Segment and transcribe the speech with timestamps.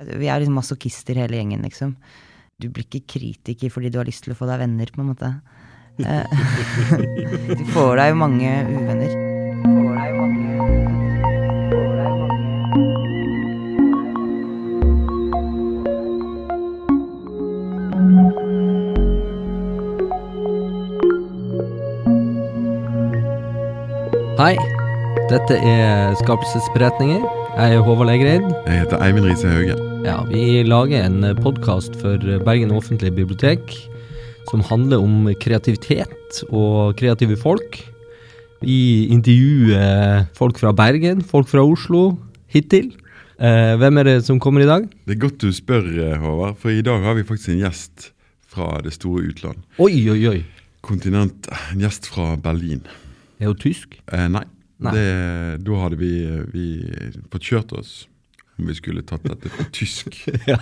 [0.00, 1.96] Vi er liksom masochister hele gjengen, liksom.
[2.60, 5.12] Du blir ikke kritiker fordi du har lyst til å få deg venner, på en
[5.12, 5.34] måte.
[6.00, 6.24] Eh,
[7.60, 9.12] du får deg jo mange uvenner.
[9.64, 10.40] Får deg jo mange
[24.40, 24.54] Hei,
[25.28, 27.20] dette er Skapelsesberetninger.
[27.60, 28.48] Jeg er Håvard Legreid.
[28.64, 29.89] Jeg heter Eivind Riise Hauge.
[30.00, 33.74] Ja, vi lager en podkast for Bergen offentlige bibliotek
[34.48, 37.76] som handler om kreativitet og kreative folk.
[38.64, 42.14] Vi intervjuer folk fra Bergen, folk fra Oslo,
[42.48, 42.94] hittil.
[43.36, 44.88] Eh, hvem er det som kommer i dag?
[45.04, 45.84] Det er godt du spør,
[46.22, 48.10] Håvard, for i dag har vi faktisk en gjest
[48.48, 49.60] fra det store utland.
[49.76, 50.38] Oi, oi, oi.
[50.80, 51.50] Kontinent.
[51.74, 52.86] En gjest fra Berlin.
[53.36, 54.00] Er hun tysk?
[54.08, 54.46] Eh, nei.
[54.80, 54.96] Nei.
[54.96, 55.08] Det,
[55.66, 56.14] da hadde vi,
[56.54, 56.66] vi
[57.28, 58.06] fått kjørt oss
[58.68, 60.28] vi skulle tatt dette på tysk.
[60.48, 60.58] Ja.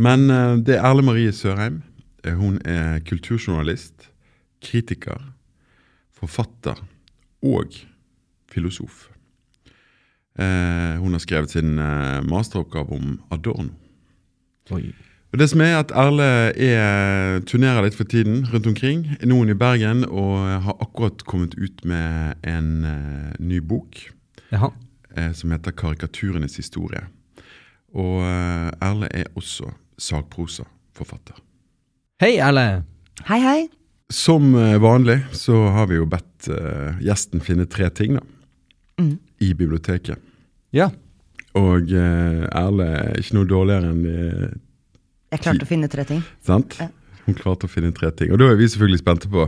[0.00, 1.82] Men eh, det er Erle Marie Sørheim.
[2.24, 4.10] Eh, Hun er kulturjournalist,
[4.64, 5.20] kritiker,
[6.14, 6.80] forfatter
[7.42, 7.74] og
[8.52, 9.08] filosof.
[10.38, 11.74] Eh, hun har skrevet sin
[12.28, 13.72] masteroppgave om Adorno.
[14.70, 14.92] Oi.
[15.32, 16.26] Og det som er at Erle
[16.58, 19.04] er, turnerer litt for tiden rundt omkring.
[19.22, 24.00] Hun i Bergen og har akkurat kommet ut med en uh, ny bok
[24.50, 24.72] Jaha.
[25.32, 27.06] som heter 'Karikaturenes historie'.
[27.94, 31.38] Og eh, Erle er også sagprosaforfatter.
[32.22, 32.84] Hei, Erle.
[33.28, 33.60] Hei, hei.
[34.12, 38.22] Som eh, vanlig så har vi jo bedt uh, gjesten finne tre ting da,
[39.00, 39.14] Mm.
[39.40, 40.18] i biblioteket.
[40.76, 40.90] Ja.
[41.56, 44.16] Og uh, Erle er ikke noe dårligere enn de
[45.32, 46.20] Jeg klarte å finne tre ting.
[46.44, 46.76] Sant?
[46.82, 46.90] Ja.
[47.24, 48.32] Hun klarte å finne tre ting.
[48.34, 49.46] Og da er vi selvfølgelig spente på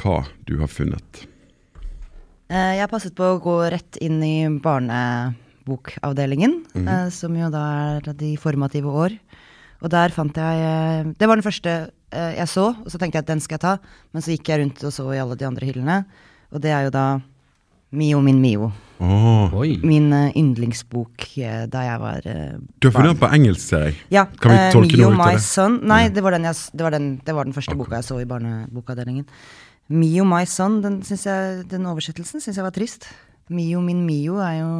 [0.00, 1.24] hva du har funnet.
[2.50, 4.36] Uh, Jeg passet på å gå rett inn i
[5.66, 9.16] barnebokavdelingen, eh, som jo da er de formative år.
[9.80, 13.16] Og der fant jeg eh, Det var den første eh, jeg så, og så tenkte
[13.16, 13.78] jeg at den skal jeg ta.
[14.12, 16.04] Men så gikk jeg rundt og så i alle de andre hyllene,
[16.52, 17.20] og det er jo da
[17.92, 18.70] Mio min Mio.
[19.00, 19.50] Oh.
[19.82, 23.86] Min uh, yndlingsbok uh, da jeg var uh, Du har funnet den på engelsk, ser
[23.88, 23.96] jeg.
[24.12, 24.26] Ja.
[24.38, 25.42] Kan vi tolke Mio noe ut av My det?
[25.42, 25.78] Son.
[25.88, 28.20] Nei, det, var den jeg, det, var den, det var den første boka jeg så
[28.20, 29.24] i barnebokavdelingen.
[29.90, 33.08] Mio My Son, den, jeg, den oversettelsen syns jeg var trist.
[33.50, 34.70] Mio min Mio er jo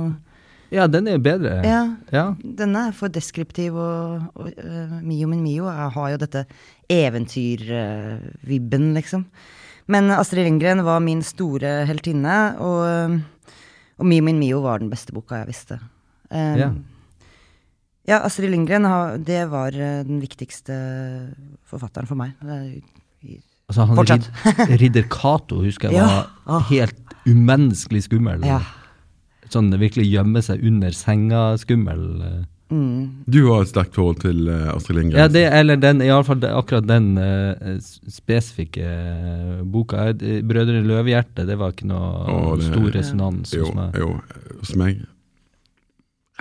[0.70, 1.56] Ja, den er bedre.
[1.66, 1.80] Ja,
[2.14, 2.28] Ja.
[2.42, 6.44] denne er for deskriptiv, og, og uh, Mio min Mio Jeg har jo dette
[6.90, 9.24] eventyrvibben, liksom.
[9.90, 13.18] Men Astrid Lindgren var min store heltinne, og,
[13.98, 15.80] og Mio min Mio var den beste boka jeg visste.
[16.30, 16.68] Um, Ja.
[18.06, 18.86] ja, Astrid Lindgren,
[19.26, 20.74] det var eh, den viktigste
[21.66, 22.30] forfatteren for meg.
[23.70, 24.30] Altså, han Fortsatt.
[24.68, 26.58] rid, Ridder Cato husker jeg var ja.
[26.70, 26.94] helt
[27.26, 28.46] umenneskelig skummel.
[28.46, 28.60] Ja.
[29.50, 32.02] Sånn virkelig gjemme seg under senga-skummel.
[32.22, 32.40] eh.
[32.70, 33.24] Mm.
[33.26, 35.18] Du har et sterkt forhold til eh, Astrid Lindgren.
[35.18, 40.12] Ja, det, eller den, iallfall akkurat den uh, spesifikke uh, boka.
[40.14, 43.98] 'Brødrene Løvehjerte' det var ikke noe Åh, det- stor resonans Jo, hos meg.
[43.98, 44.12] jo,
[44.60, 45.02] hos meg.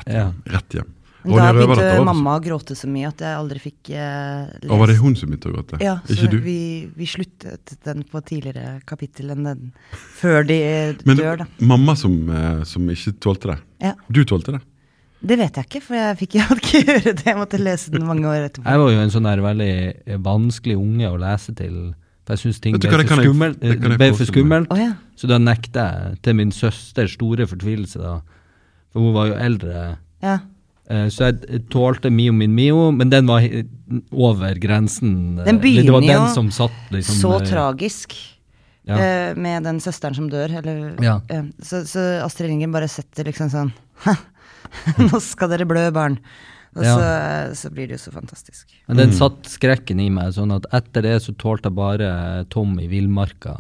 [0.06, 0.28] Ja.
[0.53, 0.94] Rett hjem.
[1.35, 4.72] Men da begynte var- mamma å gråte så mye at jeg aldri fikk eh, lest
[4.72, 5.79] Og var det hun som begynte å gråte?
[5.84, 6.38] Ja, så Ikke du?
[6.45, 6.57] Vi,
[6.95, 9.62] vi sluttet den på tidligere kapittel enn den
[10.19, 11.47] før de eh, Men dør, da.
[11.62, 13.59] mamma som, eh, som ikke tålte det.
[13.89, 13.94] Ja.
[14.09, 14.62] Du tålte det?
[15.19, 17.25] Det vet jeg ikke, for jeg fikk jeg hadde ikke gjøre det.
[17.28, 18.63] Jeg måtte lese den mange år etterpå.
[18.69, 19.72] Jeg var jo en sånn der veldig
[20.06, 21.79] eh, vanskelig unge å lese til.
[22.23, 23.01] For jeg syns ting ble for
[23.59, 24.91] det ble for skummelt Oh, ja.
[25.18, 28.19] Så da nekta jeg, til min søsters store fortvilelse, da.
[28.94, 29.84] For hun var jo eldre.
[30.23, 30.38] ja.
[30.89, 33.41] Eh, Så jeg tålte Mio min Mio, men den var
[34.11, 35.39] over grensen.
[35.39, 38.16] eh, Den begynner Det var jo den som satt liksom Så eh, tragisk
[38.88, 38.97] Ja.
[38.97, 40.50] eh, med den søsteren som dør.
[40.57, 41.22] Eller, Ja.
[41.29, 43.72] eh, så, så Astrid Lindgren bare setter liksom sånn
[44.97, 46.19] Nå skal dere blø, barn.
[46.75, 46.95] Og Ja.
[46.95, 48.66] så, eh, så blir det jo så fantastisk.
[48.88, 52.77] Men den satt skrekken i meg, sånn at etter det så tålte jeg bare Tom
[52.79, 53.56] i villmarka.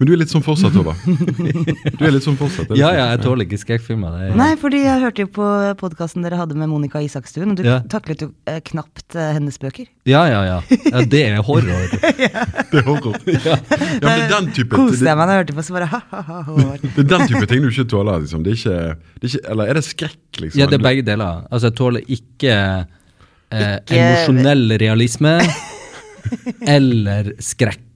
[0.00, 0.92] Men du er litt sånn fortsatt, Tova.
[1.98, 2.72] Du er litt sånn fortsatt.
[2.74, 4.16] Ja, ja, jeg tåler ikke skrekkfilmer.
[4.28, 5.46] Er- Nei, fordi jeg hørte jo på
[5.78, 7.76] podkasten dere hadde med Monica Isakstuen, og du Ja.
[7.92, 9.86] taklet jo eh, knapt eh, hennes bøker.
[10.10, 10.56] Ja, ja, ja.
[10.90, 11.86] ja det er horror.
[12.72, 13.14] Det er horror.
[13.46, 15.90] Ja, men det er den type Koste jeg meg da jeg hørte på, så bare
[15.92, 16.66] ha-ha-ha.
[16.82, 18.24] Det er den type ting du ikke tåler.
[18.24, 18.42] Liksom.
[18.46, 18.80] Det er ikke,
[19.20, 20.58] det er ikke Eller er det skrekk, liksom?
[20.64, 21.44] Ja, det er begge deler.
[21.52, 22.56] Altså, jeg tåler ikke,
[23.52, 25.36] eh, Ikke- emosjonell realisme
[26.66, 27.88] eller skrekk.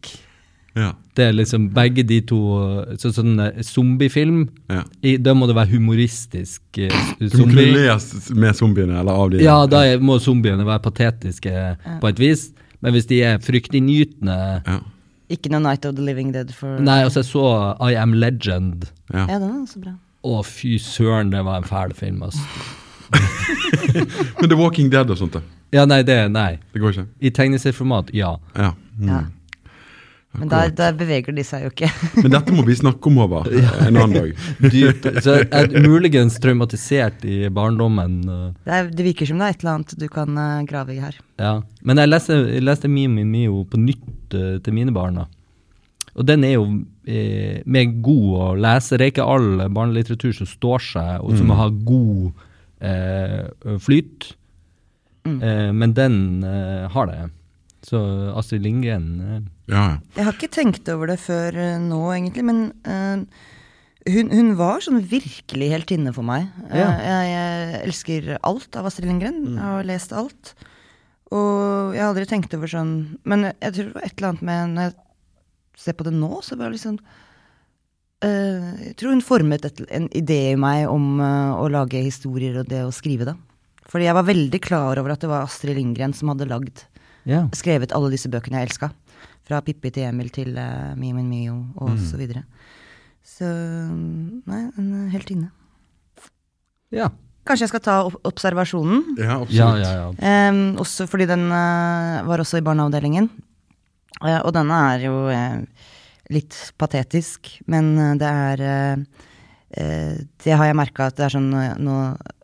[0.76, 2.36] Ja, Det er liksom begge de to
[3.00, 4.82] så, Sånn eh, zombiefilm, ja.
[5.02, 6.60] i, da må det være humoristisk.
[6.76, 7.54] eh, Du zombie.
[7.54, 9.40] kunne le med zombiene, eller av dem?
[9.40, 12.50] Ja, da er- må zombiene være patetiske på et vis.
[12.82, 14.80] Men hvis de er fryktinngytende Ja,
[15.30, 17.46] Ikke noe Night of the Living Dead for Nei, altså, jeg så
[17.90, 18.84] I Am Legend.
[19.12, 19.26] ja.
[19.26, 19.94] Ja, den er også bra.
[20.24, 22.38] Å, fy søren, det var en fæl film, altså.
[24.40, 25.40] Men The Walking Dead og sånt, da?
[25.74, 26.58] Ja, nei, det Nei.
[26.72, 27.06] Det går ikke?
[27.20, 28.36] I tegneserieformat, ja.
[28.54, 28.72] Ja.
[28.98, 29.08] Mm.
[29.10, 29.20] Ja.
[30.38, 31.88] Men der, der beveger de seg jo ikke.
[32.22, 34.34] Men dette må vi snakke om over en annen dag.
[34.74, 35.06] Dyrt.
[35.24, 38.18] Så er er muligens traumatisert i barndommen.
[38.28, 40.94] eh, Det, er, det virker som det er et eller annet du kan eh, grave
[40.96, 41.16] i her.
[41.40, 41.54] Ja.
[41.82, 45.26] Men jeg leste, jeg leste Mio min Mio på nytt eh, til mine barna.
[46.16, 46.66] Og den er jo
[47.04, 48.96] eh, med god å lese.
[48.96, 52.30] Det er ikke all barnelitteratur som står seg, og som har god
[52.80, 54.30] eh, flyt.
[55.26, 56.16] Eh, men den
[56.46, 57.18] eh, har det.
[57.86, 57.98] Så
[58.34, 59.98] Astrid Lindgren eh, Ja, ja.
[60.16, 63.44] Jeg har ikke tenkt over det før eh, nå, egentlig, men eh,
[64.10, 66.48] hun, hun var sånn virkelig heltinne for meg.
[66.70, 66.92] Ja.
[67.02, 69.42] jeg, jeg elsker alt av Astrid Lindgren.
[69.54, 70.54] Jeg har lest alt.
[71.34, 72.90] Og jeg har aldri tenkt over sånn
[73.26, 74.92] Men jeg tror det var et eller annet med Når jeg
[75.82, 80.06] ser på det nå, så var det liksom uh, Jeg tror hun formet et, en
[80.14, 83.34] idé i meg om uh, å lage historier og det å skrive det.
[83.90, 86.86] Fordi jeg var veldig klar over at det var Astrid Lindgren som hadde lagd
[87.26, 87.48] Ja.
[87.52, 88.92] skrevet alle disse bøkene jeg elska.
[89.46, 92.02] Fra Pippi til Emil til uh, Mio min Mio og Mm.
[92.06, 92.44] så videre.
[93.26, 93.46] Så
[94.46, 95.50] nei, en uh, heltinne.
[96.94, 97.08] Ja.
[97.46, 97.96] Kanskje jeg skal ta
[98.26, 99.16] observasjonen?
[99.18, 99.54] ja absolutt.
[99.54, 100.50] Ja, ja, ja.
[100.50, 103.28] Um, også fordi den uh, var også i barneavdelingen.
[104.22, 105.62] Uh, og denne er jo uh,
[106.34, 109.02] litt patetisk, men eh, det er eh,
[109.78, 111.98] eh, Det har jeg merka at det er sånn eh, nå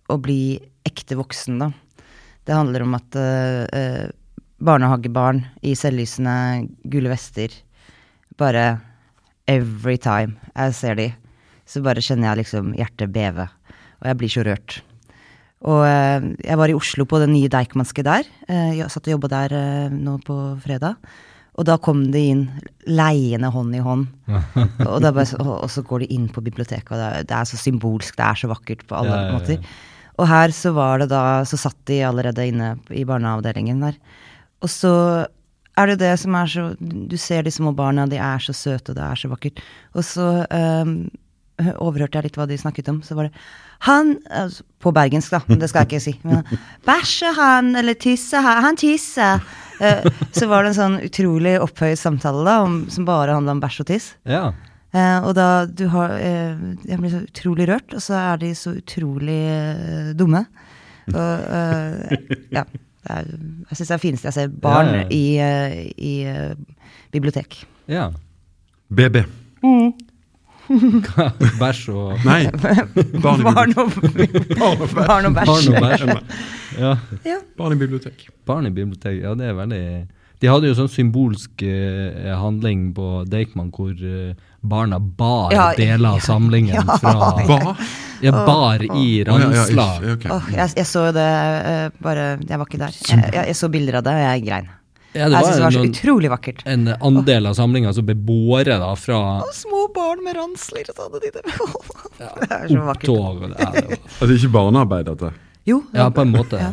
[0.06, 0.54] å bli
[0.86, 1.66] ekte voksen, da.
[2.46, 4.12] Det handler om at eh, eh,
[4.62, 7.54] barnehagebarn i selvlysende gule vester
[8.40, 8.80] bare
[9.50, 11.08] Every time jeg ser de,
[11.66, 13.48] så bare kjenner jeg liksom hjertet beve.
[13.98, 14.76] Og jeg blir så rørt.
[15.66, 18.28] Og eh, jeg var i Oslo på det nye Deichmanske der.
[18.46, 21.10] Eh, jeg satt og jobba der eh, nå på fredag.
[21.58, 22.46] Og da kom de inn
[22.86, 24.06] leiende hånd i hånd.
[24.88, 27.58] og, bare, og så går de inn på biblioteket, og det er, det er så
[27.60, 29.36] symbolsk, det er så vakkert på alle Ja, ja, ja.
[29.36, 29.74] måter.
[30.22, 33.98] Og her så var det da, så satt de allerede inne i barneavdelingen der.
[34.62, 34.92] Og så
[35.78, 38.92] er det det som er så Du ser de små barna, de er så søte,
[38.92, 39.62] og det er så vakkert.
[39.96, 40.96] Og så um,
[41.80, 43.02] overhørte jeg litt hva de snakket om.
[43.04, 43.44] Så var det
[43.88, 46.14] Han altså, På bergensk, da, det skal jeg ikke si.
[46.26, 46.42] Men,
[46.86, 48.62] bæsje han, eller tisser han?
[48.66, 49.42] Han tisser.
[49.82, 50.04] Eh,
[50.36, 53.82] så var det en sånn utrolig opphøyet samtale da, om, som bare handla om bæsj
[53.82, 54.12] og tiss.
[54.28, 54.50] ja.
[54.92, 56.52] Eh, og da du har eh,
[56.84, 59.40] Jeg blir så utrolig rørt, og så er de så utrolig
[60.18, 60.44] dumme.
[61.12, 62.18] Og eh,
[62.52, 62.66] ja.
[63.02, 63.30] Det er,
[63.70, 65.06] jeg syns det er det fineste jeg ser barn Ja, ja.
[65.10, 66.54] i, eh, i eh,
[67.12, 67.64] bibliotek.
[67.90, 68.10] ja.
[68.92, 69.16] BB.
[71.60, 72.46] Bæsj og Nei,
[73.24, 74.52] barn i Barn bibliotek.
[74.62, 75.70] og, barn og Barn og bæsj.
[75.82, 76.04] bæsj.
[76.78, 76.92] Ja.
[77.26, 77.38] Ja.
[77.58, 78.26] Barn i bibliotek.
[78.46, 79.80] Barn i bibliotek, ja det er veldig
[80.42, 86.14] De hadde jo sånn symbolsk uh, handling på Deichman hvor eh, barna bar Ja, deler
[86.14, 86.96] av samlingen ja.
[87.02, 87.12] fra
[87.48, 87.76] Ba?
[88.22, 89.86] Ja, bar i Å, ja, ja, Ransla.
[90.14, 91.26] ikke- jeg, jeg så jo det
[91.66, 92.94] uh, bare Jeg var ikke der.
[93.08, 94.68] Jeg, jeg, jeg så bilder av det, og jeg grein.
[95.12, 96.62] Ja, det jeg syns det var så noen, utrolig vakkert.
[96.72, 100.94] en andel av samlinga som ble båret da fra Og små barn med ransler, og
[100.96, 101.42] så hadde de det.
[102.22, 103.10] er så vakkert.
[103.10, 105.32] Opptog, og det- er det Altså ikke barnearbeid, dette.
[105.68, 106.62] Jo, ja, på en måte.
[106.62, 106.70] Ja.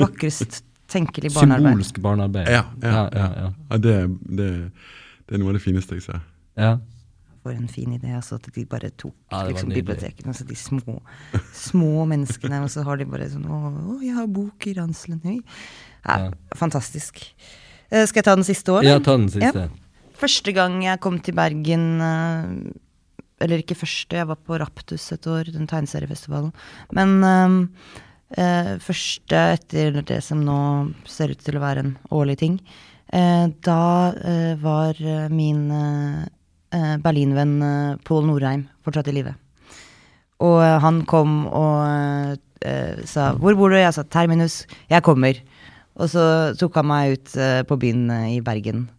[0.00, 1.66] vakrest tenkelig barnearbeid.
[1.74, 2.48] Symbolsk barnearbeid.
[2.48, 3.50] Ja, ja, ja, ja, ja.
[3.74, 3.98] Ja, det,
[4.30, 4.48] det,
[5.28, 6.22] det er noe av det fineste jeg ser.
[6.56, 6.76] ja.
[7.44, 10.32] For en fin idé, altså, at de bare tok Ja, liksom, bibliotekene.
[10.32, 10.94] Altså, de små,
[11.52, 13.58] små menneskene, og så har de bare sånn Å,
[13.92, 15.20] å jeg har bok i ranselen.
[15.24, 15.42] Høy.
[16.06, 16.30] Ja, Ja.
[16.56, 17.20] Fantastisk.
[17.92, 18.86] Uh, skal jeg ta den siste òg?
[18.86, 19.68] ja, ta den siste.
[20.20, 22.48] Første gang jeg kom til Bergen uh,
[23.44, 26.52] Eller ikke første, jeg var på Raptus et år, den tegneseriefestivalen.
[26.96, 27.56] Men eh,
[28.38, 30.58] uh, første etter det som nå
[31.04, 32.58] ser ut til å være en årlig ting.
[33.14, 33.82] Da
[34.58, 34.98] var
[35.30, 35.66] min
[36.74, 39.34] eh, Berlin-venn eh, Pål Norheim fortsatt i live.
[40.42, 44.66] Og eh, han kom og eh, sa 'Hvor bor du?' Jeg sa 'Terminus'.
[44.90, 45.42] 'Jeg kommer'.
[45.94, 47.30] Og så tok han meg ut
[47.68, 48.90] på byen i Bergen.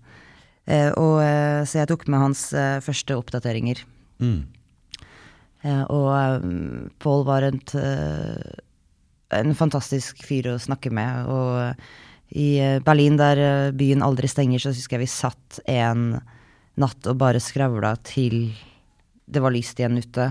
[0.65, 1.19] Eh, og,
[1.67, 3.83] så jeg tok med hans første oppdateringer.
[4.23, 4.47] Mm.
[5.65, 7.75] Eh, og eh, Pål var et,
[9.35, 11.27] en fantastisk fyr å snakke med.
[11.27, 16.21] Og i Berlin, der byen aldri stenger, så husker jeg vi satt en
[16.81, 18.49] natt og bare skravla til
[19.25, 20.29] det var lyst igjen ute.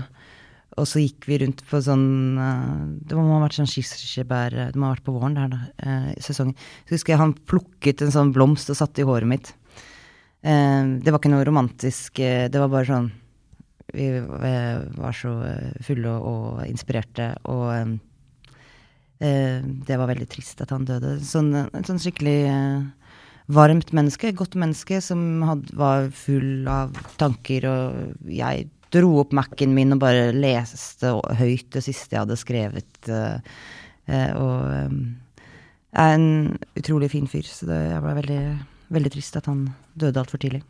[0.75, 2.07] Og så gikk vi rundt på sånn
[2.41, 5.59] eh, Det må ha vært sånn kirsebær Det må ha vært på våren der, da,
[5.79, 6.55] eh, sesongen.
[6.83, 9.53] Så husker jeg han plukket en sånn blomst og satte i håret mitt.
[10.43, 13.07] Eh, det var ikke noe romantisk, eh, det var bare sånn
[13.95, 17.95] Vi eh, var så eh, fulle og, inspirerte, og eh,
[19.23, 21.15] eh, det var veldig trist at han døde.
[21.23, 21.53] Sånn,
[21.87, 23.04] sånn skikkelig eh,
[23.51, 29.73] varmt menneske, godt menneske, som had, var full av tanker, og jeg dro opp Mac-en
[29.75, 33.09] min og bare leste høyt det siste jeg hadde skrevet.
[33.11, 33.41] eh,
[34.05, 34.95] Eh, og eh,
[35.97, 36.29] er en
[36.77, 38.41] utrolig fin fyr, så det, jeg ble veldig,
[38.97, 40.61] veldig trist at han døde altfor tidlig.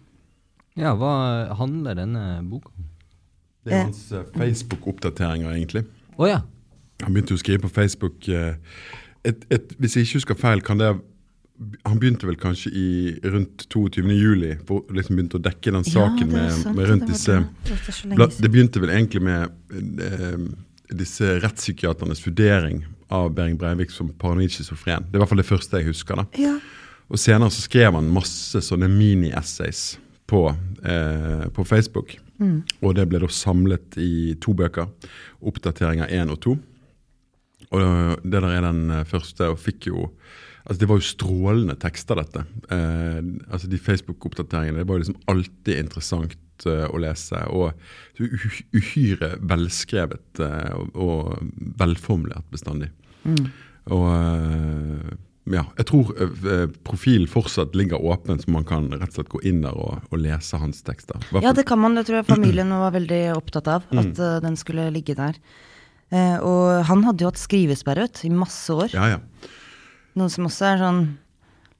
[0.79, 1.15] Ja, hva
[1.60, 2.91] handler denne boka om?
[3.65, 4.03] Det er hans
[4.36, 5.86] Facebook-oppdateringer, egentlig.
[6.20, 6.44] Oh, ja.
[7.01, 10.79] Han begynte jo å skrive på Facebook et, et, Hvis jeg ikke husker feil, kan
[10.79, 10.91] det
[11.88, 12.88] Han begynte vel kanskje i
[13.24, 14.04] rundt 22.
[14.12, 18.18] juli, for liksom begynte å dekke den saken er med, med rundt det disse det.
[18.18, 18.28] Det.
[18.44, 20.42] Det begynte vel egentlig med eh,
[20.92, 22.84] disse rettspsykiaternes vurdering
[23.14, 25.08] av Behring Breivik som paranoid schizofren.
[25.08, 26.20] Det er i hvert fall det første jeg husker.
[26.20, 26.28] da.
[26.44, 26.58] Ja.
[27.08, 29.96] Og senere så skrev han masse sånne mini-essays
[30.28, 30.48] på,
[30.84, 32.18] eh, på Facebook.
[32.82, 34.90] Og det ble da samlet i to bøker.
[35.46, 36.58] Oppdateringer én og to.
[37.72, 40.10] Og det der er den eh, første, og fikk jo
[40.66, 42.46] Altså Det var jo strålende tekster, dette.
[42.74, 43.20] Eh,
[43.54, 47.44] altså De Facebook-oppdateringene det var jo liksom alltid interessant eh, å lese.
[47.54, 47.72] Og
[48.74, 52.90] uhyre velskrevet eh, og, og velformulert bestandig.
[53.94, 55.14] Og eh,
[55.54, 59.44] ja, jeg tror eh, profilen fortsatt ligger åpen, så man kan rett og slett gå
[59.46, 61.22] inn der og, og lese hans tekster.
[61.30, 61.98] I Ja, det kan man.
[61.98, 63.86] Det tror jeg familien var veldig opptatt av.
[63.92, 64.02] Mm.
[64.02, 65.38] At eh, den skulle ligge der.
[66.14, 68.92] Uh, og han hadde jo hatt skrivesperre vet, i masse år.
[68.94, 69.22] ja, ja.
[70.16, 71.04] Noe som også er sånn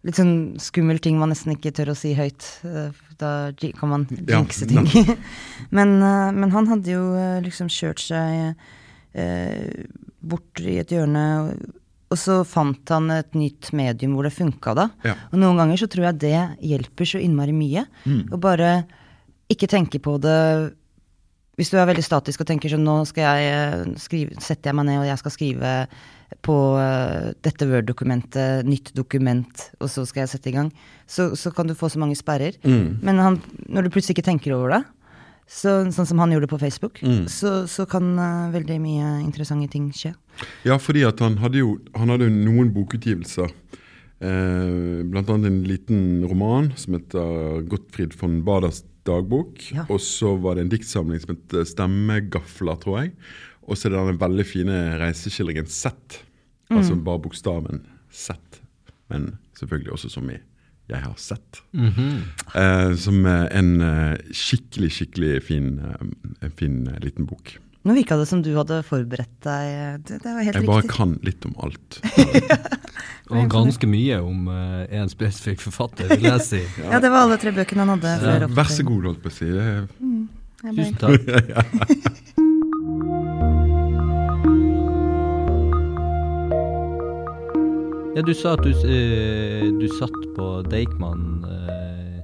[0.06, 2.46] litt sånn skummel ting man nesten ikke tør å si høyt.
[2.68, 3.50] Eh, Da
[3.80, 4.84] kan man jinxe ting.
[5.78, 8.58] men, eh, men han hadde jo eh, liksom kjørt seg
[9.16, 9.86] eh,
[10.20, 11.24] bort i et hjørne,
[12.12, 14.90] og, så fant han et nytt medium hvor det funka da.
[15.08, 15.16] Ja.
[15.32, 17.86] Og noen ganger så tror jeg det hjelper så innmari mye.
[18.32, 18.70] Å bare
[19.52, 20.38] ikke tenke på det
[21.56, 24.90] hvis du er veldig statisk og tenker sånn nå skal jeg skrive, setter jeg meg
[24.90, 25.74] ned og jeg skal skrive
[26.46, 30.74] på eh, dette Word-dokumentet, nytt dokument, og så skal jeg sette i gang,
[31.08, 32.58] så, så kan du få så mange sperrer.
[32.66, 33.40] Men han,
[33.70, 34.84] når du plutselig ikke tenker over det,
[35.46, 37.00] så, sånn som han gjorde på Facebook,
[37.30, 40.16] så, så kan uh, veldig mye interessante ting skje.
[40.66, 43.54] Ja, fordi at han hadde jo han hadde noen bokutgivelser.
[44.26, 49.60] Eh, blant annet en liten roman som heter Gottfried von Baders dagbok.
[49.76, 49.86] Ja.
[49.92, 53.12] Og så var det en diktsamling som het Stemmegafler, tror jeg.
[53.66, 56.22] Og så er det den veldig fine reiseskildringen Z.
[56.70, 58.36] Altså bare bokstaven Z.
[59.10, 60.38] Men selvfølgelig også som i
[60.88, 61.62] 'jeg har sett'.
[61.74, 65.80] eh, som er en eh, skikkelig, skikkelig fin,
[66.42, 67.58] eh, fin eh, liten bok.
[67.86, 70.02] Nå virka det som du hadde forberedt deg.
[70.06, 72.00] Det, det var helt Jeg bare kan litt om alt.
[73.30, 76.62] Og ganske mye om uh, en spesifikk forfatter, vil jeg si.
[76.92, 78.20] Ja, det var alle tre bøkene han hadde.
[78.22, 79.46] før Vær så god, holdt på å si.
[79.46, 79.88] Det
[80.74, 82.36] ble- Tusen takk.
[88.16, 92.20] Ja, du sa at du, eh, du satt på Deichman eh,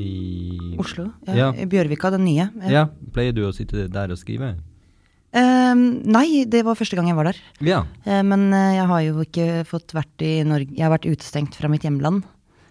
[0.00, 1.10] i Oslo?
[1.28, 1.48] Ja, Ja.
[1.52, 2.48] I Bjørvika, den nye.
[2.72, 4.54] Ja, pleier du å sitte der og skrive?
[5.32, 5.72] Uh,
[6.12, 7.38] nei, det var første gang jeg var der.
[7.64, 7.82] Ja.
[8.04, 11.70] Eh, men jeg har jo ikke fått vært i Norge Jeg har vært utestengt fra
[11.72, 12.24] mitt hjemland.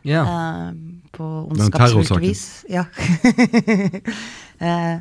[0.04, 0.22] ja.
[0.26, 0.74] eh,
[1.12, 2.66] på ondskapsfullt vis.
[2.70, 2.86] Ja.
[4.62, 4.98] Eh,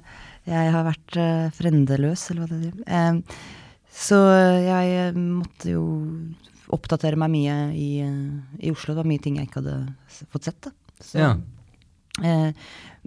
[0.48, 2.84] jeg har vært uh, frendeløs, eller hva det heter.
[2.88, 3.42] Eh,
[3.92, 4.16] så
[4.64, 5.82] jeg måtte jo
[6.74, 8.94] oppdatere meg mye i, eh, i Oslo.
[8.94, 9.94] Det var mye ting jeg ikke hadde
[10.32, 10.60] fått sett.
[10.66, 10.70] Da.
[11.00, 11.32] Så, ja.
[12.22, 12.52] Eh,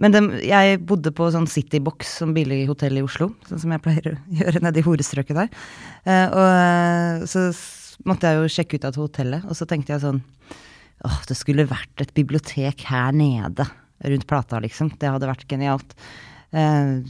[0.02, 3.30] men dem- jeg bodde på sånn Citybox, som billig hotell i Oslo.
[3.48, 5.48] Sånn som jeg pleier å gjøre nede i horestrøket der.
[6.04, 7.46] Eh, og eh, så
[8.08, 10.22] måtte jeg jo sjekke ut av hotellet, og så tenkte jeg sånn
[11.04, 13.66] Åh, det skulle vært et bibliotek her nede,
[14.08, 14.88] rundt plata, liksom.
[14.96, 15.90] Det hadde vært genialt.
[16.54, 17.02] Eh,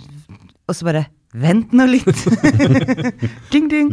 [0.66, 1.04] og så bare
[1.34, 2.06] Vent nå litt!
[3.52, 3.88] ding, ding!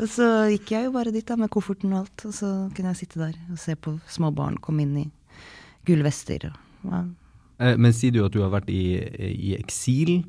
[0.00, 2.92] Og så gikk jeg jo bare dit da, med kofferten og alt, og så kunne
[2.94, 5.06] jeg sitte der og se på små barn komme inn i
[5.88, 6.48] gullvester.
[6.48, 7.02] Og, ja.
[7.60, 8.80] Eh, Men sier du at du har vært i,
[9.28, 10.22] i eksil?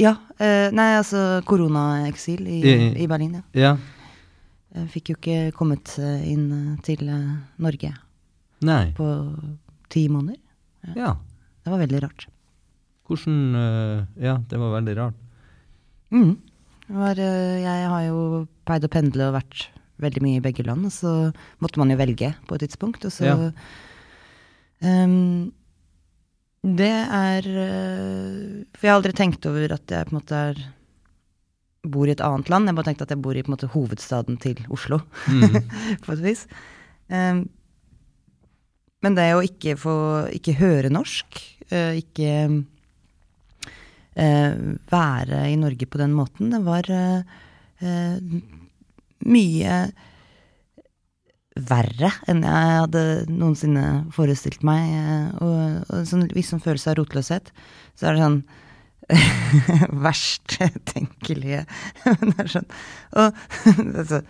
[0.00, 0.14] Ja.
[0.40, 2.60] Eh, nei, altså koronaeksil i,
[3.02, 3.44] I- Berlin, ja.
[3.66, 3.72] Ja.
[4.78, 7.02] Jeg fikk jo ikke kommet eh, inn til
[7.58, 7.90] Norge
[8.62, 8.84] Nei.
[8.94, 9.08] på
[9.90, 10.38] ti måneder.
[10.94, 11.16] Ja.
[11.66, 12.28] Det var veldig rart.
[13.10, 15.18] Hvordan eh, Ja, det var veldig rart.
[16.14, 16.32] Mm.
[16.90, 19.68] Var, eh, jeg har jo pleid å pendle og vært
[20.00, 21.10] veldig mye i begge land, og så
[21.60, 23.50] måtte man jo velge på et tidspunkt, og så Ja.
[24.82, 25.52] um,
[26.64, 30.60] Det er eh, For jeg har aldri tenkt over at jeg på en måte er
[31.88, 32.66] bor i et annet land.
[32.66, 34.98] Jeg har bare tenkte at jeg bor i på en måte hovedstaden til Oslo,
[36.04, 36.46] på et vis.
[37.08, 37.48] Um,
[39.00, 39.94] men det å ikke få
[40.36, 41.40] ikke høre norsk,
[41.70, 42.34] ikke
[44.14, 47.22] være i Norge på den måten, det var eh,
[47.80, 48.16] eh,
[49.26, 49.76] mye
[51.60, 54.86] verre enn jeg hadde noensinne forestilt meg.
[54.96, 57.50] eh, Og, og sånn viss sånn følelse av rotløshet,
[57.98, 58.42] så er det sånn
[60.06, 61.64] verst tenkelige.
[62.06, 62.70] Men det er sånn
[63.18, 63.40] og,
[64.00, 64.22] altså,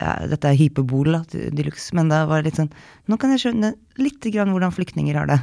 [0.00, 2.72] ja, Dette er hyperbol de luxe, men da var det litt sånn
[3.06, 5.38] Nå kan jeg skjønne litt grann hvordan flyktninger har det.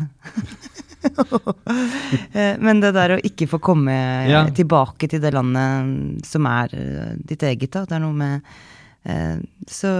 [2.33, 3.93] Eh, men det der å ikke få komme
[4.29, 4.43] Ja.
[4.53, 7.85] tilbake til det landet som er eh, ditt eget, da.
[7.87, 8.41] Det er noe med
[9.03, 9.91] eh, Så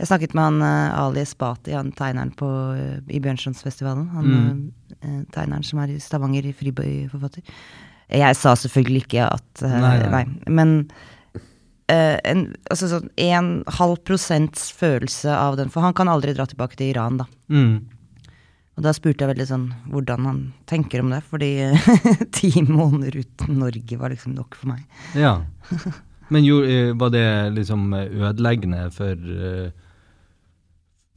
[0.00, 0.62] jeg snakket med han
[0.98, 2.48] Ali Espati, han tegneren på,
[3.06, 4.08] i Bjørnsonsfestivalen.
[4.16, 5.26] Han mm.
[5.30, 7.44] tegneren som er i Stavanger, friforfatter.
[8.10, 10.24] Jeg sa selvfølgelig ikke at Nei, nei.
[10.50, 10.74] Men
[11.92, 16.80] en, altså sånn en halv prosents følelse av den For han kan aldri dra tilbake
[16.80, 17.28] til Iran, da.
[17.52, 17.91] Mm.
[18.72, 21.50] Og da spurte jeg veldig sånn hvordan han tenker om det, fordi
[22.38, 24.86] ti måneder uten Norge var liksom nok for meg.
[25.18, 25.40] Ja.
[26.32, 27.26] Men jo, eh, var det
[27.58, 29.68] liksom ødeleggende for, eh,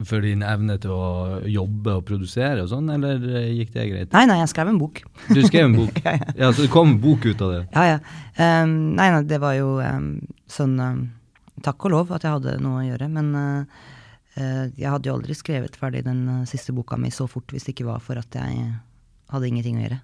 [0.04, 4.12] for din evne til å jobbe og produsere og sånn, eller eh, gikk det greit?
[4.12, 5.00] Nei, nei, jeg skrev en bok.
[5.32, 6.00] Du skrev en bok?
[6.04, 6.32] Ja, ja.
[6.36, 7.62] Ja, Så det kom en bok ut av det?
[7.72, 7.98] Ja, ja.
[8.36, 10.18] Um, nei, nei, det var jo um,
[10.52, 11.04] sånn um,
[11.64, 13.84] Takk og lov at jeg hadde noe å gjøre, men eh,
[14.36, 17.76] jeg hadde jo aldri skrevet ferdig den eh, siste boka mi så fort hvis det
[17.76, 18.66] ikke var for at jeg
[19.32, 20.00] hadde ingenting å gjøre.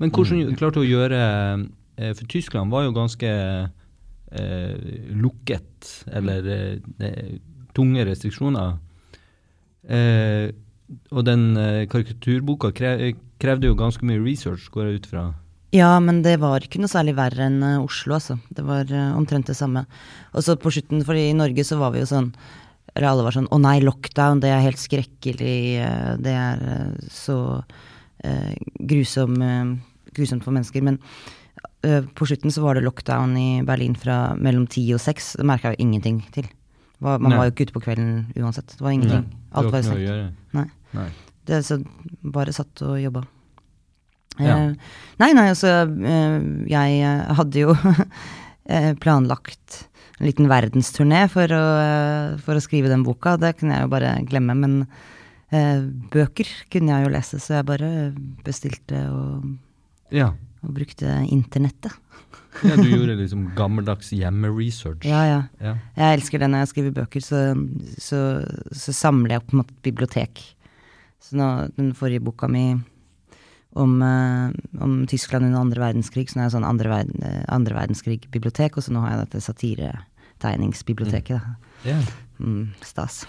[0.00, 4.74] Men hvordan klarte du å gjøre eh, For Tyskland var jo ganske eh,
[5.12, 7.36] lukket, eller eh, eh,
[7.76, 8.78] tunge restriksjoner.
[9.90, 10.48] Eh,
[11.14, 15.28] og den eh, karikaturboka kre, krevde jo ganske mye research, går jeg ut fra.
[15.70, 18.40] Ja, men det var ikke noe særlig verre enn eh, Oslo, altså.
[18.50, 19.84] Det var eh, omtrent det samme.
[20.34, 22.32] Og så på slutten, for i Norge så var vi jo sånn
[22.96, 25.58] alle var sånn Å nei, lockdown, det er helt skrekkelig.
[25.80, 27.62] eh, Det er eh, så
[28.24, 29.74] eh, grusom, eh,
[30.16, 30.82] grusomt for mennesker.
[30.82, 30.98] Men
[31.84, 35.36] eh, på slutten så var det lockdown i Berlin fra mellom ti og seks.
[35.38, 36.48] Det merka jo ingenting til.
[37.00, 37.38] Var, man Nei.
[37.38, 38.74] var jo ikke ute på kvelden uansett.
[38.76, 39.22] Det var ingenting.
[39.30, 40.34] Det Alt var stengt.
[40.52, 40.66] Nei.
[40.92, 41.08] Nei.
[41.46, 41.78] Det så
[42.22, 43.22] bare satt og jobba.
[44.38, 44.56] Ja.
[44.56, 44.74] Eh,
[45.18, 45.70] nei, nei, altså
[46.70, 47.74] Jeg hadde jo
[49.02, 49.86] planlagt
[50.20, 51.62] en liten verdensturné for å,
[52.44, 53.38] for å skrive den boka.
[53.40, 54.52] Det kunne jeg jo bare glemme.
[54.60, 54.74] Men
[55.50, 55.80] eh,
[56.12, 57.90] bøker kunne jeg jo lese, så jeg bare
[58.44, 59.48] bestilte og,
[60.12, 60.32] Ja.
[60.60, 61.96] og brukte internettet.
[62.66, 65.08] ja, du gjorde liksom gammeldags hjemmeresearch.
[65.08, 65.40] Ja, ja.
[65.62, 65.74] Ja.
[65.96, 67.42] Jeg elsker det når jeg skriver bøker, så,
[67.96, 68.22] så,
[68.76, 70.44] så samler jeg opp på en måte bibliotek.
[71.20, 72.74] Så nå, den forrige boka mi
[73.78, 74.50] om, eh,
[74.82, 78.82] om Tyskland under andre verdenskrig, så nå er jeg sånn andre, verden, andre verdenskrig-bibliotek, og
[78.82, 79.44] så nå har jeg dette
[80.40, 81.40] satiretegningsbiblioteket.
[81.40, 81.90] da.
[81.90, 82.04] Yeah.
[82.38, 83.26] Mm, stas.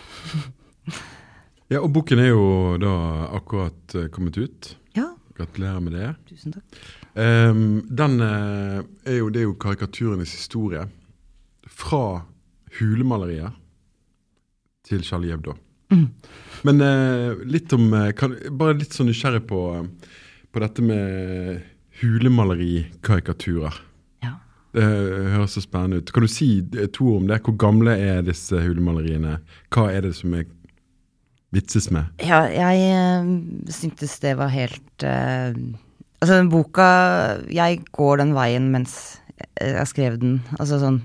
[1.70, 2.94] Ja, og boken er jo da
[3.38, 4.78] akkurat eh, kommet ut.
[4.96, 6.16] Ja, Gratulerer med det.
[6.28, 6.80] tusen takk.
[7.16, 10.88] Um, den eh, er jo, det er jo karikaturenes historie.
[11.68, 12.26] Fra
[12.80, 13.52] hulemalerier
[14.84, 15.56] til Charlie Hebdo.
[16.64, 19.62] Men uh, litt om kan, Bare litt sånn nysgjerrig på,
[20.52, 21.64] på dette med
[22.02, 23.80] hulemaleri-karikaturer.
[24.72, 26.12] Det høres så spennende ut.
[26.16, 27.42] Kan du si eh, to ord om det?
[27.44, 29.38] Hvor gamle er disse hulemaleriene?
[29.74, 30.48] Hva er det som er
[31.52, 32.08] vitses med?
[32.24, 35.52] Ja, jeg uh, syntes det var helt uh,
[36.22, 36.86] Altså, den boka
[37.50, 39.18] Jeg går den veien mens
[39.58, 40.36] jeg skrev den.
[40.60, 41.00] Altså sånn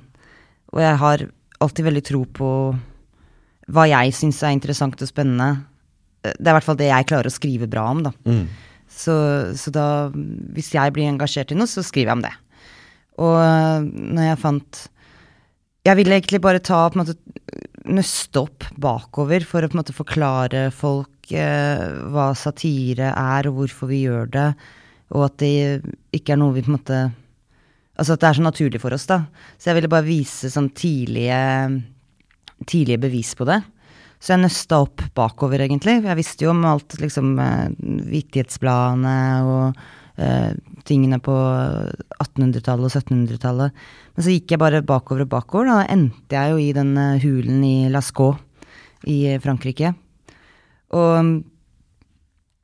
[0.74, 1.24] Og jeg har
[1.64, 2.50] alltid veldig tro på
[3.72, 5.64] hva jeg syns er interessant og spennende.
[6.22, 8.12] Eh, Det er i hvert fall det jeg klarer å skrive bra om, da.
[8.86, 9.14] Så,
[9.58, 9.86] så da
[10.54, 12.34] Hvis jeg blir engasjert i noe, så skriver jeg om det.
[13.22, 14.82] Og eh, når jeg fant
[15.86, 17.18] Jeg ville egentlig bare ta på en måte
[17.86, 23.60] nøste opp bakover for å på en måte forklare folk eh, hva satire er, og
[23.60, 24.48] hvorfor vi gjør det,
[25.14, 25.52] og at det
[26.18, 27.04] ikke er noe vi på en måte
[27.96, 29.22] Altså at det er så naturlig for oss, da.
[29.56, 31.38] Så jeg ville bare vise sånn tidlige,
[32.68, 33.62] tidlige bevis på det.
[34.20, 36.02] Så jeg nøsta opp bakover, egentlig.
[36.04, 37.70] Jeg visste jo om alt, liksom eh,
[38.12, 39.16] Vittighetsbladene
[39.48, 39.80] og
[40.20, 40.52] eh,
[40.86, 41.34] tingene på
[42.22, 43.84] 1800-tallet og 1700-tallet.
[44.16, 45.68] Men så gikk jeg bare bakover og bakover.
[45.70, 48.38] Da endte jeg jo i den eh, hulen i Lascaux
[49.06, 49.92] i eh, Frankrike.
[50.96, 51.32] Og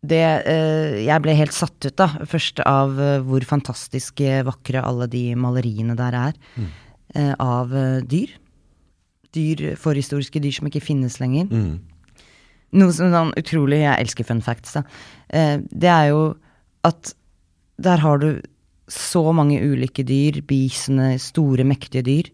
[0.02, 2.08] det eh, Jeg ble helt satt ut, da.
[2.28, 6.38] Først av hvor fantastisk vakre alle de maleriene der er.
[6.56, 6.70] Mm.
[7.44, 7.72] av
[8.08, 8.30] dyr.
[9.36, 11.50] Dyr, forhistoriske dyr som ikke finnes lenger.
[12.72, 14.86] Noe som sånn utrolig Jeg elsker fun facts, da.
[15.68, 16.22] Det er jo
[16.88, 17.12] at
[17.78, 18.40] der har du
[18.92, 22.28] så mange ulike dyr, bisene, store, mektige dyr.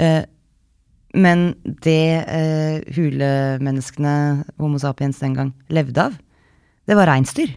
[0.00, 0.22] Eh,
[1.14, 4.14] men det eh, hulemenneskene,
[4.58, 6.16] Homo sapiens den gang, levde av,
[6.88, 7.52] det var reinsdyr.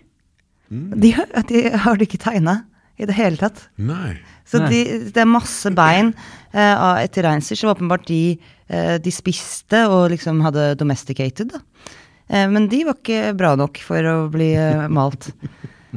[0.69, 2.59] De, har- de har du ikke tegna
[2.99, 3.63] i det hele tatt.
[3.77, 4.17] Nei.
[4.47, 4.69] Så Nei.
[4.71, 4.81] de,
[5.15, 6.13] det er masse bein
[6.53, 8.37] eh, etter reinsdyr, så åpenbart de,
[8.69, 11.63] eh, de spiste og liksom hadde domesticated, da.
[12.29, 15.29] Eh, men de var ikke bra nok for å bli eh, malt.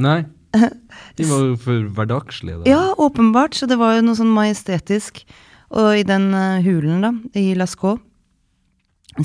[0.00, 0.22] Nei.
[1.18, 2.60] De var jo for hverdagslige.
[2.62, 2.70] da.
[2.70, 3.54] Ja, åpenbart.
[3.54, 5.22] Så det var jo noe sånn majestetisk.
[5.70, 8.00] Og i den eh, hulen, da, i Lascaux,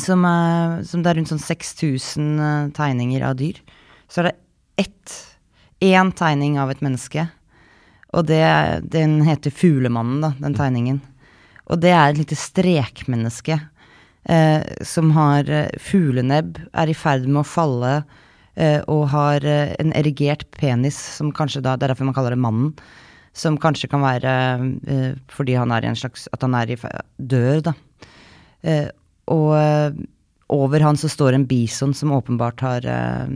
[0.01, 3.61] som, er, som det er rundt sånn 6000 eh, tegninger av dyr,
[4.09, 4.35] så er det
[4.85, 5.21] ett
[5.83, 7.25] Én tegning av et menneske.
[8.15, 8.45] Og det,
[8.93, 11.01] den heter Fuglemannen, da, den tegningen.
[11.67, 13.57] Og det er et lite strekmenneske
[14.29, 17.91] eh, som har eh, fuglenebb, er i ferd med å falle
[18.87, 22.41] og har eh, en erigert penis, som kanskje da Det er derfor man kaller det
[22.41, 22.73] Mannen.
[23.35, 24.33] Som kanskje kan være
[24.87, 26.77] eh, fordi han er i en slags At han er i
[27.19, 27.73] dør, da.
[28.63, 28.87] Eh,
[29.31, 29.97] og eh,
[30.55, 33.27] over han så står en bison som åpenbart har, eh,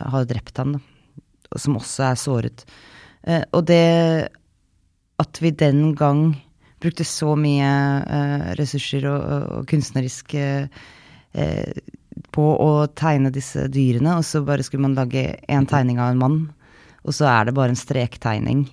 [0.00, 1.58] har drept han, da.
[1.60, 2.66] Som også er såret.
[3.22, 4.28] Eh, og det
[5.22, 6.34] at vi den gang
[6.82, 7.70] brukte så mye
[8.04, 9.20] eh, ressurser og,
[9.56, 10.68] og, kunstnerisk eh,
[11.32, 11.80] eh,
[12.34, 16.20] på å tegne disse dyrene, og så bare skulle man lage én tegning av en
[16.20, 16.38] mann,
[17.06, 18.66] og så er det bare en strektegning.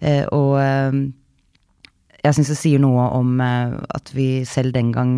[0.00, 1.00] Eh, og eh,
[2.20, 5.14] jeg syns det sier noe om eh, at vi selv den gang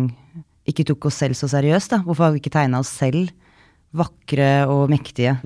[0.69, 1.95] ikke tok oss selv så seriøst.
[1.95, 2.03] da.
[2.05, 3.31] Hvorfor har vi ikke tegna oss selv
[3.95, 5.37] vakre og mektige?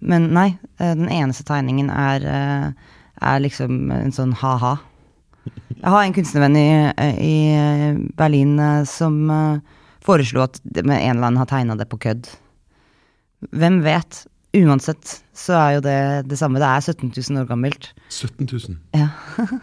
[0.00, 4.78] Men nei, eh, den eneste tegningen er, eh, er liksom en sånn ha-ha.
[5.80, 6.70] Jeg har en kunstnervenn i,
[7.24, 7.36] i
[8.16, 9.78] Berlin eh, som eh,
[10.10, 12.28] foreslo at en eller annen har tegna det på kødd.
[13.56, 14.24] Hvem vet?
[14.58, 16.58] Uansett så er jo det det samme.
[16.60, 17.92] Det er 17 000 år gammelt.
[18.10, 18.78] 17 000.
[18.98, 19.10] Ja.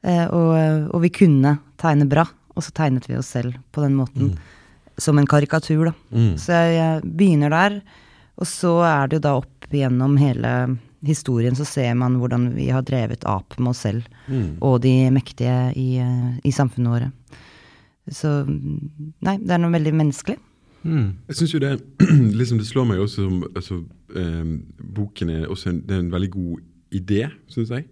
[0.00, 0.54] Eh, og,
[0.96, 2.22] og vi kunne tegne bra,
[2.56, 4.30] og så tegnet vi oss selv på den måten.
[4.96, 5.92] Som en karikatur, da.
[6.08, 6.30] Mm.
[6.40, 7.76] Så jeg, jeg begynner der,
[8.40, 10.54] og så er det jo da opp gjennom hele
[11.04, 14.56] historien, så ser man hvordan vi har drevet ap med oss selv Mm.
[14.64, 17.36] og de mektige i, eh, i samfunnet vårt.
[18.10, 20.38] Så nei, det er noe veldig menneskelig.
[20.82, 21.08] Mm.
[21.28, 21.70] Jeg synes jo det
[22.40, 23.82] liksom Det slår meg også som altså,
[24.16, 24.52] eh,
[24.96, 26.62] Boken er også en, det er en veldig god
[26.96, 27.84] idé, syns jeg.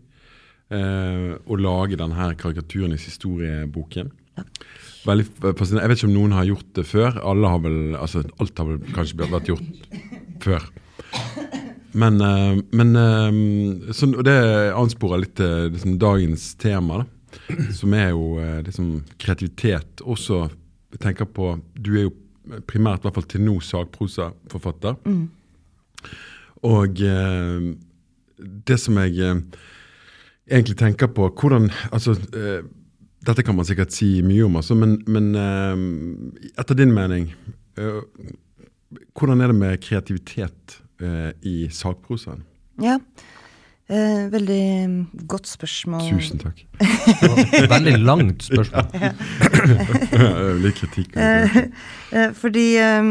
[0.75, 4.11] Eh, å lage denne karikaturenes historieboken.
[5.07, 5.27] Veldig
[5.57, 5.85] fascinerende.
[5.85, 7.21] Jeg vet ikke om noen har gjort det før.
[7.31, 9.89] Alle har vel, altså Alt har vel kanskje vært gjort
[10.45, 10.67] før.
[11.99, 14.39] Men, eh, men eh, sånn, og det
[14.77, 17.18] ansporer litt til liksom, dagens tema, da,
[17.79, 20.03] som er jo eh, liksom, kreativitet.
[20.05, 20.47] Også
[20.93, 22.15] jeg tenker på Du er jo
[22.69, 24.97] primært, i hvert fall til nå, sakprosaforfatter.
[26.69, 27.69] Og eh,
[28.39, 29.43] det som jeg eh,
[30.49, 32.61] egentlig tenker på hvordan, altså, eh,
[33.27, 37.33] Dette kan man sikkert si mye om, altså, men, men eh, etter din mening
[37.77, 37.99] eh,
[39.19, 40.79] Hvordan er det med kreativitet
[41.47, 42.41] i sakprosaen?
[42.83, 42.97] Ja.
[43.89, 44.65] Eh, veldig
[45.31, 46.11] godt spørsmål.
[46.13, 46.59] Tusen takk.
[47.73, 48.85] Veldig langt spørsmål.
[50.65, 51.17] Litt kritikk.
[51.17, 53.09] Eh, fordi eh,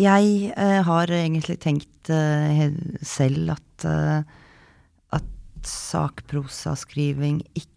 [0.00, 2.64] jeg eh, har egentlig tenkt eh,
[3.04, 4.24] selv at, eh,
[5.20, 7.76] at sakprosaskriving ikke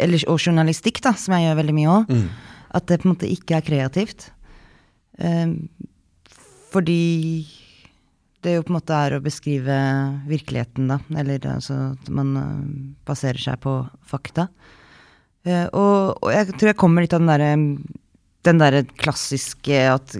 [0.00, 2.12] eller, Og journalistikk, da, som jeg gjør veldig mye òg.
[2.12, 2.28] Mm.
[2.76, 4.30] At det på en måte ikke er kreativt.
[5.16, 5.52] Eh,
[6.72, 7.04] fordi
[8.46, 9.76] det jo på en måte er å beskrive
[10.30, 11.00] virkeligheten, da.
[11.18, 12.64] Eller altså at man eh,
[13.08, 14.48] baserer seg på fakta.
[15.46, 17.52] Eh, og, og jeg tror jeg kommer litt av den derre
[18.46, 20.12] den derre klassiske at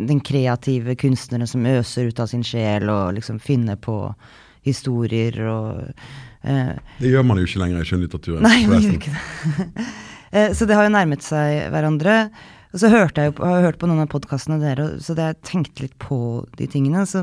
[0.00, 3.94] den kreative kunstneren som øser ut av sin sjel og liksom finner på
[4.66, 5.84] historier og
[6.42, 8.42] eh, Det gjør man jo ikke lenger i skjønnlitteraturen.
[8.42, 9.86] Nei, man gjør ikke det.
[10.58, 12.16] Så det har jo nærmet seg hverandre.
[12.74, 15.14] Og så hørte jeg jo, på- har jeg hørt på noen av podkastene dere, så
[15.16, 16.18] det jeg tenkte litt på
[16.58, 17.06] de tingene.
[17.08, 17.22] Så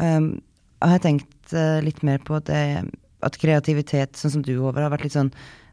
[0.00, 0.34] um,
[0.82, 2.64] har jeg tenkt eh, litt mer på det,
[3.22, 5.30] at kreativitet, sånn som du, Håvard, har vært litt sånn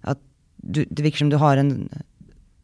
[0.08, 0.21] at
[0.62, 1.73] du, det virker som du har en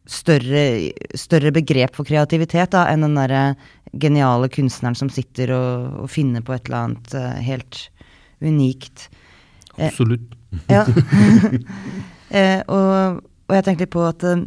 [0.05, 3.55] større, større begrep for kreativitet da, enn den derre
[3.95, 7.81] geniale kunstneren som sitter og, og finner på et eller annet eh, helt
[8.43, 9.07] unikt.
[9.79, 10.35] Absolutt.
[10.69, 10.83] Ja.
[12.37, 14.45] eh, og, og jeg tenkte litt på at eh,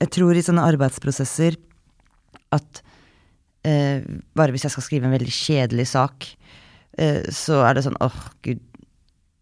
[0.00, 1.58] jeg tror i sånne arbeidsprosesser
[2.56, 2.82] at
[3.64, 4.00] eh,
[4.36, 6.26] bare hvis jeg skal skrive en veldig kjedelig sak,
[6.98, 8.60] eh, så er det sånn åh, gud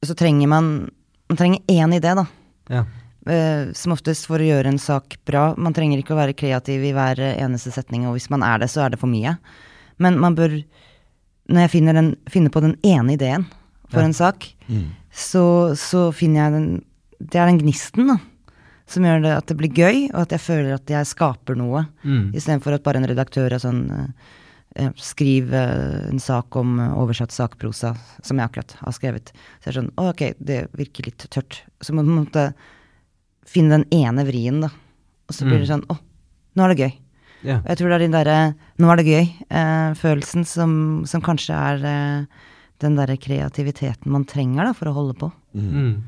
[0.05, 0.91] Så trenger man
[1.29, 2.25] Man trenger én idé, da.
[2.71, 2.85] Ja.
[3.29, 5.55] Eh, som oftest for å gjøre en sak bra.
[5.59, 8.71] Man trenger ikke å være kreativ i hver eneste setning, og hvis man er det,
[8.73, 9.37] så er det for mye.
[9.99, 10.63] Men man bør
[11.49, 13.47] Når jeg finner, den, finner på den ene ideen
[13.91, 14.07] for Ja.
[14.07, 14.91] en sak, Mm.
[15.13, 16.85] så, så finner jeg den
[17.21, 18.17] Det er den gnisten, da.
[18.89, 21.83] Som gjør det at det blir gøy, og at jeg føler at jeg skaper noe.
[22.05, 22.31] Mm.
[22.39, 24.07] Istedenfor at bare en redaktør er sånn eh,
[24.81, 27.93] eh, Skriv eh, en sak om eh, oversatt sakprosa,
[28.25, 29.33] som jeg akkurat har skrevet.
[29.61, 31.61] Så jeg er sånn Å, ok, det virker litt tørt.
[31.85, 32.47] Så må du på en måte
[33.49, 34.73] finne den ene vrien, da.
[35.29, 35.73] Og så blir det Mm.
[35.75, 35.99] sånn Å,
[36.57, 36.93] nå er det gøy.
[37.45, 37.61] Yeah.
[37.61, 41.85] Og Jeg tror det er den derre 'nå er det gøy'-følelsen som, som kanskje er
[41.87, 42.25] eh,
[42.81, 45.29] den derre kreativiteten man trenger da, for å holde på.
[45.55, 46.03] Mm.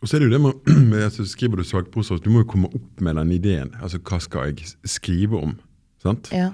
[0.00, 2.50] Og så er det jo det med, med altså, Skriver du sakprosa, du må jo
[2.54, 3.74] komme opp med den ideen.
[3.82, 5.56] Altså, hva skal jeg skrive om?
[6.00, 6.30] Sant?
[6.32, 6.50] Ja.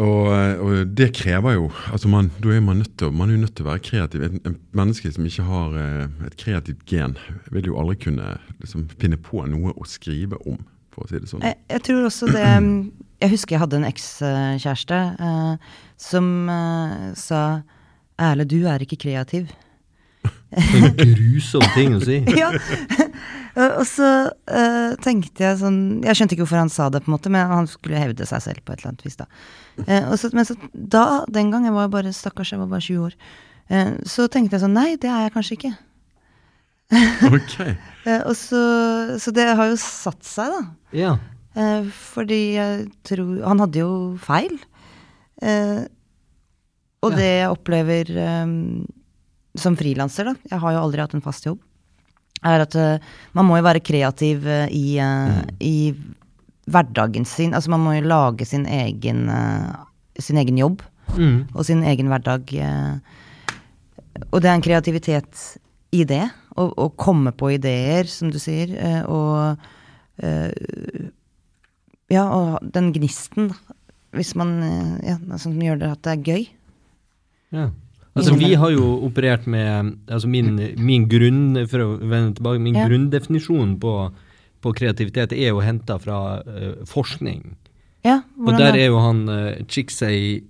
[0.00, 0.28] Og,
[0.64, 3.56] og det krever jo altså man, Da er man nødt til, man er jo nødt
[3.56, 4.22] til å være kreativ.
[4.24, 7.18] En, en menneske som ikke har eh, et kreativt gen,
[7.52, 10.56] vil jo aldri kunne liksom, finne på noe å skrive om,
[10.94, 11.44] for å si det sånn.
[11.44, 12.46] Jeg, jeg tror også det
[13.22, 17.42] Jeg husker jeg hadde en ekskjæreste eh, som eh, sa
[18.22, 19.52] Erle, du er ikke kreativ.
[20.52, 22.18] En grusom ting å si.
[22.42, 22.50] ja.
[23.76, 27.14] Og så uh, tenkte jeg sånn Jeg skjønte ikke hvorfor han sa det, på en
[27.16, 29.16] måte, men han skulle hevde seg selv på et eller annet vis.
[29.20, 29.26] da.
[29.86, 33.06] Uh, så, men så da, den gang, jeg var bare stakkars, jeg var bare 20
[33.08, 33.16] år,
[33.72, 35.72] uh, så tenkte jeg sånn Nei, det er jeg kanskje ikke.
[37.32, 37.54] Ok.
[38.04, 38.58] Eh, og så,
[39.22, 40.62] så det har jo satt seg, da.
[40.92, 41.12] Ja.
[42.12, 44.54] Fordi jeg tror Han hadde jo feil.
[47.02, 47.16] Og Ja.
[47.16, 48.52] det jeg opplever eh,
[49.58, 51.60] som frilanser, da Jeg har jo aldri hatt en fast jobb.
[52.42, 52.98] Er at uh,
[53.36, 55.92] man må jo være kreativ uh, i, eh, i
[56.66, 57.52] hverdagen sin.
[57.54, 59.28] Altså man må jo lage sin egen,
[60.18, 61.42] sin egen jobb Mm.
[61.52, 62.48] og sin egen hverdag.
[64.32, 65.42] Og det er en kreativitet
[65.92, 66.22] i det.
[66.56, 68.72] Å, komme på ideer, som du sier.
[69.12, 69.58] Og
[72.08, 73.52] Ja, og den gnisten.
[74.16, 74.56] Hvis man
[75.04, 76.48] Ja, som gjør det at det er gøy.
[77.52, 77.68] Ja.
[78.12, 82.76] Altså, vi har jo operert med altså min, min grunn, For å vende tilbake, min
[82.76, 82.86] Ja.
[82.88, 84.12] grunndefinisjon på,
[84.60, 87.56] på kreativitet er jo henta fra uh, forskning.
[88.04, 90.42] Ja, Og der er jo han uh, Chiksei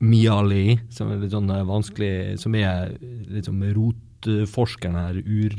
[0.00, 2.92] Miali, som er litt sånn eh, vanskelig Som er
[3.42, 5.56] sånn rotforskeren her, ur...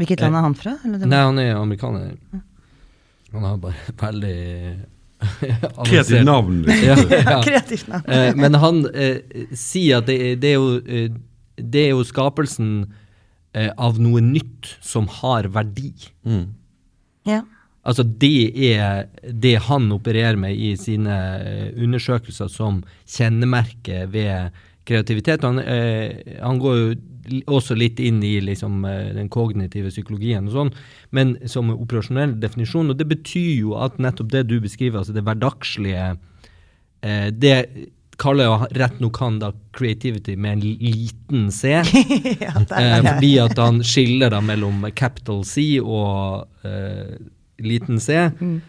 [0.00, 0.72] Hvilket land er han fra?
[0.84, 2.16] Eller Nei, han er amerikaner.
[3.32, 4.38] Han har bare veldig
[5.86, 6.62] Kreativt navn.
[6.66, 7.10] Liksom.
[7.10, 7.38] Ja, ja.
[7.46, 8.08] Kreativt navn.
[8.10, 11.14] Eh, men han eh, sier at det, det, er jo, eh,
[11.56, 12.74] det er jo skapelsen
[13.54, 15.92] eh, av noe nytt som har verdi.
[16.26, 16.46] Mm.
[17.28, 17.42] Ja.
[17.82, 24.54] Altså det er det han opererer med i sine eh, undersøkelser som kjennemerke ved
[24.88, 25.44] kreativitet.
[25.46, 26.92] Han, eh, han går jo
[27.46, 30.72] også litt inn i liksom, eh, den kognitive psykologien og sånn,
[31.10, 32.90] men som operasjonell definisjon.
[32.90, 36.16] Og det betyr jo at nettopp det du beskriver, altså det hverdagslige,
[37.02, 37.56] eh, det
[38.22, 41.78] kaller jeg rett nok han da creativity med en liten c.
[42.44, 47.16] ja, Eh, fordi at han skiller da mellom capital C og eh,
[47.62, 48.28] liten c.
[48.38, 48.60] Mm.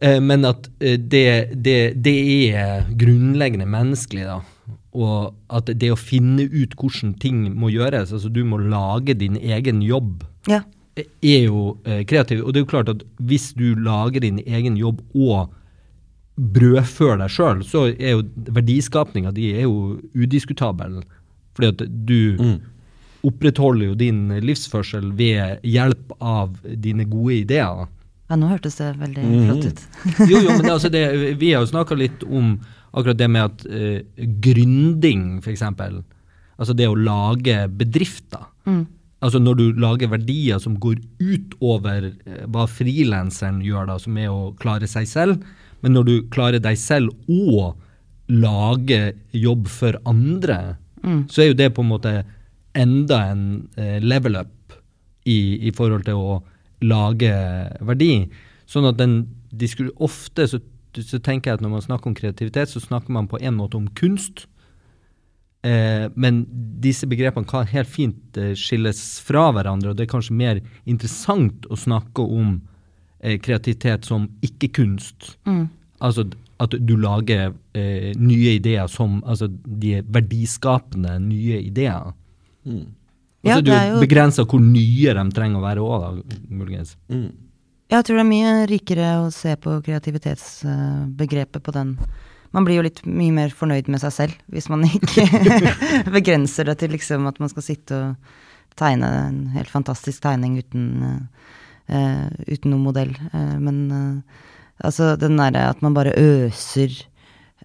[0.00, 2.18] Eh, men at det, det, det
[2.52, 4.40] er grunnleggende menneskelig, da.
[4.94, 9.36] Og at det å finne ut hvordan ting må gjøres, altså du må lage din
[9.36, 10.62] egen jobb, Ja.
[10.96, 12.40] eh, er jo eh, kreativ.
[12.44, 15.50] Og det er jo klart at hvis du lager din egen jobb og
[16.38, 18.22] brødfør deg sjøl, så er jo
[18.54, 21.00] verdiskapninga di er jo udiskutabel.
[21.54, 22.58] Fordi at du
[23.26, 27.88] opprettholder jo din livsførsel ved hjelp av dine gode ideer.
[28.30, 29.46] ja, nå hørtes det veldig Mhm.
[29.48, 29.80] flott ut.
[30.30, 32.60] Jo, jo, men altså det, vi har jo snakka litt om
[32.92, 35.64] akkurat det med at uh, gründing, f.eks.
[36.58, 38.48] Altså det å lage bedrifter.
[38.68, 38.86] Mm.
[39.24, 44.32] Altså når du lager verdier som går utover uh, hva frilanseren gjør, da, som er
[44.32, 45.44] å klare seg selv,
[45.82, 47.78] men når du klarer deg selv og
[48.28, 50.76] lage jobb for andre,
[51.30, 52.12] så er jo det på en måte
[52.76, 53.44] enda en
[53.78, 54.74] uh, level up
[55.28, 56.38] i, i forhold til å
[56.84, 57.32] lage
[57.86, 58.28] verdi.
[58.68, 59.22] Sånn at den
[59.70, 60.60] skulle Ofte så,
[60.94, 63.76] så tenker jeg at når man snakker om kreativitet, så snakker man på en måte
[63.76, 64.46] om kunst.
[65.66, 66.44] Eh, men
[66.80, 71.66] disse begrepene kan helt fint eh, skilles fra hverandre, og det er kanskje mer interessant
[71.66, 72.60] å snakke om
[73.20, 75.32] eh, kreativitet som ikke-kunst.
[75.48, 75.64] Mm.
[76.00, 76.28] Altså
[76.62, 82.12] at du lager eh, nye ideer som Altså de verdiskapende nye ideer.
[82.66, 82.86] Mm.
[82.88, 85.62] Og så Ja, er det det er jo jo- begrensa hvor nye de trenger å
[85.66, 86.96] være òg, muligens.
[87.08, 87.28] Mm.
[87.88, 91.94] Jeg tror det er mye rikere å se på kreativitetsbegrepet på den.
[92.52, 95.24] Man blir jo litt mye mer fornøyd med seg selv hvis man ikke
[96.16, 98.36] begrenser det til liksom at man skal sitte og
[98.78, 100.84] tegne en helt fantastisk tegning uten,
[101.88, 103.14] uh, uten noen modell.
[103.32, 104.44] Uh, men uh,
[104.84, 107.04] altså den derre at man bare øser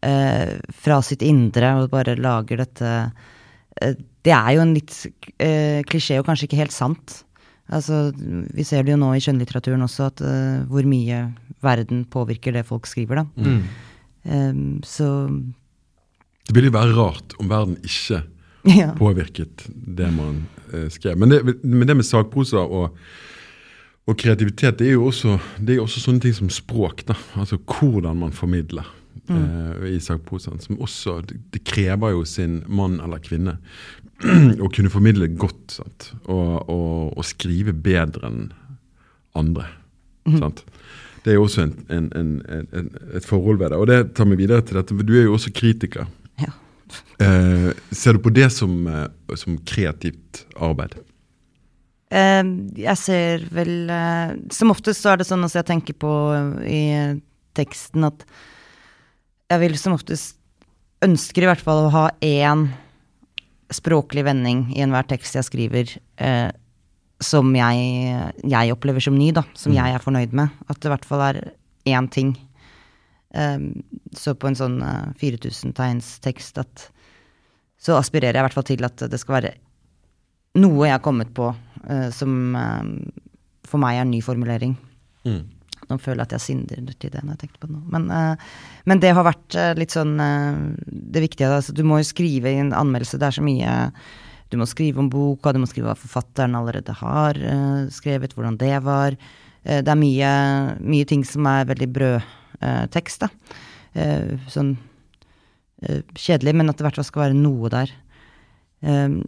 [0.04, 2.90] fra sitt indre og bare lager dette
[4.26, 4.92] Det er jo en litt
[5.88, 7.14] klisjé og kanskje ikke helt sant.
[7.72, 8.12] Altså,
[8.54, 11.26] vi ser det jo nå i skjønnlitteraturen også, at uh, hvor mye
[11.64, 13.26] verden påvirker det folk skriver, da.
[13.40, 13.62] Mm.
[14.24, 15.08] Um, så
[16.48, 18.24] Det ville jo være rart om verden ikke
[18.80, 18.92] ja.
[19.00, 21.18] påvirket det man uh, skrev.
[21.20, 22.98] Men det, men det med sakprosa og,
[24.04, 27.06] Og kreativitet det er jo også, det er også sånne ting som språk.
[27.08, 28.84] da, Altså hvordan man formidler
[29.30, 33.58] eh, Isak Posan, Som også, det, krever jo sin mann eller kvinne
[34.64, 35.78] å kunne formidle godt.
[35.80, 36.12] sant?
[36.26, 38.44] Og, og, og skrive bedre enn
[39.38, 39.70] andre.
[40.38, 40.64] sant?
[41.24, 43.80] Det er jo også en, en, en, et forhold ved det.
[43.80, 44.96] Og det tar meg videre til dette.
[44.96, 46.10] for Du er jo også kritiker.
[46.42, 46.52] Ja.
[47.24, 50.98] Eh, ser du på det som, eh, som kreativt arbeid?
[52.12, 52.44] Eh,
[52.78, 56.12] jeg ser vel eh, Som oftest så er det sånn at jeg tenker på
[56.68, 56.84] i
[57.58, 58.26] teksten at
[59.52, 60.38] jeg vil som oftest
[61.04, 62.68] ønsker i hvert fall å ha én
[63.74, 66.50] språklig vending i enhver tekst jeg skriver, eh,
[67.24, 69.46] som jeg, jeg opplever som ny, da.
[69.58, 70.54] Som jeg er fornøyd med.
[70.68, 71.40] At det i hvert fall er
[71.90, 72.34] én ting.
[73.34, 73.60] Eh,
[74.16, 76.90] så på en sånn eh, 4000 tegns tekst at
[77.84, 79.54] så aspirerer jeg i hvert fall til at det skal være
[80.62, 81.50] noe jeg har kommet på
[81.90, 82.92] eh, som eh,
[83.68, 84.78] for meg er en ny formulering.
[85.94, 87.82] Nå føler jeg at jeg synder til det når jeg tenkte på det nå.
[87.94, 91.52] Men, uh, men det har vært eh, litt sånn uh, det viktige.
[91.54, 93.20] Altså, du må jo skrive i en anmeldelse.
[93.22, 93.74] Det er så mye
[94.54, 98.60] Du må skrive om boka, du må skrive hva forfatteren allerede har uh, skrevet, hvordan
[98.62, 99.18] det var.
[99.64, 100.30] Det er mye,
[100.84, 103.30] mye ting som er veldig brødtekst, da.
[104.52, 104.74] Sånn
[106.20, 107.94] kjedelig, men at det i hvert fall skal være noe der.
[108.84, 109.22] Um,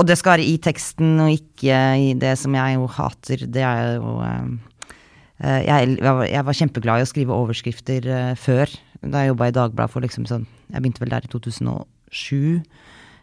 [0.00, 3.44] og det skal være i teksten og ikke i det som jeg jo hater.
[3.52, 4.54] Det er jo um,
[5.40, 8.72] jeg, jeg, var, jeg var kjempeglad i å skrive overskrifter eh, før.
[9.00, 12.60] Da jeg jobba i Dagbladet for liksom sånn Jeg begynte vel der i 2007.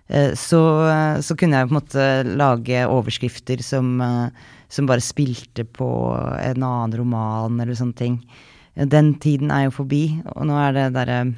[0.07, 2.07] Eh, så, eh, så kunne jeg på en måte
[2.39, 4.29] lage overskrifter som, eh,
[4.69, 5.89] som bare spilte på
[6.41, 8.21] en annen roman eller sånne ting.
[8.77, 11.33] Den tiden er jo forbi, og nå er det derre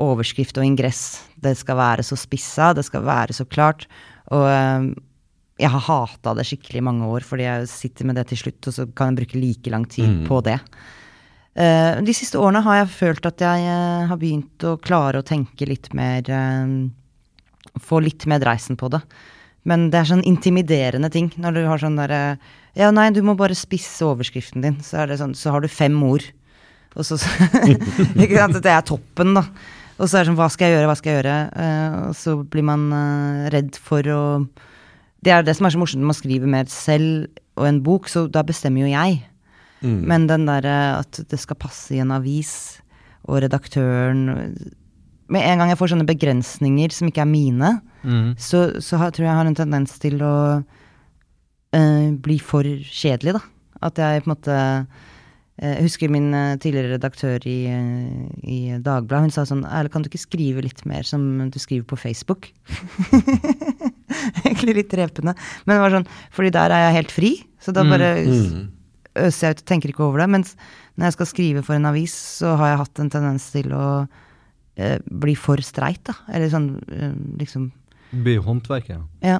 [0.00, 1.20] overskrift og ingress.
[1.40, 3.86] Det skal være så spissa, det skal være så klart.
[4.30, 4.90] Og eh,
[5.60, 8.70] jeg har hata det skikkelig i mange år, fordi jeg sitter med det til slutt,
[8.70, 10.56] og så kan jeg bruke like lang tid på det.
[11.50, 15.26] Uh, de siste årene har jeg følt at jeg uh, har begynt å klare å
[15.26, 16.88] tenke litt mer uh,
[17.80, 18.98] Få litt mer dreisen på det.
[19.68, 22.20] Men det er sånn intimiderende ting når du har sånn derre
[22.74, 24.80] Ja, nei, du må bare spisse overskriften din.
[24.82, 26.24] Så, er det sånn, så har du fem ord.
[26.96, 27.18] Og så
[28.24, 28.58] Ikke sant?
[28.58, 29.44] Det er toppen, da.
[30.00, 31.36] Og så er det sånn, hva skal jeg gjøre, hva skal jeg gjøre?
[32.08, 32.88] Og så blir man
[33.54, 34.20] redd for å
[35.24, 37.28] Det er det som er så morsomt når man skriver mer selv
[37.60, 39.20] og en bok, så da bestemmer jo jeg.
[40.08, 42.80] Men den derre at det skal passe i en avis,
[43.28, 44.56] og redaktøren
[45.30, 47.70] Med en gang jeg får sånne begrensninger som ikke er mine,
[48.36, 50.34] så, så har, tror jeg jeg har en tendens til å
[51.76, 53.42] eh, bli for kjedelig, da.
[53.86, 58.58] At jeg på en måte eh, Jeg husker min eh, tidligere redaktør i, eh, i
[58.80, 59.28] Dagbladet.
[59.28, 62.50] Hun sa sånn Erle, kan du ikke skrive litt mer som du skriver på Facebook?
[64.44, 65.34] Egentlig litt drepende.
[65.64, 67.32] Men det var sånn, fordi der er jeg helt fri.
[67.60, 68.14] Så da bare
[69.20, 70.30] øser jeg ut og tenker ikke over det.
[70.32, 70.54] Mens
[70.96, 73.84] når jeg skal skrive for en avis, så har jeg hatt en tendens til å
[74.80, 76.16] eh, bli for streit, da.
[76.32, 77.70] Eller sånn eh, liksom
[78.10, 79.00] bli håndverket.
[79.22, 79.38] Ja.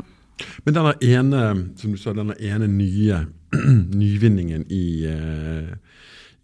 [0.64, 1.42] Men denne ene,
[1.76, 3.24] som du sa, denne ene nye
[4.02, 5.72] nyvinningen i, eh,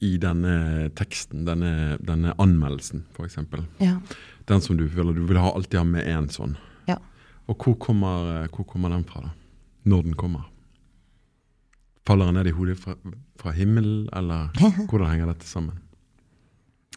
[0.05, 3.39] i denne teksten, denne, denne anmeldelsen, f.eks.
[3.81, 3.99] ja.
[4.47, 6.55] Den som du føler du vil ha, alltid ha med én sånn.
[7.47, 9.31] Og hvor kommer, eh, hvor kommer den fra, da?
[9.87, 10.47] Når den kommer?
[12.07, 12.97] Faller den ned i hodet fra,
[13.39, 14.51] fra himmelen, eller
[14.89, 15.79] hvordan henger dette sammen?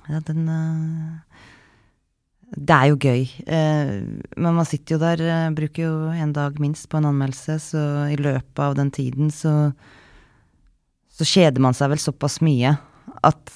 [0.10, 1.46] Ja, den eh,
[2.58, 3.28] Det er jo gøy.
[3.46, 3.94] Eh,
[4.38, 8.18] men man sitter jo der, bruker jo en dag minst på en anmeldelse, så i
[8.18, 9.74] løpet av den tiden så
[11.20, 12.70] så kjeder man seg vel såpass mye
[13.28, 13.50] at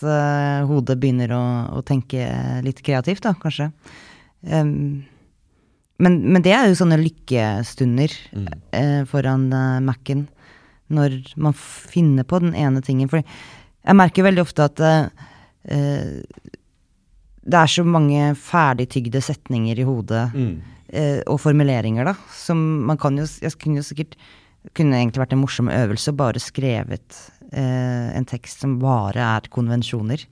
[0.67, 1.43] hodet begynner å,
[1.77, 2.25] å tenke
[2.65, 3.69] litt kreativt, da, kanskje.
[4.43, 5.05] Em,
[6.01, 8.13] men, men det er jo sånne lykkestunder
[8.73, 10.27] eh, foran eh, Mac-en,
[10.93, 13.09] når man finner på den ene tingen.
[13.09, 15.27] For jeg merker veldig ofte at eh,
[15.69, 16.23] eh,
[17.43, 20.29] det er så mange ferdigtygde setninger i hodet
[20.93, 24.15] eh, og formuleringer, da, som man kan jo Jeg kunne jo sikkert
[24.73, 27.17] kunne egentlig vært en morsom øvelse, bare skrevet
[27.51, 30.23] eh, en tekst som bare er konvensjoner.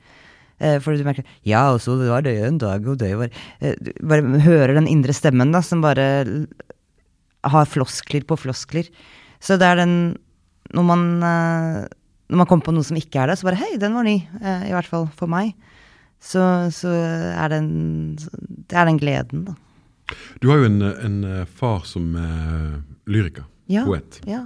[0.61, 3.73] Eh, fordi du merker Ja, og så var det en dag, og det var eh,
[3.81, 6.05] Du bare hører den indre stemmen, da, som bare
[7.49, 8.85] har floskler på floskler.
[9.41, 9.95] Så det er den
[10.75, 11.79] Når man eh,
[12.29, 14.19] Når man kommer på noe som ikke er det, så bare Hei, den var ny.
[14.39, 15.55] I hvert fall for meg.
[16.21, 16.39] Så,
[16.71, 19.57] så er den Det er den gleden, da.
[20.43, 23.85] Du har jo en, en far som er lyriker, Ja.
[23.87, 24.19] poet.
[24.27, 24.45] Ja.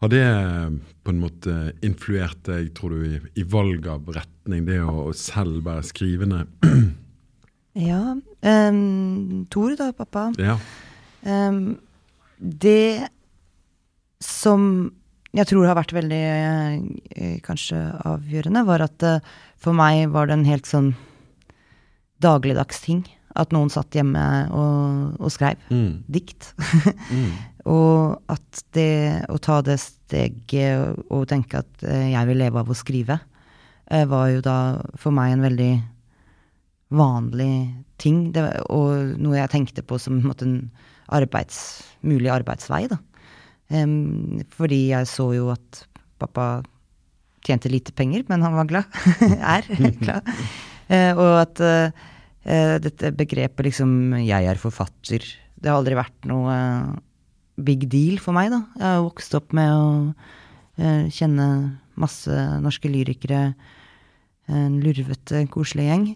[0.00, 0.70] Har det eh,
[1.04, 4.64] på en måte influert deg, tror du, i, i valg av retning?
[4.68, 6.46] Det å, å selv være skrivende?
[7.78, 8.16] Ja.
[8.42, 10.24] Um, Tore, da, pappa.
[10.42, 10.56] Ja.
[11.22, 11.76] Um,
[12.42, 13.06] det
[14.20, 14.64] som
[15.38, 17.78] jeg tror har vært veldig eh, kanskje
[18.10, 19.22] avgjørende, var at eh,
[19.62, 20.90] for meg var det en helt sånn
[22.26, 23.04] dagligdags ting.
[23.38, 26.02] At noen satt hjemme og, og skrev Mm.
[26.10, 26.50] dikt.
[27.14, 27.30] Mm.
[27.68, 32.62] og at det å ta det steget og, og tenke at eh, jeg vil leve
[32.62, 33.18] av å skrive,
[33.90, 34.56] eh, var jo da
[35.00, 35.72] for meg en veldig
[36.96, 37.52] vanlig
[38.00, 38.30] ting.
[38.34, 40.56] Det, og noe jeg tenkte på som en, en
[41.20, 41.60] arbeids,
[42.06, 43.00] mulig arbeidsvei, da.
[43.70, 45.84] Um, fordi jeg så jo at
[46.18, 46.64] pappa
[47.46, 48.96] tjente lite penger, men han var glad.
[49.54, 49.68] er
[50.00, 50.32] glad.
[50.90, 52.00] Uh, og at uh,
[52.82, 55.28] dette begrepet liksom 'jeg er forfatter',
[55.60, 57.00] det har aldri vært noe eh,
[57.66, 58.62] big deal for meg, da.
[58.78, 61.46] Jeg har vokst opp med å uh, kjenne
[62.00, 63.50] masse norske lyrikere,
[64.50, 66.06] en lurvete, koselig gjeng.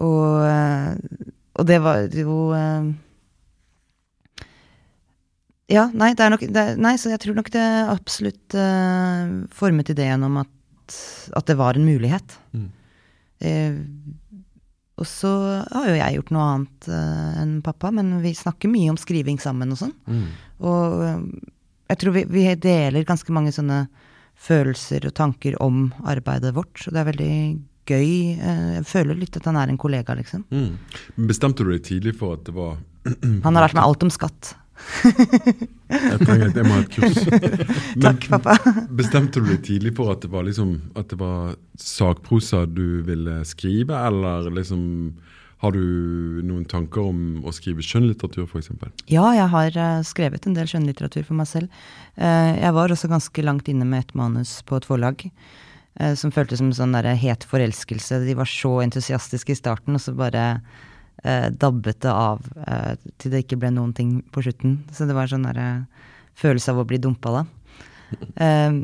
[0.00, 0.92] Og, eh,
[1.58, 2.92] og det var jo eh,
[5.72, 9.92] Ja, nei, det er nok det, Nei, så jeg tror nok det absolutt uh, formet
[9.92, 10.96] ideen om at,
[11.38, 12.36] at det var en mulighet.
[12.52, 12.66] Mm.
[13.42, 13.78] Eh,
[15.00, 15.30] og så
[15.72, 19.40] har jo jeg gjort noe annet uh, enn pappa, men vi snakker mye om skriving
[19.40, 19.94] sammen og sånn.
[20.06, 20.26] Mm.
[20.68, 21.22] Og eh,
[21.90, 23.86] jeg tror vi, vi deler ganske mange sånne
[24.42, 27.34] følelser og tanker om arbeidet vårt, og det er veldig
[27.88, 28.10] gøy.
[28.36, 30.44] Eh, Jeg føler litt at han er en kollega, liksom.
[30.52, 30.76] Mm.
[31.28, 32.76] Bestemte du deg tidlig for at det var
[33.46, 34.54] Han har lært meg alt om skatt.
[35.02, 37.18] Jeg trenger et, jeg må ha et kurs.
[37.96, 38.54] Men Takk, pappa.
[38.98, 43.40] Bestemte du deg tidlig for at det var liksom At det var sakprosa du ville
[43.48, 44.82] skrive, eller liksom
[45.62, 45.82] Har du
[46.46, 48.72] noen tanker om å skrive skjønnlitteratur, f.eks.?
[49.06, 51.82] Ja, jeg har eh, skrevet en del skjønnlitteratur for meg selv.
[52.18, 55.22] Eh, jeg var også ganske langt inne med et manus på et forlag.
[56.00, 58.24] eh, som føltes som en sånn der het forelskelse.
[58.26, 60.48] De var så entusiastiske i starten, og så bare
[61.24, 64.80] eh, dabbet det av eh, til det ikke ble noen ting på slutten.
[64.92, 66.08] Så det var sånn der, eh,
[66.38, 67.44] følelse av å bli dumpa da.
[68.44, 68.74] Eh,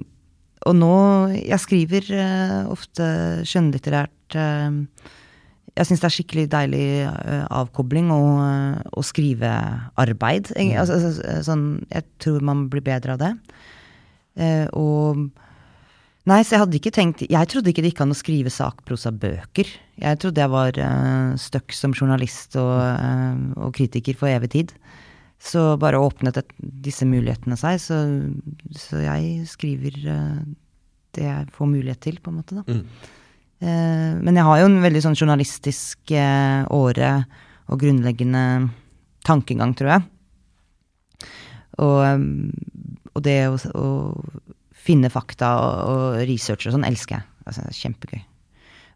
[0.64, 0.94] og nå
[1.36, 3.04] Jeg skriver eh, ofte
[3.46, 4.36] skjønnlitterært.
[4.40, 4.78] eh,
[5.78, 6.86] jeg syns det er skikkelig deilig
[7.54, 10.48] avkobling og, og skrivearbeid.
[10.56, 13.30] Jeg, altså, altså, sånn, jeg tror man blir bedre av det.
[14.38, 15.28] Eh, og
[16.28, 19.68] Nei, så jeg hadde ikke tenkt Jeg trodde ikke det gikk an å skrive sakprosabøker.
[20.02, 24.74] Jeg trodde jeg var uh, stuck som journalist og, uh, og kritiker for evig tid.
[25.40, 28.00] Så bare åpnet et, disse mulighetene seg, så,
[28.76, 30.42] så jeg skriver uh,
[31.16, 32.66] det jeg får mulighet til, på en måte, da.
[32.66, 33.14] Mm.
[33.62, 37.12] Uh, men jeg har jo en veldig sånn journalistisk åre
[37.68, 38.44] og grunnleggende
[39.26, 40.06] tankegang, tror jeg.
[41.78, 42.28] Og,
[43.14, 43.88] og det å
[44.88, 47.26] finne fakta og, og researche og sånn elsker jeg.
[47.46, 48.22] Altså, det er kjempegøy.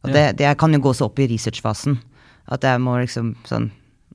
[0.03, 0.15] Og Ja.
[0.17, 2.01] det, det jeg kan jo gå så opp i researchfasen
[2.53, 3.71] at jeg må liksom sånn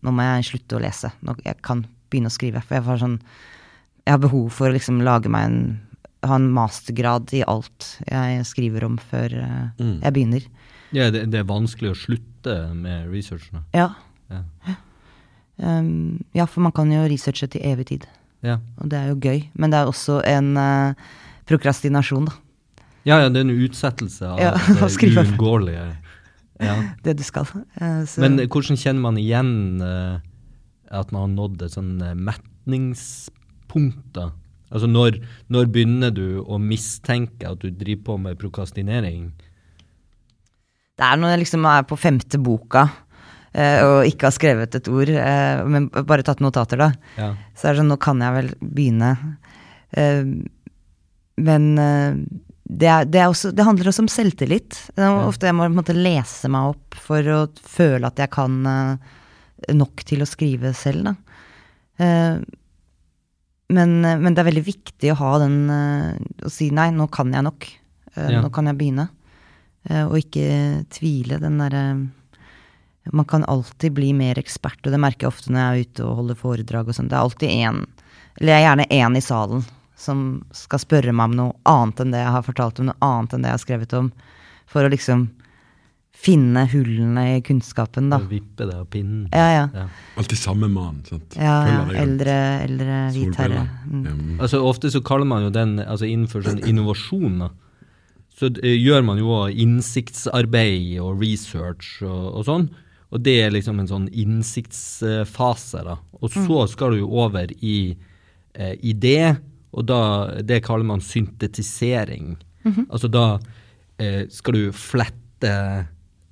[0.05, 1.09] Nå må jeg slutte å lese.
[1.25, 1.79] Nå, jeg kan
[2.11, 2.61] begynne å skrive.
[2.61, 3.15] For jeg har sånn
[4.05, 5.57] Jeg har behov for å liksom lage meg en
[6.27, 9.99] Ha en mastergrad i alt jeg skriver om før eh, Mm.
[10.03, 10.45] jeg begynner.
[10.93, 13.63] Ja, det, det er vanskelig å slutte med researchen.
[13.73, 13.89] Ja.
[14.29, 14.43] Ja.
[15.57, 18.05] Um, ja, for man kan jo researche til evig tid.
[18.45, 18.59] Ja.
[18.77, 19.47] Og det er jo gøy.
[19.57, 20.93] Men det er også en eh,
[21.47, 22.33] prokrastinasjon, da.
[23.07, 25.85] ja, ja, det er en utsettelse av Ja, det uunngåelige.
[26.59, 26.75] Ja.
[27.05, 27.45] Det du skal.
[27.77, 30.19] Eh, så- Men hvordan kjenner man igjen eh,
[30.91, 34.13] at man har nådd et sånn eh, metningspunkt?
[34.17, 34.31] da?
[34.71, 35.21] Altså når,
[35.53, 39.29] når begynner du å mistenke at du driver på med prokastinering?
[40.97, 42.87] Det er når jeg liksom er på femte boka
[43.53, 46.89] eh, og ikke har skrevet et ord, eh, men bare tatt notater, da.
[47.21, 47.29] Ja.
[47.55, 49.11] Så er det sånn, nå kan jeg vel begynne.
[51.37, 52.15] Men eh,
[52.63, 54.79] det, er, det, er også, det handler også om selvtillit.
[54.97, 59.11] Ofte jeg må måte lese meg opp for å føle at jeg kan eh,
[59.77, 61.15] nok til å skrive selv, da.
[62.03, 62.39] Eh,
[63.67, 67.43] men, men det er veldig viktig å ha den Å si nei, nå kan jeg
[67.43, 67.65] nok.
[68.15, 68.39] Ja.
[68.39, 69.09] Nå kan jeg begynne.
[70.05, 71.35] Og ikke tvile.
[71.41, 71.81] Den derre
[73.11, 76.05] Man kan alltid bli mer ekspert, og det merker jeg ofte når jeg er ute
[76.05, 77.11] og holder foredrag og sånn.
[77.11, 77.83] Det er alltid én,
[78.37, 79.67] eller jeg er gjerne én i salen,
[79.97, 83.33] som skal spørre meg om noe annet enn det jeg har fortalt om, noe annet
[83.33, 84.11] enn det jeg har skrevet om,
[84.69, 85.27] for å liksom
[86.17, 88.19] finne hullene i kunnskapen, da.
[88.23, 89.27] Og vippe det av pinnen?
[89.33, 89.65] Ja, ja.
[89.73, 89.85] Ja.
[90.17, 91.03] Alltid samme mann.
[91.05, 91.37] sant?
[91.37, 91.83] Ja, ja.
[92.01, 93.67] eldre, eldre hvit herre.
[93.85, 94.01] Mm.
[94.07, 94.33] Mm.
[94.41, 97.37] Altså Ofte så kaller man jo den altså innenfor sånn innovasjon.
[97.45, 97.51] da.
[98.37, 102.67] Så uh, gjør man jo innsiktsarbeid og research og, og sånn.
[103.13, 105.85] Og det er liksom en sånn innsiktsfase.
[105.85, 105.99] da.
[106.17, 109.37] Og så skal du jo over i uh, idé,
[109.77, 110.01] og da,
[110.41, 112.35] det kaller man syntetisering.
[112.89, 113.27] Altså da
[114.01, 115.53] eh, skal du flette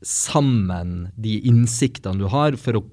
[0.05, 2.85] sammen de innsiktene du har, for å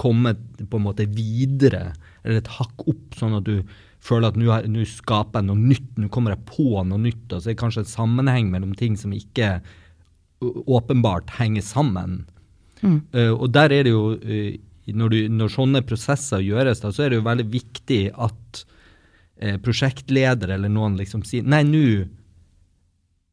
[0.00, 0.32] komme
[0.62, 1.90] på en måte videre,
[2.22, 3.60] eller et hakk opp, sånn at du
[4.00, 7.54] føler at nå skaper jeg noe nytt, nå kommer jeg på noe nytt, Altså det
[7.54, 9.58] er kanskje en sammenheng mellom ting som ikke
[10.40, 12.22] åpenbart henger sammen.
[12.80, 14.52] Eh, og der er det jo, uh,
[14.88, 18.62] når, du, når sånne prosesser gjøres, da, så er det jo veldig viktig at
[19.40, 21.82] eh, prosjektleder eller noen liksom sier Nei, nå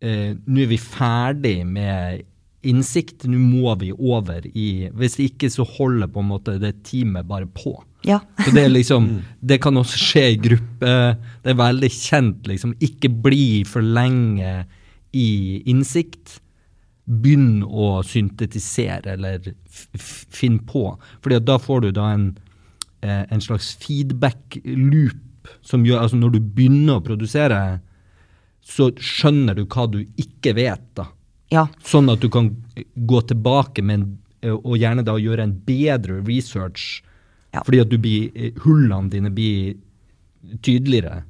[0.01, 2.23] eh, er vi ferdig med
[2.67, 7.27] innsikt, nå må vi over i Hvis ikke så holder på en måte det teamet
[7.29, 7.75] bare på.
[8.07, 8.17] Ja.
[8.43, 9.05] Så det er liksom,
[9.51, 10.95] det kan også skje i gruppe.
[11.45, 12.73] Det er veldig kjent, liksom.
[12.83, 14.65] Ikke bli for lenge
[15.15, 15.27] i
[15.69, 16.39] innsikt.
[17.07, 20.89] Begynn å syntetisere eller f- f- finn på.
[21.23, 22.25] Fordi da får du da en,
[23.05, 25.23] eh, en slags feedback-loop
[25.61, 27.79] som gjør Altså når du begynner å produsere,
[28.67, 31.07] så skjønner du hva du ikke vet, da.
[31.53, 31.67] Ja.
[31.87, 32.51] Sånn at du kan
[33.07, 34.07] gå tilbake med en,
[34.57, 37.01] og gjerne da gjøre en bedre research.
[37.55, 37.63] Ja.
[37.63, 39.77] Fordi at du blir, eh, hullene dine blir
[40.61, 41.23] tydeligere.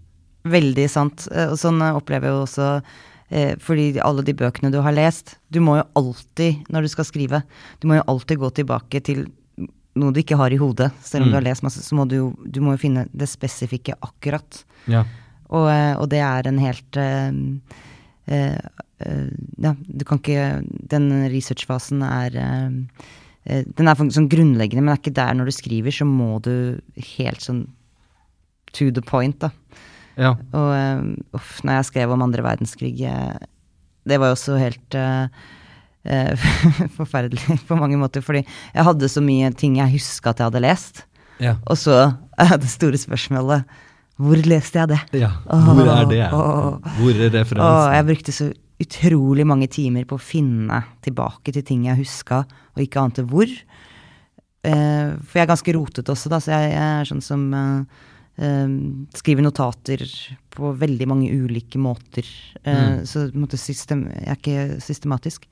[0.48, 1.28] Veldig sant.
[1.32, 2.72] Eh, Og sånn eh, opplever jeg jo også
[3.60, 7.42] fordi alle de bøkene du har lest Du må jo alltid, når du skal skrive,
[7.82, 9.26] du må jo alltid gå tilbake til
[9.98, 10.92] noe du ikke har i hodet.
[11.04, 11.32] Selv om Mm.
[11.32, 14.64] du har lest masse, så må du jo du må jo finne det spesifikke akkurat.
[14.88, 15.04] Ja.
[15.50, 17.32] Og, eh, og det er en helt uh,
[18.28, 18.58] uh,
[19.06, 19.30] uh,
[19.64, 25.16] Ja, du kan ikke Den researchfasen er Den er sånn grunnleggende, men det er ikke
[25.22, 26.82] der når du skriver, så må du
[27.16, 27.68] helt sånn
[28.74, 29.50] to the point, da.
[30.18, 30.34] ja.
[30.52, 34.98] Og uff, når jeg skrev om andre verdenskrig Det var jo også helt
[37.00, 38.24] forferdelig på mange måter.
[38.26, 41.04] Fordi jeg hadde så mye ting jeg huska at jeg hadde lest.
[41.44, 41.58] Ja.
[41.68, 43.68] Og så uh, det store spørsmålet
[44.18, 45.02] Hvor leste jeg det?
[45.22, 45.30] ja.
[45.46, 46.24] Hvor er det?
[46.34, 46.96] Åh.
[46.98, 47.68] Hvor er referansen?
[47.68, 52.44] Åh, jeg brukte så utrolig mange timer på å finne tilbake til ting jeg huska,
[52.76, 53.50] og ikke ante hvor.
[54.66, 58.06] Uh, for jeg er ganske rotete også, da, så jeg, jeg er sånn som uh,
[58.38, 58.68] eh,
[59.18, 60.04] skriver notater
[60.54, 62.28] på veldig mange ulike måter.
[62.64, 65.48] Eh, Så på en måte system, jeg er ikke systematisk.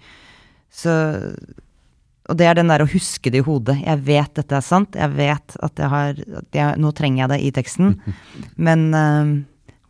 [0.73, 0.91] Så
[2.29, 3.77] Og det er den der å huske det i hodet.
[3.85, 4.95] Jeg vet dette er sant.
[4.97, 7.97] Jeg vet at jeg har at jeg, Nå trenger jeg det i teksten.
[8.67, 9.33] Men uh,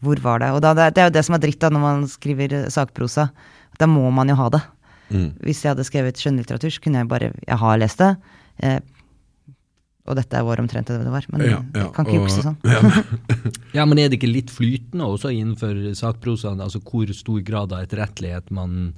[0.03, 0.51] hvor var det?
[0.53, 2.71] Og da, det, det er jo det som er dritt da når man skriver eh,
[2.73, 3.29] sakprosa.
[3.79, 4.61] Da må man jo ha det.
[5.09, 5.29] Mm.
[5.45, 8.11] Hvis jeg hadde skrevet skjønnlitteratur, så kunne jeg bare Jeg har lest det.
[8.65, 8.79] Eh,
[10.05, 11.25] og dette er vår omtrent det det var.
[11.33, 12.57] Men Ja, ja, jeg kan ikke jukse sånn.
[12.61, 12.81] Ja,
[13.79, 16.61] Ja, men er det ikke litt flytende også innenfor sakprosaen?
[16.61, 18.93] Altså hvor stor grad av etterrettelighet man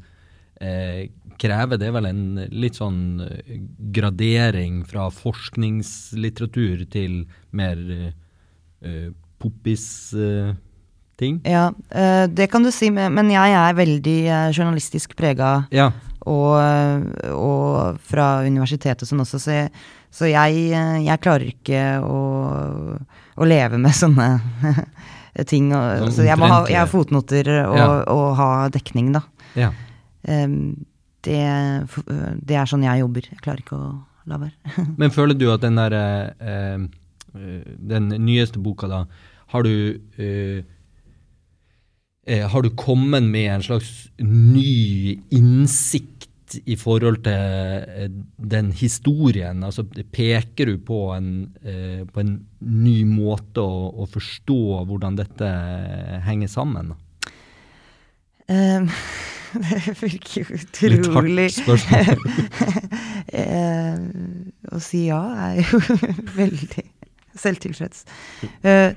[0.60, 1.08] eh,
[1.40, 1.80] krever?
[1.82, 3.58] Det vel en litt sånn eh,
[3.96, 7.24] gradering fra forskningslitteratur til
[7.56, 9.10] mer uh,
[9.42, 9.86] poppis
[10.18, 10.52] uh,
[11.18, 11.40] ting.
[11.48, 14.18] Ja, uh, det kan du si, men jeg er veldig
[14.56, 15.68] journalistisk prega.
[15.72, 15.92] ja.
[16.28, 16.58] og,
[17.32, 19.70] og fra universitetet og sånn også, så jeg,
[20.12, 20.66] så jeg,
[21.06, 22.18] jeg klarer ikke å,
[23.38, 24.28] å leve med sånne
[25.52, 25.70] ting.
[25.72, 27.88] Og, Sånn så jeg må ha jeg har fotnoter og, Ja.
[28.12, 29.22] og ha dekning, da.
[29.56, 29.72] ja.
[30.28, 30.74] Em,
[31.28, 31.42] det,
[32.48, 33.28] det er sånn jeg jobber.
[33.34, 33.92] Jeg klarer ikke å
[34.28, 34.76] la være.
[35.02, 36.88] Men føler du at den der eh,
[37.36, 39.04] eh, Den nyeste boka, da,
[39.54, 40.64] har du eh,
[42.28, 46.26] eh, Har du kommet med en slags ny innsikt
[46.64, 49.64] i forhold til eh, den historien?
[49.68, 49.84] Altså,
[50.16, 51.32] peker du på en,
[51.64, 55.52] eh, på en ny måte å, å forstå hvordan dette
[56.28, 56.94] henger sammen?
[56.94, 57.04] Da?
[59.68, 60.58] Det virker jo
[60.94, 62.20] Litt hardt spørsmål.
[63.28, 63.96] Eh,
[64.72, 65.80] å si ja er jo
[66.38, 66.86] veldig
[67.38, 68.06] selvtilfreds.
[68.62, 68.94] Eh,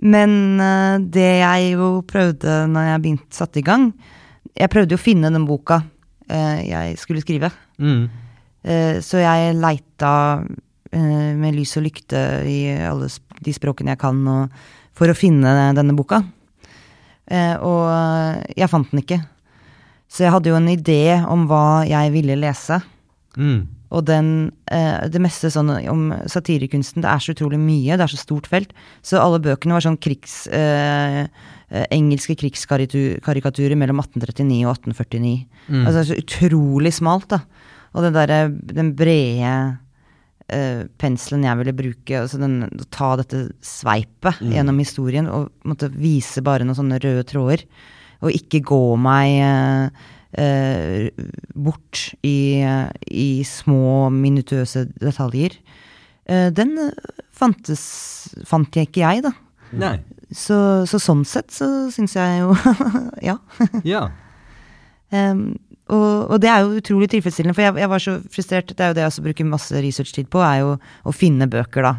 [0.00, 0.32] men
[0.62, 3.90] eh, det jeg jo prøvde når jeg begynte satte i gang
[4.54, 5.82] Jeg prøvde jo å finne den boka
[6.30, 7.52] eh, jeg skulle skrive.
[7.78, 8.08] Mm.
[9.00, 10.10] Så jeg leita
[10.90, 13.06] med lys og lykte i alle
[13.40, 14.56] de språkene jeg kan, og,
[14.98, 16.18] for å finne denne boka.
[17.64, 17.84] Og
[18.58, 19.20] jeg fant den ikke.
[20.08, 22.80] Så jeg hadde jo en idé om hva jeg ville lese.
[23.36, 23.66] Mm.
[23.94, 28.12] Og den, eh, det meste sånn om satirekunsten, det er så utrolig mye, det er
[28.12, 28.72] så stort felt.
[29.02, 31.26] Så alle bøkene var sånn krigs, eh,
[31.70, 35.46] eh, engelske krigskarikaturer mellom 1839 og 1849.
[35.68, 35.86] Mm.
[35.86, 37.40] Altså så utrolig smalt, da.
[37.96, 39.78] Og den derre, den brede
[40.52, 46.44] eh, penselen jeg ville bruke, altså den, ta dette sveipet gjennom historien og måtte vise
[46.44, 47.64] bare noen sånne røde tråder.
[48.24, 51.08] Og ikke gå meg eh, eh,
[51.54, 52.60] bort i,
[53.10, 55.58] i små, minutiøse detaljer.
[56.28, 57.82] Eh, den eh, fantes,
[58.48, 59.32] fant jeg ikke jeg, da.
[59.78, 59.96] Nei.
[60.28, 60.58] Så,
[60.88, 62.52] så sånn sett så syns jeg jo
[63.28, 63.38] Ja.
[63.96, 64.08] Ja.
[65.08, 65.56] Um,
[65.88, 68.74] og, og det er jo utrolig tilfredsstillende, for jeg, jeg var så frustrert.
[68.76, 70.74] Det er jo det jeg også bruker masse researchtid på, er jo
[71.08, 71.94] å finne bøker, da.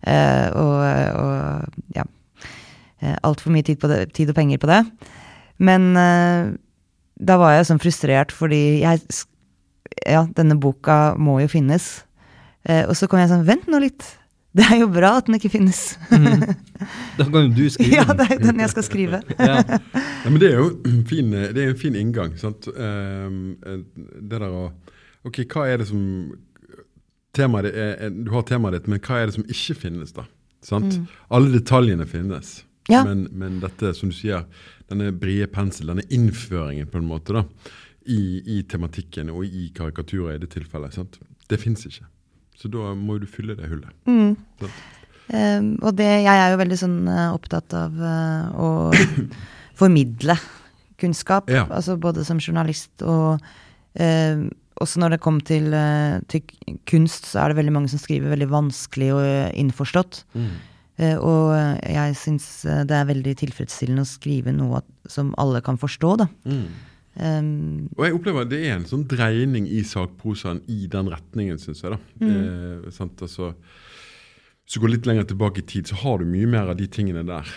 [0.00, 0.74] Uh, og,
[1.20, 2.02] og ja.
[3.28, 4.80] altfor mye tid, på det, tid og penger på det.
[5.60, 6.52] Men uh,
[7.20, 9.02] da var jeg sånn frustrert fordi jeg
[10.08, 11.90] Ja, denne boka må jo finnes.
[12.68, 14.06] Uh, og så kom jeg sånn Vent nå litt.
[14.56, 15.80] Det er jo bra at den ikke finnes.
[16.10, 17.98] Da kan jo du skrive den.
[18.00, 19.20] ja, det er den jeg skal skrive.
[19.38, 19.60] Ja.
[19.62, 22.34] Ja, men det er jo en fin, det er en fin inngang.
[22.40, 22.66] Sant?
[22.74, 23.78] Ehm, eh,
[24.18, 24.64] det der å
[25.28, 26.00] Ok, hva er det som
[27.36, 30.24] temaet er, Du har temaet ditt, men hva er det som ikke finnes, da?
[30.66, 30.98] Sant?
[31.30, 32.62] Alle detaljene finnes.
[32.88, 33.02] Ja.
[33.06, 34.46] Men, men dette, som du sier,
[34.90, 37.44] denne brede pensel, denne innføringen på en måte da,
[38.10, 41.20] i, i tematikken og i karikaturer i det tilfellet, sant?
[41.50, 42.06] det fins ikke.
[42.56, 43.92] Så da må du fylle det hullet.
[44.08, 44.36] Mm.
[45.30, 48.68] Eh, og det, jeg er jo veldig sånn eh, opptatt av uh, å
[49.80, 50.36] formidle
[51.00, 51.50] kunnskap.
[51.52, 51.64] Ja.
[51.72, 54.48] Altså både som journalist og uh,
[54.80, 56.42] også når det kom til, eh, til
[56.88, 59.24] kunst, så er det veldig mange som skriver veldig vanskelig og
[59.60, 60.24] innforstått.
[60.34, 60.46] Eh,
[61.16, 65.78] og eh, jeg syns eh, det er veldig tilfredsstillende å skrive noe som alle kan
[65.80, 66.26] forstå, da.
[67.20, 71.58] Um, Og jeg opplever at det er en sånn dreining i sakprosaen i den retningen,
[71.60, 71.96] syns jeg.
[71.96, 72.26] da.
[72.28, 73.18] Eh, sant?
[73.26, 73.50] Altså,
[74.64, 76.86] hvis du går litt lenger tilbake i tid, så har du mye mer av de
[76.86, 77.50] tingene der.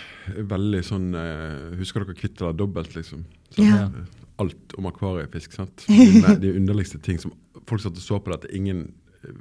[0.50, 3.26] Veldig sånn eh, Husker dere Kvitt eller dobbelt, liksom?
[3.54, 3.86] Så, Ja.
[3.86, 5.54] eh, Alt om akvariefisk.
[5.54, 5.84] sant?
[5.86, 7.32] De, de, de underligste ting som
[7.70, 8.88] folk satt og så på det, at ingen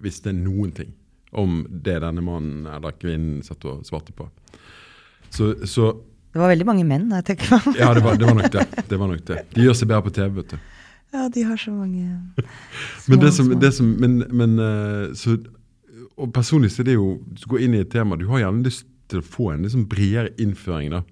[0.04, 0.92] visste noen ting
[1.32, 4.28] om det denne mannen eller kvinnen satt og svarte på.
[5.32, 5.92] Så, så
[6.32, 8.62] det var veldig mange menn, jeg tenker meg ja, det var, det var nok det.
[8.90, 9.40] det var nok det.
[9.52, 10.70] De gjør seg bedre på TV, vet du.
[11.12, 12.06] Ja, de har så mange
[13.10, 13.58] Men det små, som, små.
[13.60, 15.36] det som men, men eh, så,
[16.16, 18.64] Og personlig så er det jo Du går inn i et tema Du har gjerne
[18.64, 21.02] lyst til å få en liksom bredere innføring da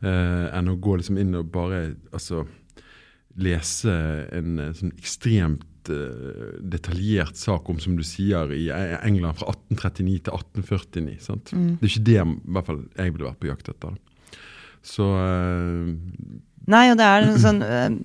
[0.00, 2.46] eh, enn å gå liksom inn og bare altså
[3.36, 3.92] lese
[4.32, 10.22] en eh, sånn ekstremt detaljert sak om, som du sier, i E- England fra 1839
[10.24, 11.18] til 1849.
[11.20, 11.52] sant?
[11.52, 11.76] Mm.
[11.80, 13.98] Det er ikke det i hvert fall jeg ville vært på jakt etter.
[14.84, 15.92] Så eh,
[16.68, 17.96] Nei, og det er en sånn eh,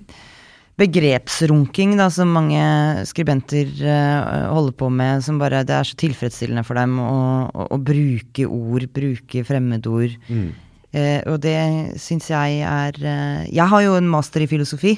[0.80, 2.60] begrepsrunking da, som mange
[3.08, 7.10] skribenter uh, holder på med, som bare Det er så tilfredsstillende for dem å,
[7.52, 10.16] å, å bruke ord, bruke fremmedord.
[10.28, 10.50] mm.
[10.90, 11.54] Uh, og det
[12.02, 14.96] syns jeg er uh, Jeg har jo en master i filosofi,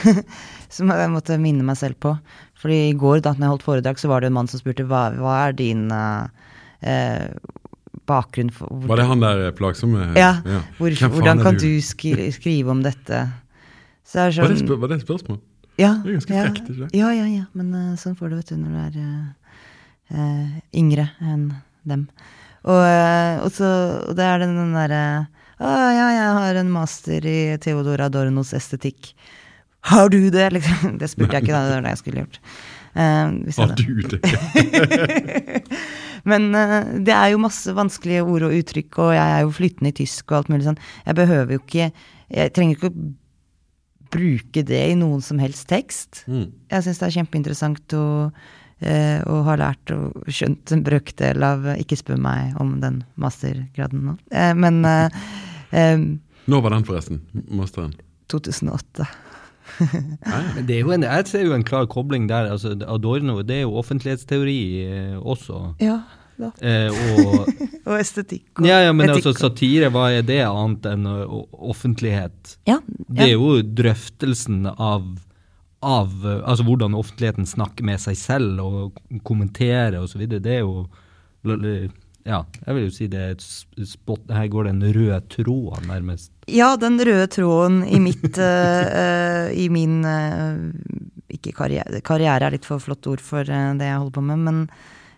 [0.76, 2.14] som jeg måtte minne meg selv på.
[2.62, 4.86] Fordi i går da når jeg holdt foredrag, så var det en mann som spurte
[4.88, 6.50] hva, hva er din eh,
[6.86, 7.28] eh,
[8.08, 10.34] bakgrunn for Var det han der plagsomme Ja.
[10.78, 11.66] Hvor, hvordan kan du?
[11.66, 13.24] du skri, skrive om dette?
[14.06, 15.40] Så det er Var det, sånn var det et spørsmål?
[15.80, 16.88] ja, Det er ganske ja, frekt, ikke det?
[16.98, 17.44] Ja, ja, ja.
[17.56, 19.52] Men uh, sånn får du, vet du, når du er uh,
[20.12, 21.46] eh, yngre enn
[21.88, 22.06] dem.
[22.62, 23.70] Og, uh, og så
[24.10, 25.04] og det er den, den derre
[25.62, 29.12] Å ja, jeg har en master i Theodor Adornos estetikk.
[29.90, 30.50] Har du det?
[30.54, 30.98] Liksom.
[31.00, 31.64] Det spurte jeg ikke, da.
[31.66, 32.38] Det var det jeg skulle gjort.
[32.92, 34.20] Uh, Har du det?
[36.28, 39.90] Men uh, det er jo masse vanskelige ord og uttrykk, og jeg er jo flytende
[39.90, 40.80] i tysk og alt mulig sånn.
[41.06, 41.88] Jeg behøver jo ikke
[42.32, 43.08] Jeg trenger ikke å
[44.12, 46.22] bruke det i noen som helst tekst.
[46.28, 46.50] Mm.
[46.72, 48.04] Jeg syns det er kjempeinteressant å,
[48.82, 54.04] og har ha lært og skjønt en brøkdel av Ikke spør meg om den mastergraden
[54.08, 54.16] nå.
[54.34, 55.20] Eh, men eh,
[55.80, 56.06] eh,
[56.50, 57.22] Når var den, forresten?
[57.48, 57.94] Masteren?
[58.32, 59.06] 2008.
[60.66, 62.50] Det er jo en, jeg ser jo en klar kobling der.
[62.52, 65.62] altså Adorno det er jo offentlighetsteori eh, også.
[65.82, 66.00] Ja.
[66.60, 67.50] Eh, og,
[67.88, 71.34] Og estetikk og ja, ja, men etikk altså satire, hva er det annet enn eh,
[71.52, 72.56] offentlighet?
[72.68, 75.06] Ja, Det er jo drøftelsen av,
[75.82, 80.24] av eh, altså hvordan offentligheten snakker med seg selv og kommenterer osv.
[80.32, 80.86] Det er jo
[82.22, 83.44] Ja, jeg vil jo si det er et
[83.90, 86.30] spot Her går den røde tråden, nærmest.
[86.50, 90.70] Ja, den røde tråden i mitt eh, I min uh,
[91.32, 94.44] Ikke karriere Karriere er litt for flott ord for uh, det jeg holder på med,
[94.48, 94.66] men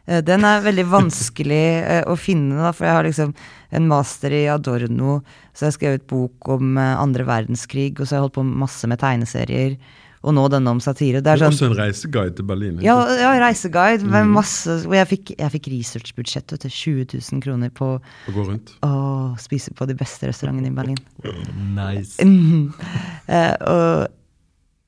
[0.04, 3.30] den er veldig vanskelig å finne, da, for jeg har liksom
[3.72, 5.14] en master i Adorno,
[5.56, 8.90] så jeg har skrevet bok om andre verdenskrig, og så har jeg holdt på masse
[8.92, 9.78] med tegneserier,
[10.24, 11.20] og nå denne om satire.
[11.20, 12.78] Det Det er sånn også en reiseguide til Berlin.
[12.82, 17.68] ja, ja, reiseguide med masse Og jeg fikk, jeg fikk researchbudsjett til 20 000 kroner
[17.76, 18.72] på Å gå rundt.
[18.82, 20.98] å spise på de beste restaurantene i Berlin.
[21.76, 22.16] Nice.
[22.24, 22.72] Mhm.
[23.28, 24.08] Eh, og,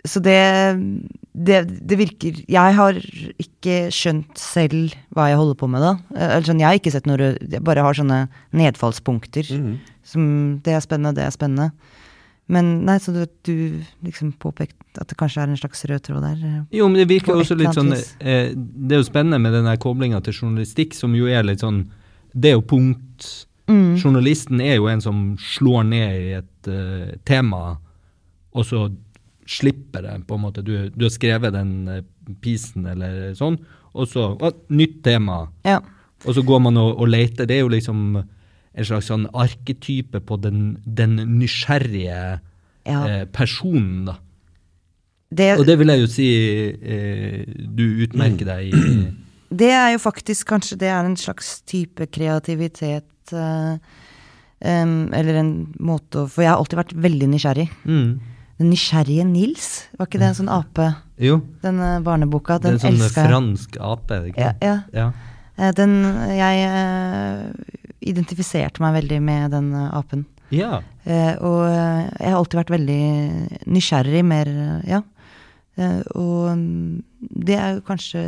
[0.07, 0.37] så det,
[1.35, 1.57] det
[1.89, 2.95] Det virker Jeg har
[3.43, 5.95] ikke skjønt selv hva jeg holder på med, da.
[6.15, 9.51] Eh, Eller sånn, jeg har ikke sett noe Jeg bare har sånne nedfallspunkter.
[9.51, 9.77] Mm.
[10.07, 10.27] Som
[10.65, 11.73] Det er spennende, det er spennende.
[12.53, 13.57] Men nei, så du, du
[14.07, 16.45] liksom påpekte at det kanskje er en slags rød tråd der.
[16.47, 16.61] eh.
[16.79, 20.23] Jo, men det virker også litt sånn eh, Det er jo spennende med den koblinga
[20.23, 21.83] til journalistikk, som jo er litt sånn
[22.31, 23.27] Det er jo punkt
[23.67, 23.97] Mm.
[23.99, 27.77] Journalisten er jo en som slår ned i et uh, tema,
[28.55, 28.87] og så
[29.47, 30.63] slipper det, på en måte.
[30.63, 32.01] Du, du har skrevet den uh,
[32.43, 33.59] pisen eller sånn,
[33.97, 35.47] og så å, Nytt tema.
[35.67, 35.81] Ja.
[36.27, 37.49] Og så går man og, og leter.
[37.49, 38.21] Det er jo liksom
[38.77, 42.41] en slags sånn arketype på den, den nysgjerrige
[42.87, 43.01] Ja.
[43.09, 44.19] eh, personen, da.
[45.29, 46.27] Det, Og det vil jeg jo si
[46.71, 48.83] eh, du utmerker deg i.
[49.63, 53.75] det er jo faktisk kanskje det er en slags type kreativitet eh,
[54.63, 55.51] um, Eller en
[55.83, 57.67] måte å For jeg har alltid vært veldig nysgjerrig.
[57.91, 58.21] Mm.
[58.61, 59.67] Den nysgjerrige Nils,
[59.99, 60.87] var ikke det en sånn ape?
[61.21, 64.21] Jo, Den barneboka, det er en sånn fransk ape.
[64.23, 64.77] det ikke Ja, ja.
[64.95, 65.09] Ja.
[65.59, 65.99] Eh, Den
[66.37, 70.27] Jeg eh, identifiserte meg veldig med den eh, apen.
[70.55, 70.83] ja.
[71.07, 73.03] Eh, og eh, jeg har alltid vært veldig
[73.71, 74.49] nysgjerrig, mer
[74.89, 75.03] Ja.
[75.77, 77.03] Eh, og mm,
[77.47, 78.23] det er jo kanskje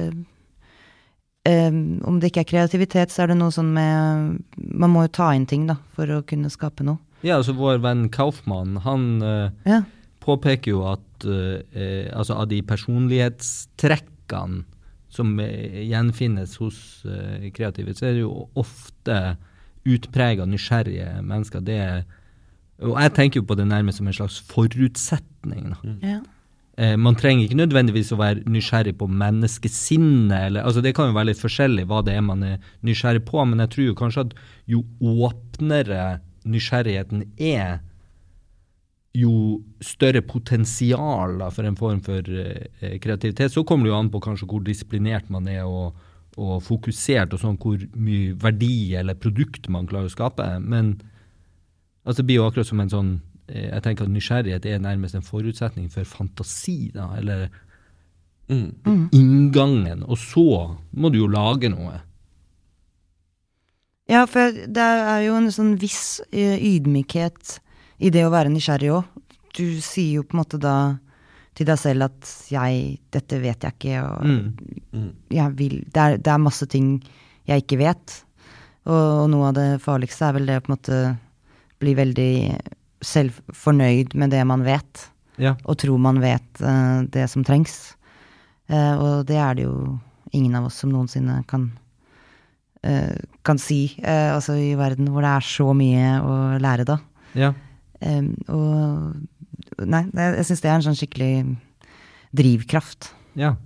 [1.49, 1.73] eh,
[2.05, 5.31] Om det ikke er kreativitet, så er det noe sånn med Man må jo ta
[5.35, 6.99] inn ting, da, for å kunne skape noe.
[7.25, 9.81] ja, altså vår venn Kaufmann, han eh, Ja.
[10.23, 14.63] påpeker jo at eh, eh, altså av de personlighetstrekkene
[15.11, 16.79] som gjenfinnes hos
[17.57, 19.17] kreative, så er det jo ofte
[19.95, 21.63] utprega nysgjerrige mennesker.
[21.65, 22.03] Det er,
[22.85, 25.73] og jeg tenker jo på det nærmest som en slags forutsetning.
[25.75, 25.95] Da.
[26.03, 26.19] ja.
[26.79, 30.45] Eh, man trenger ikke nødvendigvis å være nysgjerrig på menneskesinnet.
[30.51, 33.43] Eller, altså det kan jo være litt forskjellig hva det er man er nysgjerrig på,
[33.51, 34.37] men jeg tror jo kanskje at
[34.71, 37.81] jo åpnere nysgjerrigheten er,
[39.19, 43.51] jo større potensial da, for en form for eh, kreativitet.
[43.51, 45.97] Så kommer det jo an på kanskje hvor disiplinert man er og,
[46.39, 50.47] og fokusert, og sånn hvor mye verdi eller produkt man klarer å skape.
[50.63, 50.95] Men
[52.07, 53.15] altså, det blir jo akkurat som en sånn
[53.49, 57.49] eh, Jeg tenker at nysgjerrighet er nærmest en forutsetning for fantasi, da, eller
[58.49, 59.11] Mm.
[59.13, 60.05] inngangen.
[60.09, 61.99] Og så må du jo lage noe.
[64.09, 67.59] Ja, for det er jo en sånn viss eh, ydmykhet
[68.01, 69.05] i det å være nysgjerrig òg.
[69.53, 70.77] Du sier jo på en måte da
[71.59, 74.25] til deg selv at jeg Dette vet jeg ikke, og
[74.95, 75.13] Mm.
[75.35, 76.99] jeg vil det er, det er masse ting
[77.49, 78.19] jeg ikke vet.
[78.87, 80.99] Og, og noe av det farligste er vel det å på en måte
[81.83, 82.33] bli veldig
[83.05, 85.55] selv fornøyd med det man vet, Ja.
[85.65, 87.95] og tro man vet uh, det som trengs.
[88.71, 89.99] Uh, og det er det jo
[90.33, 91.71] ingen av oss som noensinne kan
[92.87, 93.15] uh,
[93.47, 96.99] kan si, altså i verden hvor det er så mye å lære, da.
[97.35, 97.53] ja.
[98.01, 99.15] Um, og
[99.79, 101.33] Nei, jeg syns det er en sånn skikkelig
[102.37, 103.13] drivkraft.
[103.39, 103.57] Ja.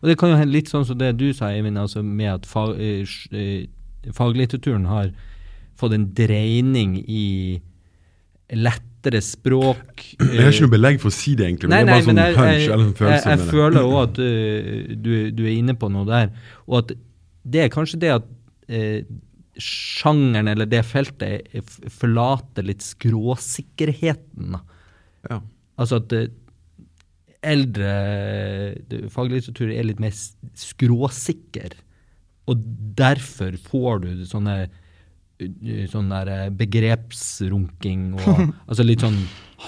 [0.00, 2.46] Og det kan jo hende litt sånn som det du sa, Eivind, altså med at
[2.48, 3.66] fag, eh, eh,
[4.16, 5.10] faglitteraturen har
[5.80, 7.60] fått en dreining i
[8.56, 10.04] lettere språk.
[10.18, 11.70] Jeg har ikke noe belegg for å si det, egentlig.
[11.72, 13.30] Nei, Men det er bare sånn jeg, eller en følelse.
[13.30, 16.32] jeg jeg føler òg at eh, du, du er inne på noe der.
[16.66, 16.94] Og at
[17.50, 18.26] det er kanskje det at
[18.68, 19.04] eh,
[19.60, 24.56] sjangeren eller det feltet forlater litt skråsikkerheten.
[24.56, 24.64] da.
[25.28, 25.40] Ja.
[25.80, 26.28] Altså at eh,
[27.46, 27.90] eldre
[29.12, 30.14] faglitteratur er litt mer
[30.58, 31.76] skråsikker.
[32.50, 32.62] Og
[32.98, 38.30] derfor får du sånne eh, sånn der eh, begrepsrunking og
[38.68, 39.20] altså litt sånn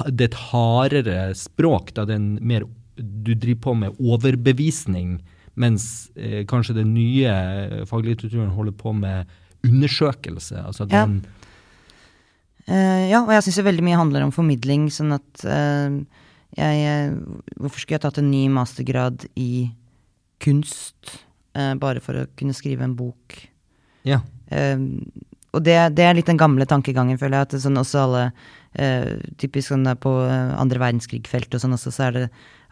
[0.09, 1.93] Det er et hardere språk.
[1.97, 5.21] Da det er en mer Du driver på med overbevisning,
[5.55, 9.31] mens eh, kanskje den nye faglitteraturen holder på med
[9.63, 10.59] undersøkelse.
[10.65, 11.07] Altså Ja.
[12.71, 15.91] Eh, ja, og jeg syns veldig mye handler om formidling, sånn at uh,
[16.53, 17.17] jeg
[17.57, 19.73] Hvorfor skulle jeg tatt en ny mastergrad i
[20.43, 21.15] kunst
[21.57, 23.39] uh, bare for å kunne skrive en bok?
[24.07, 24.21] Ja.
[24.53, 27.47] Og det, det er litt den gamle tankegangen, føler jeg.
[27.47, 28.25] At sånn også alle
[29.37, 32.23] Typisk sånn der på andre verdenskrig-feltet og sånn også, så er det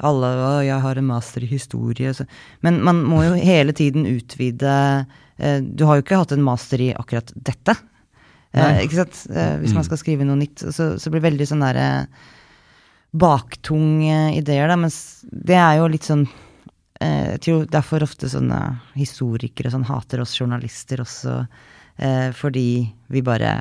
[0.09, 2.12] alle Å, jeg har en master i historie.
[2.16, 2.24] Så.
[2.64, 4.72] Men man må jo hele tiden utvide
[5.76, 7.76] Du har jo ikke hatt en master i akkurat dette.
[8.53, 9.18] Eh, ikke sant?
[9.30, 10.59] Eh, hvis man skal skrive noe nytt.
[10.74, 11.88] Så, så blir det veldig sånn derre
[13.12, 14.76] baktung eh, ideer, da.
[14.78, 16.26] Mens det er jo litt sånn
[17.01, 18.61] eh, Jeg tror derfor ofte sånne
[18.98, 21.36] historikere og sånn hater oss journalister også.
[22.01, 22.68] Eh, fordi
[23.12, 23.55] vi bare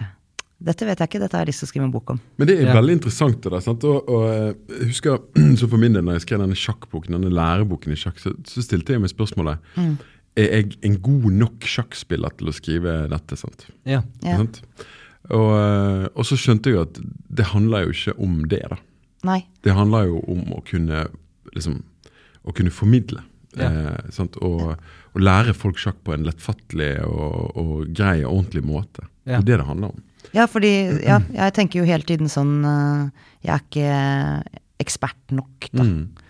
[0.59, 2.17] Dette vet jeg ikke, dette har jeg lyst til å skrive en bok om.
[2.35, 2.73] Men det er Ja.
[2.75, 3.37] veldig interessant.
[3.41, 3.83] det der, sant?
[3.87, 5.19] Og, og eh, jeg husker,
[5.59, 8.61] så for min del, når jeg skrev denne sjakkboken, denne læreboken i sjakk, så, så
[8.65, 9.63] stilte jeg meg spørsmålet
[10.39, 13.37] Er jeg en god nok sjakkspiller til å skrive dette.
[13.39, 13.67] sant?
[13.89, 14.03] ja.
[14.23, 14.39] Ja.
[14.39, 14.61] Sant?
[15.29, 16.99] Og, eh, og så skjønte jeg jo at
[17.39, 18.63] det handler jo ikke om det.
[18.71, 18.77] da.
[19.27, 19.41] Nei.
[19.65, 21.03] Det handler jo om å kunne,
[21.53, 21.81] liksom,
[22.47, 23.21] å kunne formidle.
[23.59, 23.69] Ja.
[23.69, 24.37] Eh, sant?
[24.45, 24.77] Og,
[25.13, 29.05] og lære folk sjakk på en lettfattelig og, og grei og ordentlig måte.
[29.25, 29.39] Ja.
[29.39, 30.05] Det er det det handler om.
[30.35, 30.71] Ja, fordi
[31.01, 33.93] ja, jeg tenker jo hele tiden sånn eh, Jeg er ikke
[34.83, 35.85] ekspert nok, da.
[35.85, 36.28] Mm.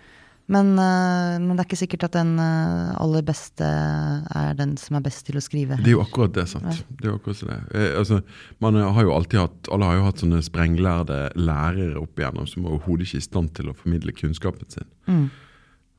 [0.50, 4.96] Men, eh, men det er ikke sikkert at den eh, aller beste er den som
[4.98, 5.78] er best til å skrive.
[5.78, 6.48] Det er jo akkurat det.
[6.50, 6.80] sant?
[6.88, 7.58] Det er jo akkurat det.
[7.78, 8.18] Eh, altså,
[8.64, 12.66] man har jo alltid hatt, Alle har jo hatt sånne sprenglærde lærere opp igjennom som
[12.66, 14.90] er overhodet ikke i stand til å formidle kunnskapen sin.
[15.06, 15.24] Mm.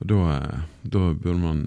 [0.02, 1.66] Og da, eh, da man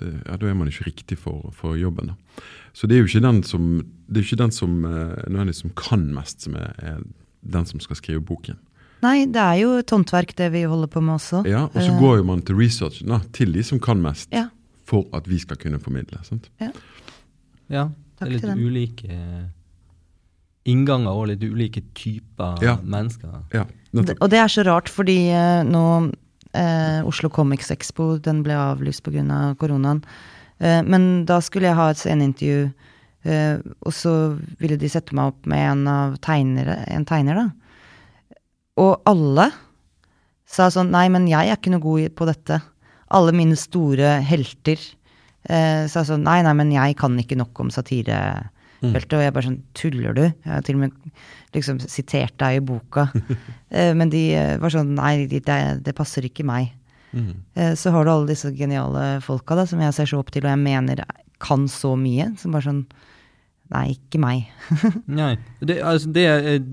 [0.00, 2.14] ja, da er man ikke riktig for, for jobben.
[2.14, 2.42] Da.
[2.72, 6.06] Så det er jo ikke den som, det er ikke den som, nødvendigvis som kan
[6.16, 7.02] mest, som er, er
[7.42, 8.56] den som skal skrive boken.
[9.02, 11.42] Nei, det er jo et håndverk det vi holder på med også.
[11.48, 14.28] Ja, Og så Eh, går jo man til research da, til de som kan mest,
[14.32, 14.48] Ja.
[14.84, 16.22] for at vi skal kunne formidle.
[16.24, 16.48] sant?
[16.60, 16.70] Ja,
[17.68, 17.88] ja
[18.20, 19.48] det er litt ulike
[20.64, 22.76] innganger og litt ulike typer Ja.
[22.76, 23.42] mennesker.
[23.52, 26.12] Ja, Det, og det er så rart, fordi eh, nå
[26.54, 29.54] eh, Oslo Comics Expo den ble avlyst pga.
[29.58, 30.02] koronaen.
[30.60, 32.72] Eh, men da skulle jeg ha et sceneintervju,
[33.24, 37.50] eh, og så ville de sette meg opp med en av tegnere, en tegner, da.
[38.80, 39.50] Og alle
[40.48, 42.58] sa sånn Nei, men jeg er ikke noe god på dette.
[43.12, 47.72] Alle mine store helter eh, sa sånn Nei, nei, men jeg kan ikke nok om
[47.72, 49.16] satirefeltet.
[49.18, 50.24] Og jeg bare sånn Tuller du?
[50.28, 51.16] Jeg har til og med
[51.56, 53.08] liksom sitert deg i boka.
[53.72, 55.40] Eh, men de eh, var sånn Nei, det,
[55.80, 56.74] det passer ikke meg.
[57.16, 57.30] Mm.
[57.56, 60.44] Eh, så har du alle disse geniale folka da, som jeg ser så opp til,
[60.44, 61.00] og jeg mener
[61.40, 62.26] kan så mye.
[62.36, 62.82] Som bare sånn
[63.72, 64.48] Nei, ikke meg.
[65.20, 65.32] Nei.
[65.64, 66.26] Det, altså, det,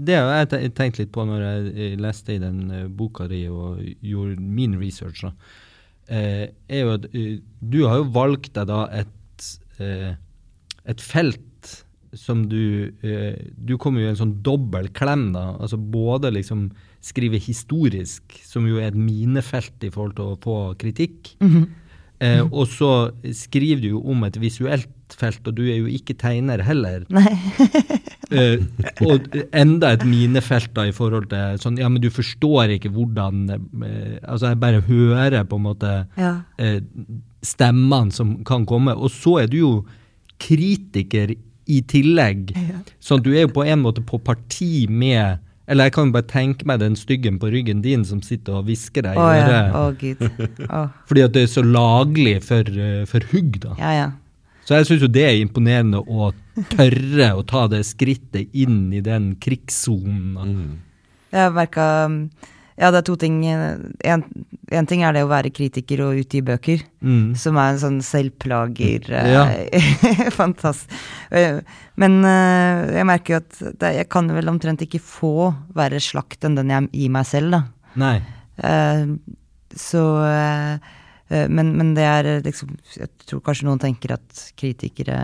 [0.08, 3.46] det har jeg tenkt litt på når jeg eh, leste i den eh, boka di
[3.48, 5.24] og gjorde min research.
[5.24, 5.32] Da.
[6.10, 9.48] Eh, er jo at du har jo valgt deg da et,
[9.80, 10.12] eh,
[10.90, 11.46] et felt
[12.18, 15.54] som du eh, Du kommer jo i en sånn dobbel klem, da.
[15.62, 16.72] Altså både liksom
[17.06, 21.36] skrive historisk, som jo er et minefelt i forhold til å få kritikk.
[22.20, 26.14] Eh, og så skriver du jo om et visuelt felt, og du er jo ikke
[26.20, 27.06] tegner heller.
[27.10, 27.32] Nei.
[28.30, 28.60] Eh,
[29.10, 29.24] og
[29.58, 34.20] enda et minefelt da i forhold til sånn Ja, men du forstår ikke hvordan eh,
[34.22, 36.36] Altså, jeg bare hører på en måte Ja.
[36.62, 36.78] eh,
[37.42, 38.94] stemmene som kan komme.
[38.94, 39.72] Og så er du jo
[40.38, 41.34] kritiker
[41.70, 42.54] i tillegg.
[43.02, 46.26] Sånn at du er jo på en måte på parti med Eller jeg kan bare
[46.26, 49.44] tenke meg den styggen på ryggen din som sitter og hvisker deg i ja.
[49.44, 49.76] øret.
[49.78, 50.66] Å gud.
[50.66, 50.88] Oh.
[51.10, 53.76] Fordi at det er så laglig for, eh, for hugg, da.
[53.78, 54.10] Ja, ja.
[54.66, 56.32] Så jeg syns jo det er imponerende å
[56.76, 60.36] tørre å ta det skrittet inn i den krigssonen.
[60.38, 60.74] Mm.
[61.34, 61.86] Jeg har merka
[62.80, 63.42] Ja, det er to ting.
[63.44, 64.22] En,
[64.72, 67.34] en ting er det å være kritiker og utgi bøker, Mm.
[67.40, 69.42] som er en sånn selvplager Ja.
[69.52, 70.92] eh, Fantastisk.
[72.00, 75.34] Men eh, jeg merker jo at det, jeg kan vel omtrent ikke få
[75.76, 77.62] verre slakt enn den jeg gir meg selv, da.
[78.00, 78.16] Nei.
[78.64, 79.06] Eh,
[79.76, 80.02] så
[81.30, 85.18] men, men det er liksom Jeg tror kanskje noen tenker at kritikere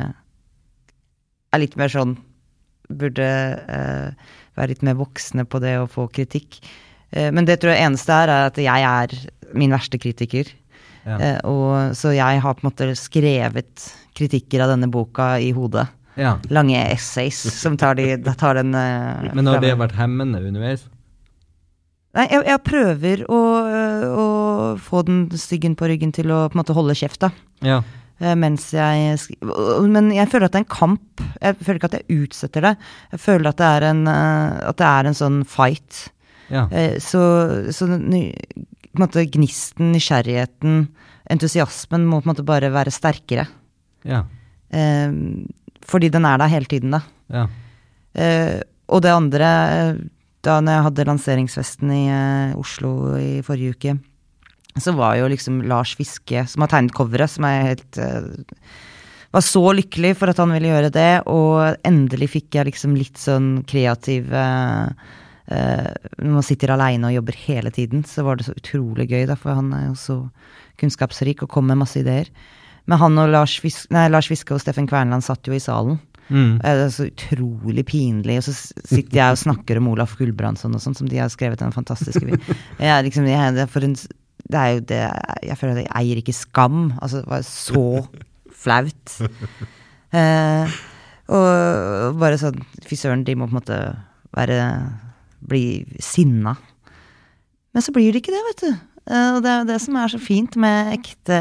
[1.49, 2.11] er litt mer sånn
[2.93, 3.25] Burde
[4.55, 6.59] være litt mer voksne på det å få kritikk.
[7.11, 9.17] Eh, men det tror jeg eneste er, er at jeg er
[9.55, 10.49] min verste kritiker.
[11.05, 11.19] Ja.
[11.19, 13.85] Eh, og, så jeg har på en måte skrevet
[14.17, 15.87] kritikker av denne boka i hodet.
[16.15, 16.37] ja.
[16.49, 20.87] Lange essays som tar, de, tar den eh, Men har det vært hemmende underveis?
[22.15, 23.41] Nei, jeg, jeg prøver å,
[24.15, 24.25] å
[24.79, 27.33] få den styggen på ryggen til å på en måte holde kjeft, da.
[27.65, 27.81] Ja.
[28.39, 31.23] Mens jeg Men jeg føler at det er en kamp.
[31.43, 32.71] Jeg føler ikke at jeg utsetter det.
[33.11, 36.05] Jeg føler at det er en, at det er en sånn fight.
[36.49, 36.67] Ja.
[36.71, 37.21] Eh, Så,
[37.73, 37.87] så
[38.99, 40.87] måte gnisten, nysgjerrigheten,
[41.31, 43.47] entusiasmen må på en måte bare være sterkere.
[44.05, 44.23] Ja.
[44.69, 45.11] Eh,
[45.85, 47.01] Fordi den er der hele tiden, da.
[47.29, 47.47] ja.
[48.15, 49.47] Eh, og det andre,
[50.45, 52.03] da når jeg hadde lanseringsfesten i
[52.55, 53.95] Oslo i forrige uke,
[54.77, 57.99] så var jo liksom Lars Fiske, som har tegnet coveret, som er helt
[59.35, 63.19] Var så lykkelig for at han ville gjøre det, og endelig fikk jeg liksom litt
[63.19, 68.47] sånn kreativ eh, eh, Når man sitter aleine og jobber hele tiden, så var det
[68.47, 70.15] så utrolig gøy, da, for han er jo så
[70.81, 72.31] kunnskapsrik og kom med masse ideer.
[72.89, 75.99] Men han og Lars, Vis nei, Lars Fiske og Steffen Kverneland satt jo i salen.
[76.29, 76.57] Mm.
[76.57, 78.37] Eh, Det er så utrolig pinlig.
[78.41, 81.61] Og så sitter jeg og snakker om Olaf Gulbrandsson og sånn, som de har skrevet
[81.61, 82.25] den fantastiske
[82.81, 83.95] jeg liksom, jeg, det, er en,
[84.49, 85.01] det er jo det
[85.45, 86.83] Jeg føler at jeg eier ikke skam.
[87.01, 87.87] Altså, det var så
[88.65, 89.17] flaut.
[90.15, 90.69] Eh,
[91.27, 93.79] og bare sånn Fy søren, de må på en måte
[94.37, 94.59] være
[95.45, 96.55] Bli sinna.
[97.75, 98.71] Men så blir det ikke det, vet du.
[99.05, 101.39] Eh, Og det er jo det som er så fint med ekte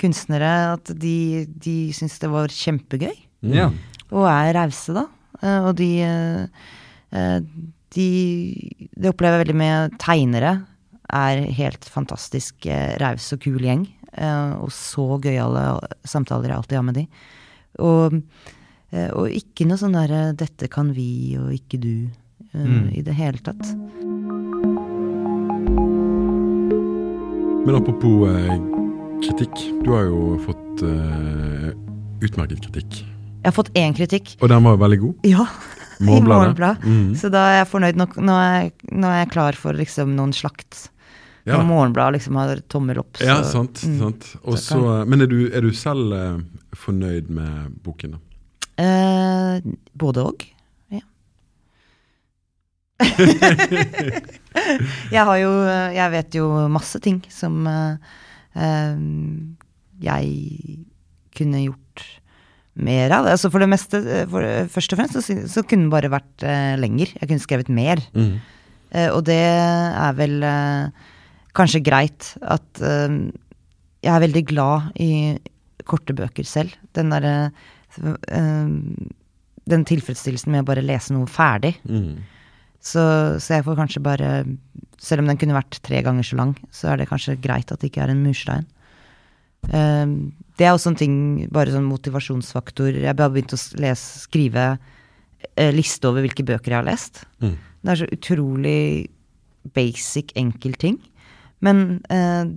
[0.00, 3.14] kunstnere, at de, de syns det var kjempegøy
[3.52, 3.68] ja.
[4.12, 5.06] og er rause, da.
[5.42, 7.40] Eh, og de, eh,
[7.92, 8.08] de
[8.94, 10.54] Det opplever jeg veldig med tegnere.
[11.12, 12.64] Er helt fantastisk
[13.02, 13.84] raus og kul gjeng.
[14.62, 17.06] og så gøyale samtaler jeg alltid har med de.
[17.80, 18.16] Og,
[19.16, 22.10] og ikke noe sånn derre 'dette kan vi, og ikke du',
[22.54, 22.88] Mm.
[22.92, 23.62] i det hele tatt.
[27.66, 28.56] Men apropos eh,
[29.22, 29.54] kritikk.
[29.84, 31.68] Du har jo fått eh,
[32.26, 33.02] utmerket kritikk.
[33.42, 34.34] Jeg har fått én kritikk.
[34.42, 35.26] Og den var veldig god.
[35.26, 35.46] Ja,
[36.00, 36.38] i Morgenbladet.
[36.58, 36.86] Morgenbladet.
[36.86, 37.12] Mhm.
[37.20, 38.16] Så da er jeg fornøyd nok.
[38.18, 40.88] Nå er jeg, nå er jeg klar for liksom noen slakt.
[41.46, 41.56] Ja.
[41.58, 43.16] Når Morgenbladet liksom har tommel opp.
[43.18, 43.82] så- Ja, sant.
[43.86, 43.98] mm.
[43.98, 44.28] sant.
[44.42, 46.38] Også, Så så- men er du, er du selv eh,
[46.74, 48.18] fornøyd med boken, da?
[48.82, 49.60] Eh,
[49.94, 50.44] både og.
[55.16, 55.50] Jeg har jo
[55.96, 57.96] Jeg vet jo masse ting som eh,
[58.58, 58.96] eh,
[60.02, 60.82] jeg
[61.36, 62.02] kunne gjort
[62.74, 63.28] mer av.
[63.30, 66.44] Altså for det meste, eh, for, først og fremst, så, så kunne den bare vært
[66.46, 67.12] eh, lenger.
[67.20, 68.02] Jeg kunne skrevet mer.
[68.92, 71.08] Eh, og det er vel eh,
[71.56, 73.18] kanskje greit at eh,
[74.02, 75.10] jeg er veldig glad i
[75.88, 76.74] korte bøker selv.
[76.96, 77.36] Den derre
[78.00, 78.68] eh,
[79.72, 81.76] Den tilfredsstillelsen med å bare lese noe ferdig.
[81.86, 82.24] Mm.
[82.82, 83.02] Så,
[83.38, 84.28] så jeg får kanskje bare
[84.98, 87.82] Selv om den kunne vært tre ganger så lang, så er det kanskje greit at
[87.82, 88.66] det ikke er en murstein.
[89.70, 90.14] Eh,
[90.58, 91.14] det er også en ting,
[91.54, 92.92] bare sånn motivasjonsfaktor.
[93.00, 97.22] Jeg har begynt å lese, skrive uh, liste over hvilke bøker jeg har lest.
[97.42, 97.56] Mm.
[97.56, 98.82] Det er så utrolig
[99.74, 100.98] basic, enkel ting.
[101.64, 102.52] Men uh,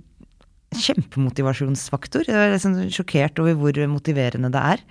[0.76, 2.26] kjempemotivasjonsfaktor.
[2.28, 4.84] Jeg er liksom sjokkert over hvor motiverende det er.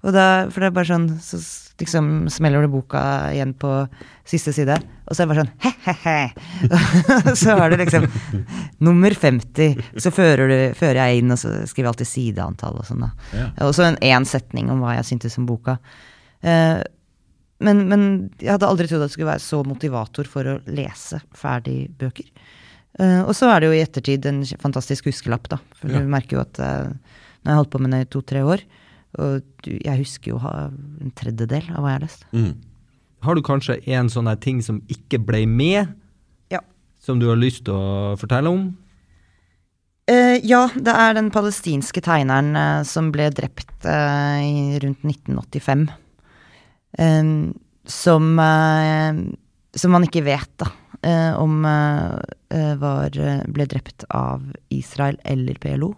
[0.00, 1.38] Og da, for det er bare sånn, så
[1.80, 3.00] liksom smeller du boka
[3.34, 3.70] igjen på
[4.28, 7.34] siste side, og så er det bare sånn he-he-he.
[7.42, 8.06] så har du liksom
[8.84, 12.88] nummer 50, så fører, du, fører jeg inn, og så skriver jeg alltid sideantall og
[12.88, 13.10] sånn, da.
[13.36, 13.48] Ja.
[13.68, 15.76] Og så en én setning om hva jeg syntes om boka.
[16.40, 16.80] Eh,
[17.60, 18.04] men, men
[18.40, 22.28] jeg hadde aldri trodd at det skulle være så motivator for å lese ferdig bøker.
[23.00, 25.60] Eh, og så er det jo i ettertid en fantastisk huskelapp, da.
[25.76, 26.00] For Ja.
[26.00, 26.92] du merker jo at eh,
[27.44, 28.64] jeg har holdt på med det i to-tre år,
[29.18, 32.26] og du, jeg husker jo ha en tredjedel av hva jeg har lest.
[32.36, 32.52] Mm.
[33.26, 35.90] Har du kanskje en sånn her ting som ikke ble med,
[36.52, 36.62] Ja.
[36.98, 38.70] som du har lyst til å fortelle om?
[40.10, 45.84] Uh, ja, det er den palestinske tegneren uh, som ble drept uh, i rundt 1985.
[46.98, 47.26] Eh,
[47.90, 48.24] som,
[49.78, 50.66] som man ikke vet, da.
[51.38, 51.62] om
[52.82, 53.14] var,
[53.50, 54.42] ble drept av
[54.74, 55.94] Israel eller PLO.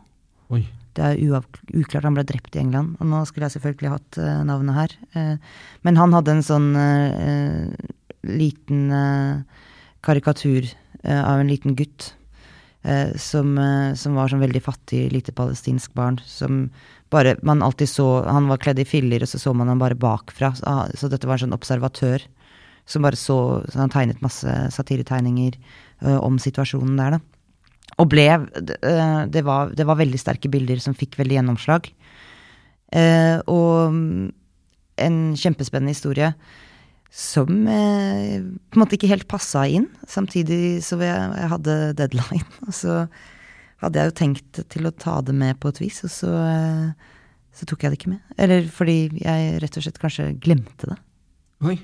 [0.96, 2.04] Det er uklart.
[2.04, 2.96] Han ble drept i England.
[3.00, 4.96] Og nå skulle jeg selvfølgelig hatt uh, navnet her.
[5.16, 5.36] Uh,
[5.86, 7.92] men han hadde en sånn eh, eh,
[8.28, 9.62] liten eh,
[10.06, 10.66] karikatur
[11.02, 12.12] eh, av en liten gutt.
[12.84, 16.20] eh, som, eh, som var sånn veldig fattig, lite palestinsk barn.
[16.26, 16.70] Som
[17.10, 19.94] bare Man alltid så Han var kledd i filler, og så så man ham bare
[19.94, 20.54] bakfra.
[20.54, 22.22] Så, ah, så dette var en sånn observatør
[22.86, 25.54] som bare så, så Han tegnet masse satiretegninger
[26.02, 27.20] eh, om situasjonen der, da.
[28.00, 31.90] Og ble eh, det var, det var veldig sterke bilder som fikk veldig gjennomslag.
[32.92, 34.28] Eh, og mm,
[35.02, 36.32] en kjempespennende historie
[37.12, 39.90] som eh, på en måte ikke helt passa inn.
[40.08, 42.98] Samtidig som jeg, jeg hadde deadline, og så
[43.82, 47.16] hadde jeg jo tenkt til å ta det med på et vis, og så, eh,
[47.52, 48.36] så tok jeg det ikke med.
[48.40, 51.00] Eller fordi jeg rett og slett kanskje glemte det.
[51.68, 51.76] Oi.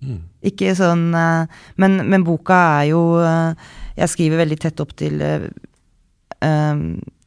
[0.00, 0.20] Mm.
[0.48, 3.66] Ikke sånn eh, men, men boka er jo eh,
[3.98, 5.44] Jeg skriver veldig tett opp til eh,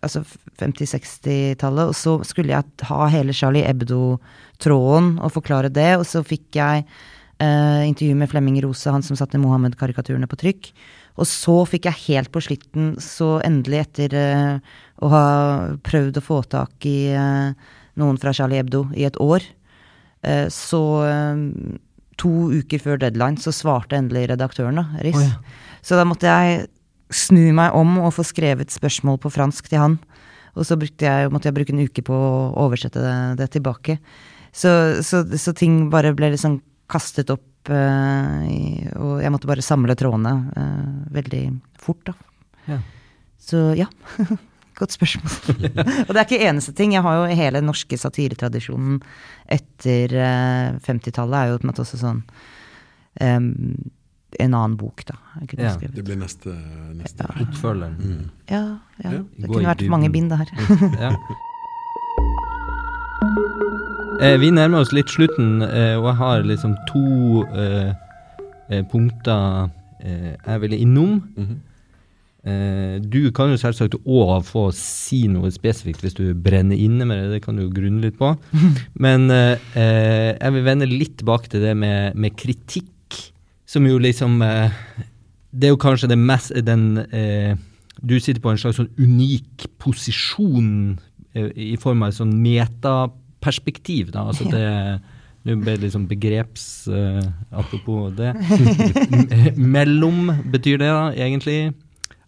[0.04, 0.24] altså
[0.60, 6.60] 50-60-tallet, og så skulle jeg ha hele Charlie Hebdo-tråden og forklare det, og så fikk
[6.60, 10.72] jeg eh, intervju med Flemming Rose, han som satte Mohammed-karikaturene på trykk.
[11.22, 15.26] Og så fikk jeg helt på slitten, så endelig etter eh, å ha
[15.86, 19.46] prøvd å få tak i eh, noen fra Charlie Hebdo i et år,
[20.50, 20.80] så
[22.22, 25.20] to uker før deadline så svarte endelig redaktøren, da, Riss.
[25.20, 25.80] Oh, ja.
[25.84, 26.68] Så da måtte jeg
[27.14, 29.98] snu meg om og få skrevet spørsmål på fransk til han.
[30.54, 33.98] Og så jeg, måtte jeg bruke en uke på å oversette det, det tilbake.
[34.54, 36.60] Så, så, så ting bare ble liksom
[36.92, 41.44] kastet opp, eh, og jeg måtte bare samle trådene eh, veldig
[41.82, 42.14] fort, da.
[42.70, 42.80] Ja.
[43.42, 43.90] Så ja.
[44.84, 45.72] Godt spørsmål.
[46.08, 46.94] og det er ikke eneste ting.
[46.96, 49.00] Jeg har jo hele den norske satiretradisjonen
[49.52, 52.20] etter eh, 50-tallet er jo på en måte også sånn
[53.22, 53.48] um,
[54.42, 55.16] en annen bok, da.
[55.40, 55.74] Jeg kunne Ja.
[55.78, 55.96] skrevet.
[55.96, 56.52] Det blir neste,
[56.98, 57.24] neste.
[57.24, 57.46] Ja.
[57.46, 57.96] oppfølger.
[58.00, 58.30] Mm.
[58.50, 58.64] Ja,
[59.04, 59.10] ja.
[59.38, 60.48] Det Gå kunne vært mange bind, det her.
[61.08, 61.16] Ja.
[64.24, 67.94] Eh, vi nærmer oss litt slutten, eh, og jeg har liksom to eh,
[68.70, 69.70] eh, punkter
[70.04, 71.22] eh, jeg ville innom.
[71.38, 71.73] Mm Eh,
[72.44, 77.38] du kan jo selvsagt òg få si noe spesifikt hvis du brenner inne med det,
[77.38, 78.34] det kan du jo grunne litt på.
[79.06, 82.90] Men eh, eh, jeg vil vende litt tilbake til det med, med kritikk,
[83.66, 84.76] som jo liksom eh,
[85.56, 86.84] Det er jo kanskje det mest den
[87.16, 87.56] eh,
[88.02, 91.00] Du sitter på en slags sånn unik posisjon
[91.34, 94.28] eh, i form av et sånn metaperspektiv, da.
[94.34, 94.68] Altså det
[95.44, 96.88] Nå ble det liksom begreps...
[96.88, 98.30] eh, apropos det.
[99.76, 101.74] Mellom betyr det da, egentlig.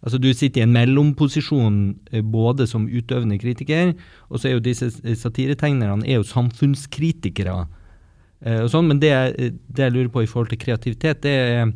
[0.06, 1.78] Altså Du sitter i en mellomposisjon
[2.14, 3.90] eh, både som utøvende kritiker,
[4.30, 4.86] og så er jo disse
[5.18, 7.64] satiretegnerne er jo samfunnskritikere.
[8.46, 11.34] Eh, og sånn, Men det, jeg- det jeg lurer på i forhold til kreativitet, det
[11.34, 11.72] er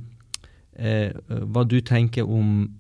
[0.79, 1.13] eh,
[1.51, 2.71] hva du tenker om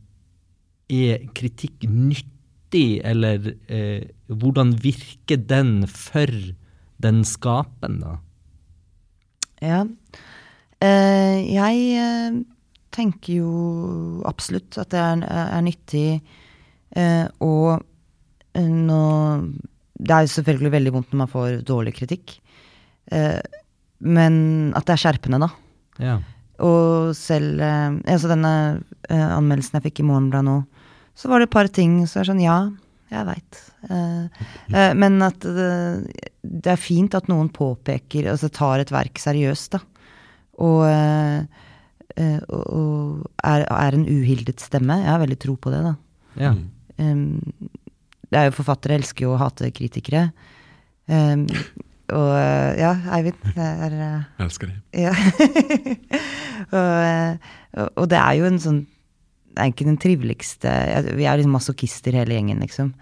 [0.88, 6.30] er kritikk nyttig, eller eh, hvordan virker den for
[7.02, 8.18] den skapende?
[9.60, 9.84] Ja.
[10.80, 12.40] Eh, jeg eh,
[12.94, 16.06] tenker jo absolutt at det er, er nyttig
[16.96, 17.80] eh, og
[18.56, 19.02] eh, nå
[20.00, 22.38] Det er jo selvfølgelig veldig vondt når man får dårlig kritikk.
[23.12, 23.40] Eh,
[24.00, 25.50] men at det er skjerpende, da.
[26.00, 26.18] Ja.
[26.64, 28.52] Og selv eh, Altså denne
[29.10, 30.58] eh, anmeldelsen jeg fikk i Morgenbladet nå,
[31.14, 32.62] så var det et par ting så er sånn Ja,
[33.10, 33.56] jeg veit.
[34.70, 35.70] men at det,
[36.40, 39.80] det er fint at noen påpeker, altså tar et verk seriøst, da.
[40.60, 41.66] Og, eh,
[42.48, 44.98] og, og er, er en uhildet stemme.
[45.02, 45.94] Jeg har veldig tro på det, da.
[46.40, 46.54] ja.
[47.00, 47.40] Um,
[48.30, 50.28] det er jo Forfattere elsker jo å hate kritikere.
[51.10, 51.46] Um,
[52.10, 54.78] og eh, ja, Eivind, er eh, Jeg elsker det.
[55.04, 55.12] ja.
[56.74, 58.80] og, eh, og, og det er jo en sånn
[59.50, 60.72] Det er ikke den triveligste
[61.18, 62.92] Vi er liksom masochister hele gjengen, liksom.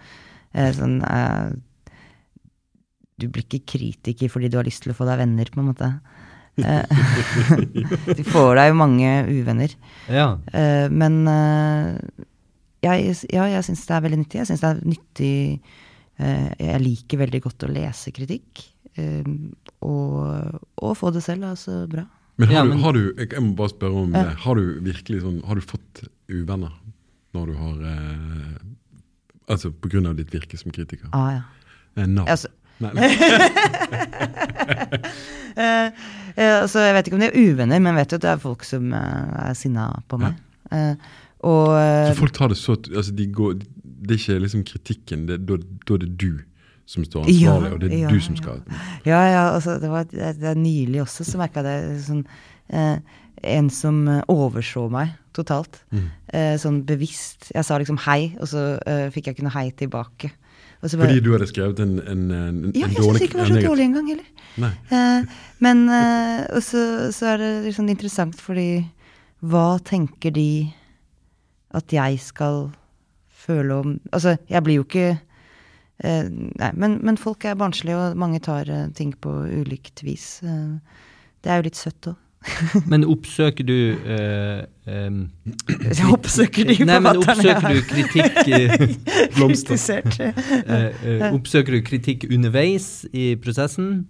[0.53, 1.49] Eh, sånn uh,
[3.17, 5.71] Du blir ikke kritiker fordi du har lyst til å få deg venner, på en
[5.71, 5.91] måte.
[6.63, 9.75] Eh, du får deg jo mange uvenner.
[10.09, 10.31] ja.
[10.53, 12.25] Eh, men eh,
[12.85, 14.39] jeg, ja, jeg syns det er veldig nyttig.
[14.41, 15.31] Jeg syns det er nyttig
[16.19, 18.65] eh, Jeg liker veldig godt å lese kritikk.
[19.79, 22.05] og, og få det selv er så bra.
[22.39, 24.29] Men har, Ja, du, men- har du jeg, må bare spørre om Ja.
[24.45, 26.71] Har du virkelig sånn Har du fått uvenner
[27.35, 28.55] når du har eh,
[29.49, 31.09] Altså på grunn av ditt virke som kritiker?
[31.11, 31.41] Ah, ja.
[31.97, 32.27] Eh, navn?
[32.29, 32.47] Altså,
[32.79, 33.09] Nei, nei.
[35.59, 35.87] eh,
[36.35, 38.31] eh, altså, jeg vet ikke om de er uvenner, men jeg vet jo at det
[38.33, 40.37] er folk som eh, er sinna på meg.
[40.71, 40.93] Eh,
[41.47, 43.53] og Så folk tar det så altså de går,
[43.83, 45.55] Det er ikke liksom kritikken, det, da,
[45.87, 46.41] da er det du
[46.89, 48.41] som står Ja, ansvarlig, og det er ja, du som ja.
[48.41, 48.61] skal
[49.05, 52.23] Ja, ja, altså, det var det, det er nylig også så merka jeg det sånn
[52.73, 52.97] eh,
[53.55, 55.77] En som overså meg totalt.
[55.93, 56.07] Mm.
[56.35, 57.51] Eh, sånn bevisst.
[57.53, 60.31] Jeg sa liksom hei, og så eh, fikk jeg ikke noe hei tilbake.
[60.81, 63.49] Bare- Fordi du hadde skrevet en, en, en, Ja, en jeg syns ikke det var
[63.51, 64.27] så dårlig engang heller.
[64.95, 66.83] Eh, men uh, så,
[67.15, 68.85] så er det liksom interessant fordi
[69.43, 70.71] Hva tenker de
[71.75, 72.69] at jeg skal
[73.29, 78.17] føle om Altså, jeg blir jo ikke uh, Nei, men, men folk er barnslige, og
[78.17, 80.39] mange tar ting på ulikt vis.
[80.41, 82.15] Det er jo litt søtt òg.
[82.91, 83.73] Men oppsøker du
[84.07, 88.77] eh, Jeg oppsøker de forfatterne du kritikk eh,
[89.35, 90.19] Kritisert.
[90.23, 94.07] eh, eh, Oppsøker du kritikk underveis i prosessen?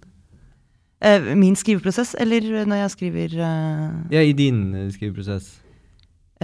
[1.02, 5.56] Eh, min skriveprosess, eller når jeg skriver eh, Ja, i din eh, skriveprosess.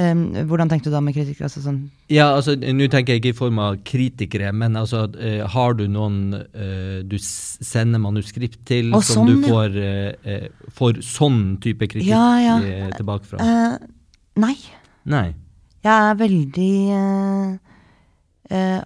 [0.00, 1.42] Eh, Hvordan tenkte du da med kritikk?
[1.46, 1.80] Altså sånn
[2.12, 5.86] Ja, altså, nå tenker jeg ikke i form av kritikere, men altså, uh, har du
[5.90, 9.78] noen uh, du sender manuskript til, og som sånn, du får,
[10.22, 12.56] uh, får sånn type kritikk Ja, ja.
[12.96, 13.52] tilbake fra?
[14.36, 14.56] Nei.
[15.08, 15.28] Nei.
[15.86, 16.72] Jeg er veldig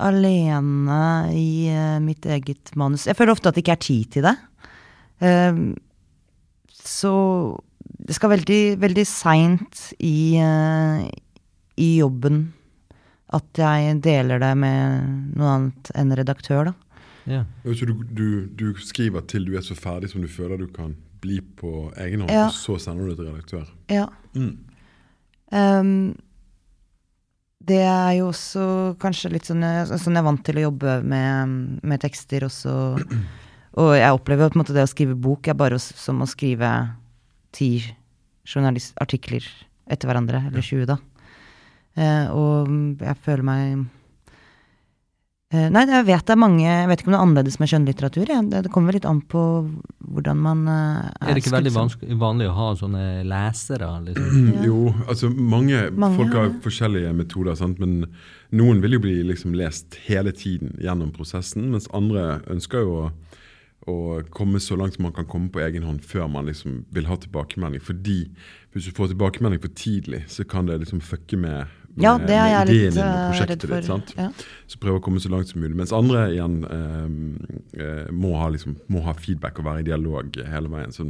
[0.01, 1.01] alene
[1.37, 3.05] i mitt eget manus.
[3.09, 4.37] Jeg føler ofte at det ikke er tid til det.
[5.21, 5.59] Eh,
[6.85, 7.15] så
[8.07, 11.05] det skal veldig, veldig seint i, eh,
[11.81, 12.53] i jobben
[13.37, 16.75] at jeg deler det med noe annet enn redaktør, da.
[17.31, 17.45] Ja.
[17.63, 20.97] Så du, du, du skriver til du er så ferdig som du føler du kan
[21.23, 22.47] bli på egen hånd, Ja.
[22.49, 23.69] og så sender du det til redaktør?
[23.93, 24.07] Ja.
[24.35, 24.57] Mm.
[25.53, 25.93] Um,
[27.71, 28.65] det er jo også
[29.03, 32.73] kanskje litt sånn jeg- sånn jeg er vant til å jobbe med, med tekster også.
[33.79, 36.71] Og jeg opplever på en måte det å skrive bok er bare som å skrive
[37.53, 37.71] ti
[38.47, 39.45] journalist- artikler
[39.91, 40.99] etter hverandre, eller 20, da.
[41.99, 42.69] Eh, og
[43.03, 43.87] jeg føler meg
[45.51, 47.71] eh, Nei, jeg vet det er mange Jeg vet ikke om det er annerledes med
[47.73, 48.31] skjønnlitteratur.
[48.31, 48.37] Ja.
[48.47, 49.43] Det, det kommer litt an på
[50.15, 53.91] hvordan man eh, Er det ikke veldig vanskelig, vanlig å ha sånne lesere?
[54.07, 54.39] Liksom?
[54.55, 54.63] Ja.
[54.71, 57.83] Jo, altså mange, Mange folk har har forskjellige metoder, sant?
[57.83, 58.07] men
[58.55, 63.11] noen vil jo bli liksom lest hele tiden gjennom prosessen, mens andre ønsker jo å,
[63.89, 67.07] å komme så langt som man kan komme på egen hånd før man liksom vil
[67.09, 67.81] ha tilbakemelding.
[67.81, 68.19] Fordi
[68.75, 72.37] hvis du får tilbakemelding for tidlig, så kan det liksom fucke med, med, Ja, det
[72.37, 74.05] er jeg med litt ideen din med eh, prosjektet redd for.
[74.05, 74.15] ditt.
[74.19, 74.29] Ja.
[74.69, 75.75] Så prøv å komme så langt som mulig.
[75.81, 80.41] Mens andre igjen eh, eh, må, ha liksom, må ha feedback og være i dialog
[80.53, 80.93] hele veien.
[80.93, 81.09] Så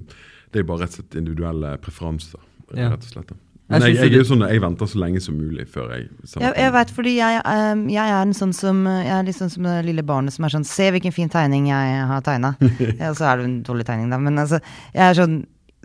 [0.52, 2.46] det er bare rett og slett individuelle preferanser.
[2.70, 3.34] Rett og slett.
[3.34, 3.49] da.
[3.70, 6.48] Jeg Men jeg, jeg, er sånn, jeg venter så lenge som mulig før jeg sender
[6.48, 9.52] Jeg, jeg vet, fordi jeg, um, jeg er en sånn som Jeg er litt sånn
[9.52, 12.50] som det lille barnet som er sånn Se hvilken fin tegning jeg har tegna.
[13.02, 14.18] ja, så er det en dårlig tegning, da.
[14.18, 14.58] Men altså,
[14.90, 15.36] jeg er sånn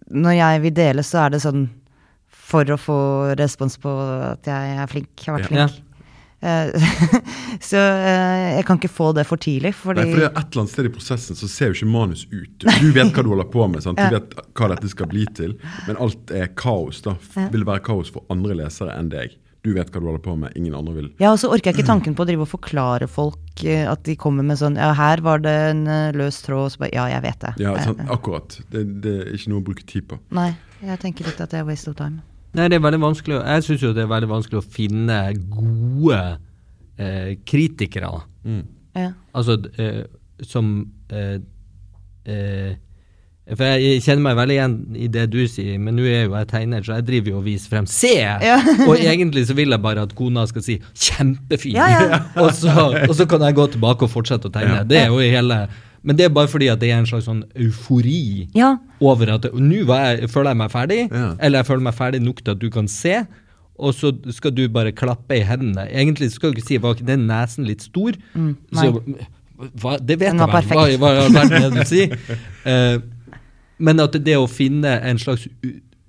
[0.10, 1.68] Når jeg vil dele, så er det sånn
[2.46, 2.98] for å få
[3.40, 3.90] respons på
[4.32, 5.10] at jeg er flink.
[5.18, 5.68] Jeg har vært Ja.
[5.68, 5.80] flink.
[5.80, 5.85] Eh,
[7.70, 10.52] så eh, jeg kan ikke få det for tidlig, fordi Nei, for det er Et
[10.52, 12.66] eller annet sted i prosessen så ser jo ikke manus ut.
[12.82, 13.98] Du vet hva du holder på med, sant?
[14.02, 15.56] du vet hva dette skal bli til,
[15.88, 17.02] men alt er kaos.
[17.06, 17.16] da.
[17.54, 19.38] Vil være kaos for andre lesere enn deg.
[19.66, 21.08] Du vet hva du holder på med, ingen andre vil.
[21.18, 24.04] Ja, og så orker jeg ikke tanken på å drive og forklare folk eh, at
[24.06, 26.94] de kommer med sånn Ja, her var det en eh, løs tråd, og så bare
[26.94, 27.56] Ja, jeg vet det.
[27.64, 28.60] Ja, Eh, sant, akkurat.
[28.70, 30.20] Det, det er ikke noe å bruke tid på.
[30.38, 30.52] Nei,
[30.86, 32.22] jeg tenker litt at det er waste of time.
[32.56, 35.20] Nei, det er veldig vanskelig Jeg syns jo det er veldig vanskelig å finne
[35.52, 36.22] gode
[36.98, 38.12] eh, kritikere.
[38.46, 38.64] Mm.
[38.96, 39.12] Ja.
[39.36, 40.06] Altså eh,
[40.44, 41.38] som eh,
[42.26, 42.76] eh,
[43.46, 46.50] For jeg kjenner meg veldig igjen i det du sier, men nå er jo jeg
[46.50, 47.90] tegner, så jeg driver jo og viser frem.
[47.92, 48.16] Se!
[48.18, 48.56] Ja.
[48.90, 52.22] og egentlig så vil jeg bare at kona skal si 'kjempefin', Ja, ja.
[52.42, 52.72] og, så,
[53.06, 54.82] og så kan jeg gå tilbake og fortsette å tegne.
[54.82, 54.88] Ja.
[54.88, 55.68] Det er jo hele
[56.06, 58.76] Men det er bare fordi at det er en slags sånn eufori ja.
[59.02, 61.32] over at Nå var jeg- føler jeg meg ferdig, Ja.
[61.40, 63.24] eller jeg føler meg ferdig nok til at du kan se.
[63.80, 65.88] Og så skal du bare klappe i hendene.
[65.92, 68.16] Egentlig skal du ikke si 'var ikke den nesen litt stor'?
[68.36, 68.92] Mm, så,
[69.82, 70.48] hva, det vet jeg vel.
[70.48, 72.18] Hva, hva i all verden er det du sier?
[72.66, 73.02] Uh,
[73.80, 75.48] men at det å finne en slags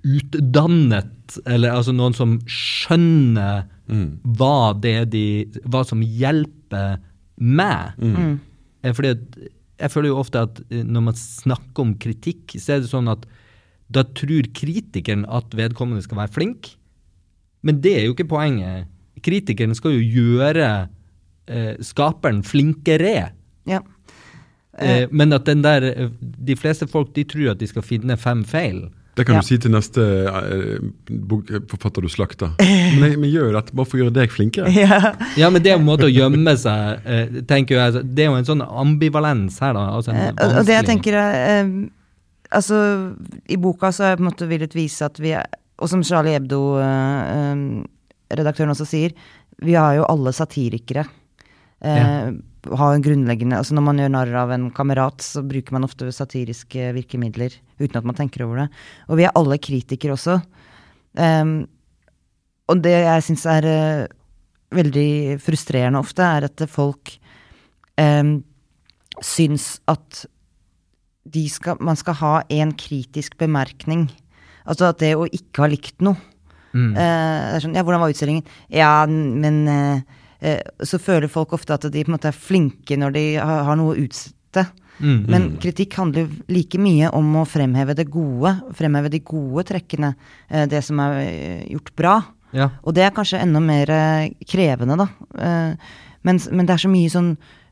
[0.05, 4.17] utdannet, eller altså noen som skjønner Mm.
[4.35, 6.97] hva det er de Hva som hjelper
[7.39, 7.93] meg.
[8.01, 8.39] Mm.
[8.83, 9.37] Eh, Fordi at
[9.77, 13.11] jeg føler jo ofte at eh, når man snakker om kritikk, så er det sånn
[13.11, 13.25] at
[13.93, 16.73] da tror kritikeren at vedkommende skal være flink,
[17.63, 18.89] men det er jo ikke poenget.
[19.23, 20.67] Kritikeren skal jo gjøre
[21.47, 23.31] eh, skaperen flinkere.
[23.67, 23.83] ja.
[24.77, 28.17] Eh, men at den der eh, De fleste folk de tror at de skal finne
[28.17, 28.83] fem feil.
[29.17, 29.41] Det kan Ja.
[29.41, 30.77] du si til neste eh,
[31.71, 32.49] forfatter du slakter.
[32.61, 34.69] Men vi men gjør dette bare for å gjøre deg flinkere.
[34.77, 34.99] ja.
[35.39, 37.83] Ja, men det er en måte å gjemme seg eh, tenker jeg.
[37.87, 39.79] altså, Det er jo en sånn ambivalens her, da.
[39.97, 41.33] Altså en Eh, og, det jeg tenker er
[41.63, 41.67] eh,
[42.55, 42.77] Altså,
[43.51, 45.43] i boka så har jeg på en måte villet vise at vi er
[45.83, 49.11] Og som Charlie Hebdo-redaktøren også sier,
[49.61, 51.03] vi har jo alle satirikere.
[51.85, 52.29] Eh,
[52.77, 56.09] ha en grunnleggende Altså når man gjør narr av en kamerat, så bruker man ofte
[56.11, 58.67] satiriske virkemidler uten at man tenker over det.
[59.07, 60.39] Og vi er alle kritikere også.
[61.21, 61.59] Em,
[62.67, 64.07] og det jeg syns er eh,
[64.75, 67.13] veldig frustrerende ofte, er at folk
[68.01, 68.41] um,
[69.23, 70.25] syns at
[71.51, 74.07] skal, man skal ha en kritisk bemerkning.
[74.67, 76.17] Altså at det å ikke ha likt noe
[76.77, 76.93] Mm.
[76.93, 78.43] eh, Det er sånn, ja, hvordan var utstillingen?
[78.69, 80.01] Ja, men eh,
[80.83, 83.95] Så føler folk ofte at de på en måte er flinke når de har, noe
[83.95, 84.67] å utsette.
[84.99, 85.19] Mm.
[85.29, 90.15] Men kritikk handler like mye om å fremheve det gode, fremheve de gode trekkene,
[90.49, 92.15] eh, det som er eh, gjort bra.
[92.55, 92.69] Ja.
[92.83, 95.07] Og det er kanskje enda mer eh, krevende, da.
[95.37, 95.95] Eh,
[96.27, 97.27] Men, men det er så mye sånn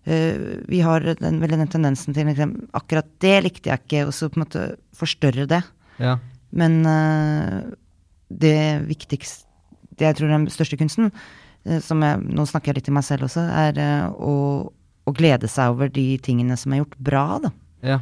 [0.05, 0.35] eh,
[0.69, 4.37] Vi har den, den tendensen til liksom, akkurat det likte jeg ikke, og så på
[4.39, 4.65] en måte
[4.95, 5.63] forstørre det.
[5.99, 6.17] ja.
[6.55, 7.57] Men eh,
[8.29, 9.43] det viktigste
[9.97, 11.44] Det jeg tror er den største kunsten, eh,
[11.81, 14.35] som jeg, nå snakker jeg litt til meg selv også, er eh, å,
[15.05, 17.55] å glede seg over de tingene som er gjort bra, da.
[17.93, 18.01] ja.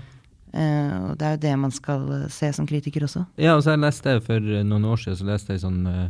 [0.53, 3.23] Uh, og det er jo det man skal eh, se som kritiker også.
[3.41, 6.03] Ja, og så jeg leste for eh, noen år siden så leste jeg sånn eh,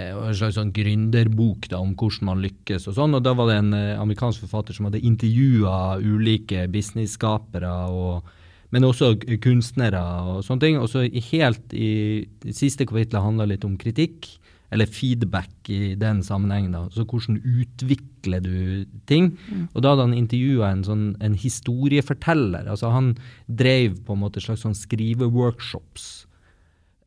[0.00, 3.50] eh, en slags sånn gründerbok da, om hvordan man lykkes og sånn, og da var
[3.50, 8.32] det en uh, amerikansk forfatter som hadde intervjua ulike businessskapere, og,
[8.72, 9.12] men også
[9.44, 10.00] kunstnere
[10.32, 10.80] og sånne ting.
[10.80, 11.92] Og så helt i
[12.40, 14.30] det siste kapittelet handla litt om kritikk,
[14.70, 16.72] eller feedback i den sammenhengen.
[16.72, 19.36] da, Så hvordan utvikler du ting?
[19.74, 22.68] Og da hadde han intervjua en, sånn, en historieforteller.
[22.70, 23.16] altså Han
[23.46, 26.26] drev på en måte slags sånn skriveworkshops.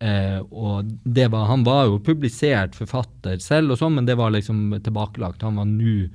[0.04, 4.34] Eh, og det var, han var jo publisert forfatter selv, og sånn, men det var
[4.36, 5.46] liksom tilbakelagt.
[5.48, 6.10] Han var nå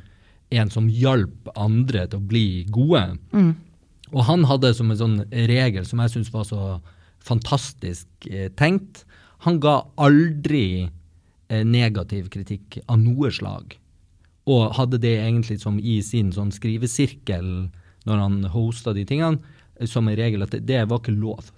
[0.51, 3.07] en som hjalp andre til å bli gode.
[4.13, 6.81] Og han hadde som en sånn regel som jeg syns var så
[7.25, 9.05] fantastisk eh, tenkt.
[9.45, 10.91] Han ga aldri
[11.49, 13.77] negativ kritikk av noe slag.
[14.49, 17.69] Og hadde det egentlig som i sin sånn skrivesirkel
[18.09, 19.41] når han hosta de tingene,
[19.79, 21.51] eh, som en regel at det, det var ikke lov.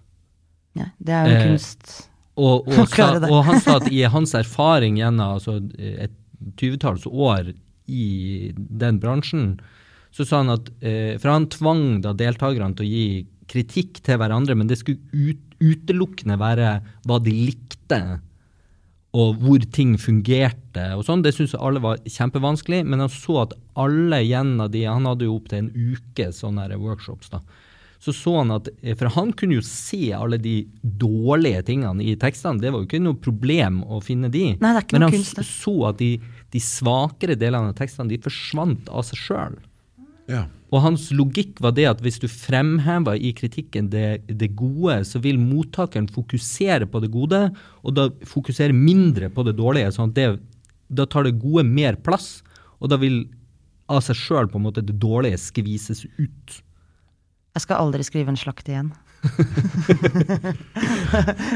[0.78, 1.96] Ja, det er jo Eh, kunst.
[2.40, 6.14] Og, og, sa, og han sa at i hans erfaring gjennom altså, et
[6.60, 7.52] tyvetalls år
[7.90, 8.06] i
[8.54, 9.58] den bransjen,
[10.14, 13.04] så sa han at eh, For han tvang da deltakerne til å gi
[13.50, 16.72] kritikk til hverandre, men det skulle ut, utelukkende være
[17.06, 18.00] hva de likte,
[19.10, 21.24] og hvor ting fungerte og sånn.
[21.24, 25.40] Det syntes alle var kjempevanskelig, men han så at alle gjennom de Han hadde jo
[25.40, 27.42] opptil en uke sånne her workshops, da
[28.00, 32.16] så så han at eh, For han kunne jo se alle de dårlige tingene i
[32.20, 32.60] tekstene.
[32.62, 34.54] Det var jo ikke noe problem å finne de.
[34.56, 36.14] Nei, det er Men han kunst, så at de,
[36.54, 39.58] de svakere delene av tekstene de forsvant av seg sjøl.
[40.30, 40.44] Ja.
[40.70, 45.18] Og hans logikk var det at hvis du fremhever i kritikken det, det gode, så
[45.22, 47.40] vil mottakeren fokusere på det gode,
[47.82, 49.90] og da fokusere mindre på det dårlige.
[49.96, 50.28] sånn at det,
[50.90, 52.42] Da tar det gode mer plass,
[52.80, 53.24] og da vil
[53.90, 56.62] av seg sjøl det dårlige skvises ut.
[57.54, 58.92] Jeg skal aldri skrive en slakt igjen.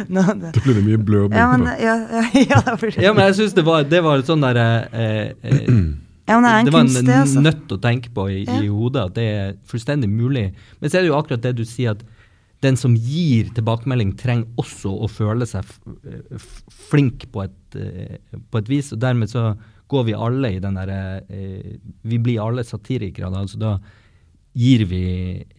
[0.08, 3.24] Nå, det, Da blir det mye blød ja, men, ja, ja, ja, det Ja, men
[3.30, 5.70] jeg syns det, var- det var et sånn derre eh, eh,
[6.24, 7.40] Ja, det Det var kunst, en det, altså.
[7.44, 10.46] nøtt å tenke på i, i hodet, at det er fullstendig mulig.
[10.80, 12.04] Men så er det jo akkurat det du sier, at
[12.64, 15.68] den som gir tilbakemelding, trenger også å føle seg
[16.88, 18.16] flink på et, eh,
[18.50, 18.88] på et vis.
[18.94, 19.50] Og dermed så
[19.92, 21.76] går vi alle i den derre eh,
[22.08, 23.44] Vi blir alle satirikere, da.
[23.44, 23.74] Altså da
[24.56, 25.04] gir vi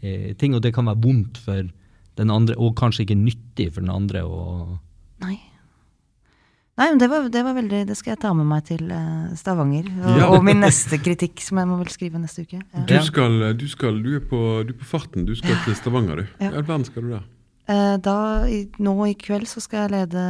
[0.02, 1.68] eh, ting, og det kan være vondt for
[2.16, 4.24] den andre, og kanskje ikke nyttig for den andre.
[4.24, 4.80] å
[5.22, 5.38] Nei.
[6.76, 9.30] Nei, men det var, det var veldig Det skal jeg ta med meg til eh,
[9.40, 9.86] Stavanger.
[10.02, 10.26] Og, Ja.
[10.36, 12.60] og min neste kritikk, som jeg må vel skrive neste uke.
[12.60, 12.84] Ja.
[12.90, 15.24] Du, skal, du, skal, du, er på, du er på farten.
[15.28, 16.28] Du skal til Stavanger, du.
[16.44, 16.52] Ja.
[16.52, 17.24] I all verden skal du der.
[17.72, 18.18] Eh, Da,
[18.52, 20.26] i, nå i kveld så skal jeg lede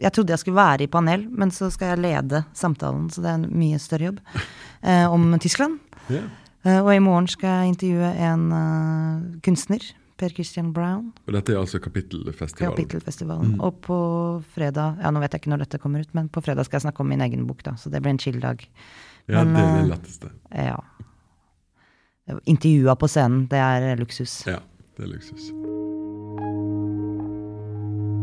[0.00, 3.32] Jeg trodde jeg skulle være i panel, men så skal jeg lede samtalen, så det
[3.32, 4.22] er en mye større jobb.
[4.86, 5.80] eh, om Tyskland.
[6.08, 6.30] Yeah.
[6.64, 9.82] Eh, og i morgen skal jeg intervjue en uh, kunstner.
[10.16, 11.10] Per Christian Brown.
[11.26, 12.72] Og dette er altså kapittelfestivalen.
[12.72, 13.56] Kapittelfestivalen.
[13.60, 13.98] Og på
[14.54, 16.86] fredag Ja, nå vet jeg ikke når dette kommer ut, men på fredag skal jeg
[16.88, 17.76] snakke om min egen bok, da.
[17.76, 18.64] Så det blir en chill dag.
[19.28, 20.32] Ja, Men, det er det eh, letteste.
[20.54, 20.80] Ja.
[22.46, 24.40] Intervjua på scenen, det er luksus.
[24.48, 24.60] Ja,
[24.96, 25.50] det er luksus.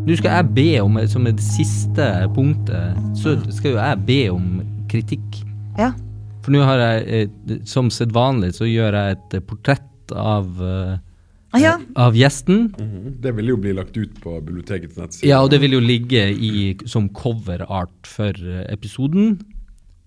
[0.04, 2.06] Nå skal jeg be om, som et siste
[2.36, 4.50] punktet, så skal jo jeg be om
[4.92, 5.38] kritikk.
[5.80, 5.94] Ja.
[6.44, 10.98] For nå har jeg, eh, som sedvanlig, så gjør jeg et eh, portrett av, eh,
[11.54, 11.76] Ah, ja.
[11.96, 12.74] av gjesten.
[12.80, 13.22] Mhm.
[13.22, 15.30] Det vil jo bli lagt ut på bibliotekets nettside.
[15.30, 19.38] Ja, og det vil jo ligge i, som coverart for eh, episoden.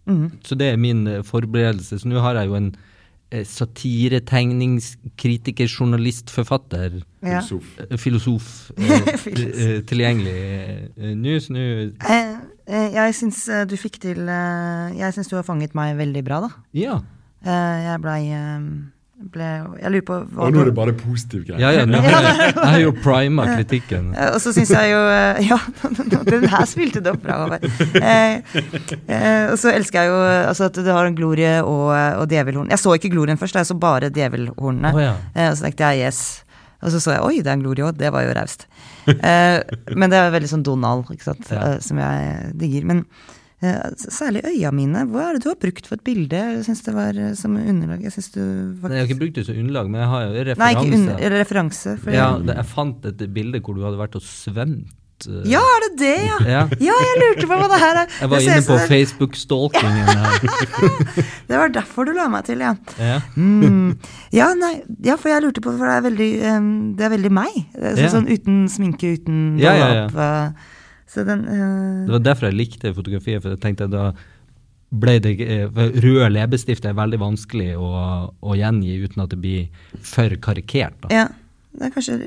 [0.07, 0.31] Mhm.
[0.43, 1.99] Så det er min eh, forberedelse.
[2.03, 2.75] Så nå har jeg jo en
[3.27, 7.41] satiretegningskritiker, journalist, forfatter, ja.
[7.41, 7.81] Filosof.
[7.99, 10.35] filosof eh, tilgjengelig
[10.97, 11.41] eh, nå.
[11.43, 11.91] Så nå
[12.67, 16.51] Eh, jeg syns du fikk til Jeg syns du har fanget meg veldig bra, da.
[16.75, 16.99] Ja.
[17.47, 18.27] Eh, jeg blei
[19.17, 19.47] ble,
[19.81, 21.59] Jeg lurer på hva Og nå er det bare positiv greie.
[21.63, 24.11] Ja, ja, nå er jo prima kritikken.
[24.21, 25.59] Eh, Og så syns jeg jo eh, Ja,
[26.31, 27.39] den her spilte du opp bra.
[27.45, 27.65] Håvard.
[27.97, 28.41] Eh,
[29.09, 30.19] eh, og så elsker jeg jo
[30.53, 31.91] altså, at du har en glorie og,
[32.23, 32.69] og djevelhorn.
[32.75, 34.93] Jeg så ikke glorien først, jeg så bare djevelhornene.
[34.95, 35.15] Oh, ja.
[35.35, 36.23] Eh, og så tenkte jeg yes.
[36.85, 37.97] Og så så jeg oi, det er en glorie òg.
[37.99, 38.67] Det var jo raust.
[39.09, 39.59] Eh,
[39.97, 41.79] men det er veldig sånn Donald, ikke sant, Ja.
[41.83, 42.85] som jeg digger.
[42.93, 43.01] Men
[43.63, 45.07] særlig øya mine.
[45.09, 46.37] Hva er det du har brukt for et bilde?
[46.37, 48.03] Jeg synes det var eh, som underlag.
[48.05, 50.45] Jeg synes du Nei, Jeg har ikke brukt det som underlag, men jeg har jo
[50.51, 50.61] referanse.
[50.61, 51.97] Nei, ikke under, referanse.
[52.03, 54.93] For ja, det, jeg fant et bilde hvor du hadde vært og svømt.
[55.25, 55.41] Uh...
[55.49, 56.37] ja, er det det, ja?
[56.55, 56.63] ja.
[56.77, 58.11] Ja, jeg lurte på hva det her er.
[58.21, 60.41] Jeg var inne på Facebook-stalkingen her.
[61.49, 62.75] Det var derfor du la meg til, ja.
[63.01, 63.23] Ja.
[63.41, 63.97] Mm.
[64.37, 64.75] Ja, nei,
[65.07, 67.55] ja, for jeg lurte på, for det er veldig, um, det er veldig meg.
[67.73, 68.13] Det er Ja.
[68.13, 70.09] Sånn uten sminke, uten Ja, ja, ja.
[71.15, 74.11] Den eh, Det var derfor jeg likte fotografiet, for jeg tenkte da
[74.91, 77.91] ble det eh, Røde leppestift er veldig vanskelig å,
[78.31, 80.99] å gjengi uten at det blir for karikert.
[81.05, 81.13] Da.
[81.15, 81.27] Ja,
[81.77, 82.19] det er kanskje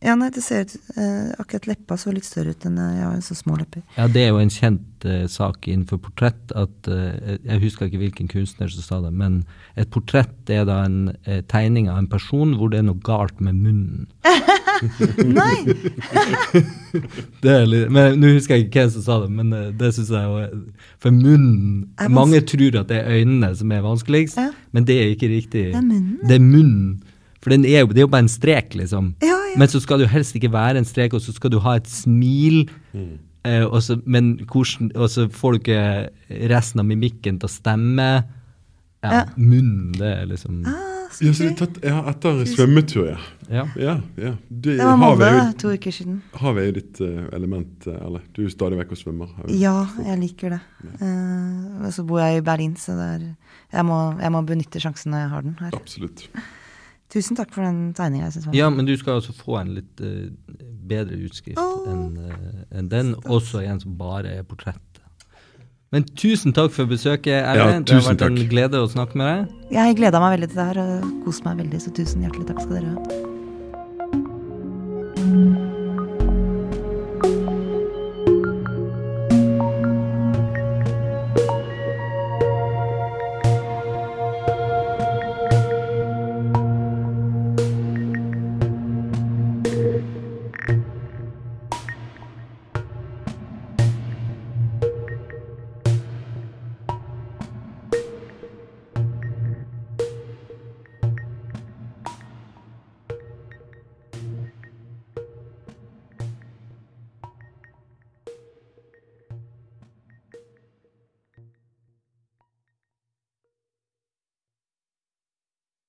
[0.00, 3.06] Ja, nei, det ser ut eh, Akkurat leppa så litt større ut enn eh, Jeg
[3.08, 3.82] har så små lepper.
[3.96, 7.98] Ja, Det er jo en kjent eh, sak innenfor portrett at eh, Jeg husker ikke
[8.04, 9.40] hvilken kunstner som sa det, men
[9.74, 13.40] et portrett er da en eh, tegning av en person hvor det er noe galt
[13.42, 14.06] med munnen.
[15.26, 15.56] Nei!
[17.42, 19.90] Det er litt, men Nå husker jeg ikke hvem som sa det, men eh, det
[19.96, 20.62] syns jeg jo
[21.02, 24.50] For munnen Mange tror at det er øynene som er vanskeligst, Ja.
[24.72, 25.64] men det er ikke riktig.
[25.72, 26.18] Det er munnen.
[26.22, 27.02] Det er munnen.
[27.48, 29.14] For den er jo, det er jo bare en strek, liksom.
[29.24, 29.56] Ja, ja.
[29.56, 31.78] Men så skal det jo helst ikke være en strek, og så skal du ha
[31.80, 32.66] et smil.
[33.48, 37.52] Eh, og så, men hvordan, og så får du ikke resten av mimikken til å
[37.52, 38.10] stemme.
[38.98, 39.24] Ja, Ja.
[39.38, 43.18] Munnen, det er liksom Ah, Ja, du tatt, ja, etter svømmetur, ja.
[43.48, 43.62] Ja.
[43.78, 44.32] Ja, ja.
[44.50, 46.18] Det, Det var Molde to uker siden.
[46.34, 48.26] Havet er jo ditt uh, element, eh, eller?
[48.34, 49.30] Du er jo stadig vekk og svømmer.
[49.38, 50.60] har Ja, jeg liker det.
[51.00, 53.24] Uh, og så bor jeg i Berlin, så det er,
[53.72, 55.78] jeg, må, jeg må benytte sjansen når jeg har den her.
[55.78, 56.26] Absolutt.
[57.08, 58.28] Tusen takk for den tegninga.
[58.52, 60.28] Ja, men du skal altså få en litt uh,
[60.88, 61.88] bedre utskrift oh.
[61.88, 63.14] enn eh, uh, en den.
[63.16, 63.30] Stas.
[63.38, 64.84] Også en som bare er portrett.
[65.88, 67.88] Men tusen takk for besøket, Erlend.
[67.88, 68.36] Ja, det har vært takk.
[68.36, 69.38] en glede å snakke med deg.
[69.78, 72.60] Jeg gleda meg veldig til det her og koste meg veldig, så tusen hjertelig takk
[72.66, 73.00] skal dere ha.